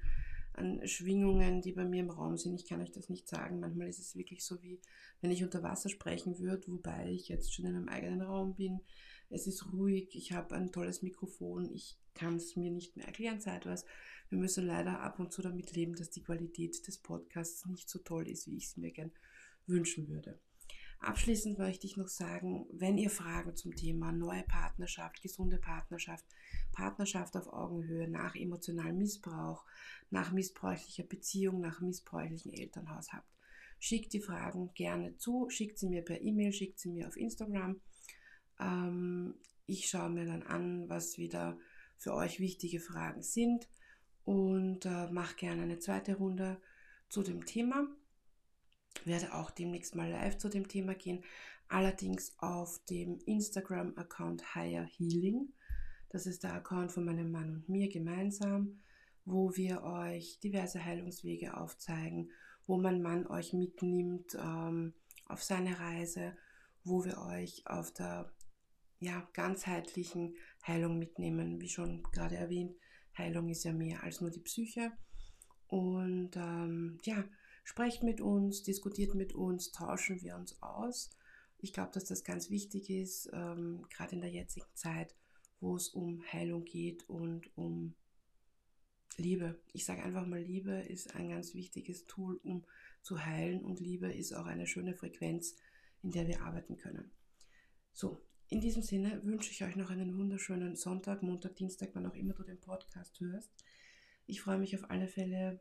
an 0.52 0.86
Schwingungen, 0.86 1.62
die 1.62 1.72
bei 1.72 1.84
mir 1.84 2.00
im 2.00 2.10
Raum 2.10 2.36
sind. 2.36 2.54
Ich 2.54 2.68
kann 2.68 2.80
euch 2.80 2.90
das 2.90 3.08
nicht 3.08 3.28
sagen. 3.28 3.60
Manchmal 3.60 3.88
ist 3.88 3.98
es 3.98 4.16
wirklich 4.16 4.44
so, 4.44 4.62
wie 4.62 4.80
wenn 5.20 5.30
ich 5.30 5.42
unter 5.42 5.62
Wasser 5.62 5.88
sprechen 5.88 6.38
würde, 6.38 6.68
wobei 6.68 7.10
ich 7.10 7.28
jetzt 7.28 7.54
schon 7.54 7.66
in 7.66 7.76
einem 7.76 7.88
eigenen 7.88 8.22
Raum 8.22 8.54
bin. 8.54 8.80
Es 9.28 9.46
ist 9.46 9.72
ruhig, 9.72 10.14
ich 10.14 10.32
habe 10.32 10.56
ein 10.56 10.72
tolles 10.72 11.02
Mikrofon, 11.02 11.70
ich 11.72 11.96
kann 12.14 12.36
es 12.36 12.56
mir 12.56 12.70
nicht 12.70 12.96
mehr 12.96 13.06
erklären 13.06 13.40
zeitweise. 13.40 13.86
Wir 14.28 14.38
müssen 14.38 14.66
leider 14.66 15.00
ab 15.00 15.20
und 15.20 15.32
zu 15.32 15.40
damit 15.40 15.72
leben, 15.72 15.94
dass 15.94 16.10
die 16.10 16.22
Qualität 16.22 16.86
des 16.86 16.98
Podcasts 16.98 17.64
nicht 17.66 17.88
so 17.88 18.00
toll 18.00 18.28
ist, 18.28 18.48
wie 18.48 18.56
ich 18.56 18.66
es 18.66 18.76
mir 18.76 18.90
gern 18.90 19.12
wünschen 19.66 20.08
würde. 20.08 20.38
Abschließend 21.00 21.58
möchte 21.58 21.86
ich 21.86 21.96
noch 21.96 22.08
sagen, 22.08 22.66
wenn 22.72 22.98
ihr 22.98 23.08
Fragen 23.08 23.56
zum 23.56 23.74
Thema 23.74 24.12
neue 24.12 24.42
Partnerschaft, 24.42 25.22
gesunde 25.22 25.56
Partnerschaft, 25.56 26.26
Partnerschaft 26.72 27.38
auf 27.38 27.50
Augenhöhe, 27.50 28.06
nach 28.06 28.36
emotionalem 28.36 28.98
Missbrauch, 28.98 29.64
nach 30.10 30.30
missbräuchlicher 30.30 31.04
Beziehung, 31.04 31.62
nach 31.62 31.80
missbräuchlichen 31.80 32.52
Elternhaus 32.52 33.14
habt, 33.14 33.26
schickt 33.78 34.12
die 34.12 34.20
Fragen 34.20 34.74
gerne 34.74 35.16
zu, 35.16 35.48
schickt 35.48 35.78
sie 35.78 35.88
mir 35.88 36.02
per 36.02 36.20
E-Mail, 36.20 36.52
schickt 36.52 36.78
sie 36.78 36.90
mir 36.90 37.08
auf 37.08 37.16
Instagram. 37.16 37.80
Ähm, 38.60 39.34
ich 39.64 39.88
schaue 39.88 40.10
mir 40.10 40.26
dann 40.26 40.42
an, 40.42 40.86
was 40.90 41.16
wieder 41.16 41.58
für 41.96 42.12
euch 42.12 42.40
wichtige 42.40 42.78
Fragen 42.78 43.22
sind 43.22 43.66
und 44.24 44.84
äh, 44.84 45.10
mache 45.10 45.36
gerne 45.36 45.62
eine 45.62 45.78
zweite 45.78 46.16
Runde 46.16 46.60
zu 47.08 47.22
dem 47.22 47.46
Thema. 47.46 47.88
Werde 49.04 49.34
auch 49.34 49.50
demnächst 49.50 49.94
mal 49.94 50.10
live 50.10 50.38
zu 50.38 50.48
dem 50.48 50.68
Thema 50.68 50.94
gehen, 50.94 51.24
allerdings 51.68 52.34
auf 52.38 52.84
dem 52.86 53.18
Instagram-Account 53.26 54.54
Higher 54.54 54.84
Healing. 54.84 55.52
Das 56.10 56.26
ist 56.26 56.42
der 56.42 56.54
Account 56.54 56.92
von 56.92 57.04
meinem 57.04 57.30
Mann 57.30 57.54
und 57.54 57.68
mir 57.68 57.88
gemeinsam, 57.88 58.80
wo 59.24 59.54
wir 59.56 59.82
euch 59.84 60.40
diverse 60.40 60.84
Heilungswege 60.84 61.56
aufzeigen, 61.56 62.30
wo 62.66 62.78
mein 62.78 63.00
Mann 63.00 63.26
euch 63.26 63.52
mitnimmt 63.52 64.34
ähm, 64.34 64.94
auf 65.26 65.42
seine 65.42 65.78
Reise, 65.78 66.36
wo 66.84 67.04
wir 67.04 67.18
euch 67.18 67.66
auf 67.66 67.92
der 67.92 68.32
ja, 68.98 69.26
ganzheitlichen 69.32 70.36
Heilung 70.66 70.98
mitnehmen. 70.98 71.60
Wie 71.60 71.68
schon 71.68 72.02
gerade 72.12 72.36
erwähnt, 72.36 72.76
Heilung 73.16 73.48
ist 73.48 73.64
ja 73.64 73.72
mehr 73.72 74.02
als 74.02 74.20
nur 74.20 74.30
die 74.30 74.40
Psyche. 74.40 74.92
Und 75.68 76.36
ähm, 76.36 76.98
ja, 77.04 77.24
sprecht 77.70 78.02
mit 78.02 78.20
uns, 78.20 78.64
diskutiert 78.64 79.14
mit 79.14 79.32
uns, 79.32 79.70
tauschen 79.70 80.20
wir 80.22 80.34
uns 80.34 80.60
aus. 80.60 81.08
Ich 81.58 81.72
glaube, 81.72 81.92
dass 81.92 82.04
das 82.04 82.24
ganz 82.24 82.50
wichtig 82.50 82.90
ist, 82.90 83.30
ähm, 83.32 83.86
gerade 83.90 84.16
in 84.16 84.22
der 84.22 84.30
jetzigen 84.32 84.66
Zeit, 84.74 85.14
wo 85.60 85.76
es 85.76 85.88
um 85.88 86.20
Heilung 86.32 86.64
geht 86.64 87.08
und 87.08 87.56
um 87.56 87.94
Liebe. 89.18 89.62
Ich 89.72 89.84
sage 89.84 90.02
einfach 90.02 90.26
mal, 90.26 90.42
Liebe 90.42 90.80
ist 90.80 91.14
ein 91.14 91.28
ganz 91.28 91.54
wichtiges 91.54 92.06
Tool, 92.06 92.40
um 92.42 92.64
zu 93.02 93.24
heilen 93.24 93.64
und 93.64 93.78
Liebe 93.78 94.12
ist 94.12 94.32
auch 94.32 94.46
eine 94.46 94.66
schöne 94.66 94.96
Frequenz, 94.96 95.54
in 96.02 96.10
der 96.10 96.26
wir 96.26 96.42
arbeiten 96.42 96.76
können. 96.76 97.12
So, 97.92 98.20
in 98.48 98.60
diesem 98.60 98.82
Sinne 98.82 99.22
wünsche 99.22 99.52
ich 99.52 99.62
euch 99.62 99.76
noch 99.76 99.90
einen 99.90 100.18
wunderschönen 100.18 100.74
Sonntag, 100.74 101.22
Montag, 101.22 101.54
Dienstag, 101.54 101.90
wann 101.92 102.06
auch 102.06 102.16
immer 102.16 102.34
du 102.34 102.42
den 102.42 102.58
Podcast 102.58 103.20
hörst. 103.20 103.52
Ich 104.26 104.40
freue 104.40 104.58
mich 104.58 104.74
auf 104.74 104.90
alle 104.90 105.06
Fälle 105.06 105.60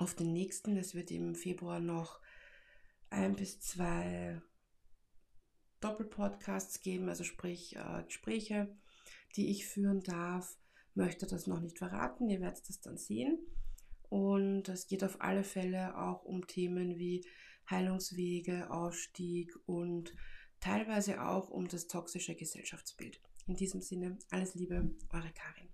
auf 0.00 0.14
den 0.14 0.32
nächsten. 0.32 0.76
Es 0.76 0.94
wird 0.94 1.10
im 1.10 1.34
Februar 1.34 1.78
noch 1.78 2.20
ein 3.10 3.36
bis 3.36 3.60
zwei 3.60 4.40
Doppelpodcasts 5.80 6.80
geben, 6.80 7.08
also 7.08 7.24
sprich 7.24 7.76
äh, 7.76 8.02
Gespräche, 8.04 8.74
die 9.36 9.50
ich 9.50 9.66
führen 9.66 10.02
darf. 10.02 10.58
Möchte 10.94 11.26
das 11.26 11.46
noch 11.46 11.60
nicht 11.60 11.78
verraten, 11.78 12.28
ihr 12.28 12.40
werdet 12.40 12.68
das 12.68 12.80
dann 12.80 12.96
sehen. 12.96 13.38
Und 14.08 14.68
es 14.68 14.86
geht 14.86 15.04
auf 15.04 15.20
alle 15.20 15.44
Fälle 15.44 15.96
auch 15.96 16.24
um 16.24 16.46
Themen 16.46 16.98
wie 16.98 17.24
Heilungswege, 17.70 18.70
Ausstieg 18.70 19.54
und 19.66 20.14
teilweise 20.58 21.22
auch 21.22 21.48
um 21.48 21.68
das 21.68 21.86
toxische 21.86 22.34
Gesellschaftsbild. 22.34 23.20
In 23.46 23.54
diesem 23.54 23.80
Sinne, 23.80 24.18
alles 24.30 24.54
Liebe, 24.54 24.94
eure 25.12 25.32
Karin. 25.32 25.68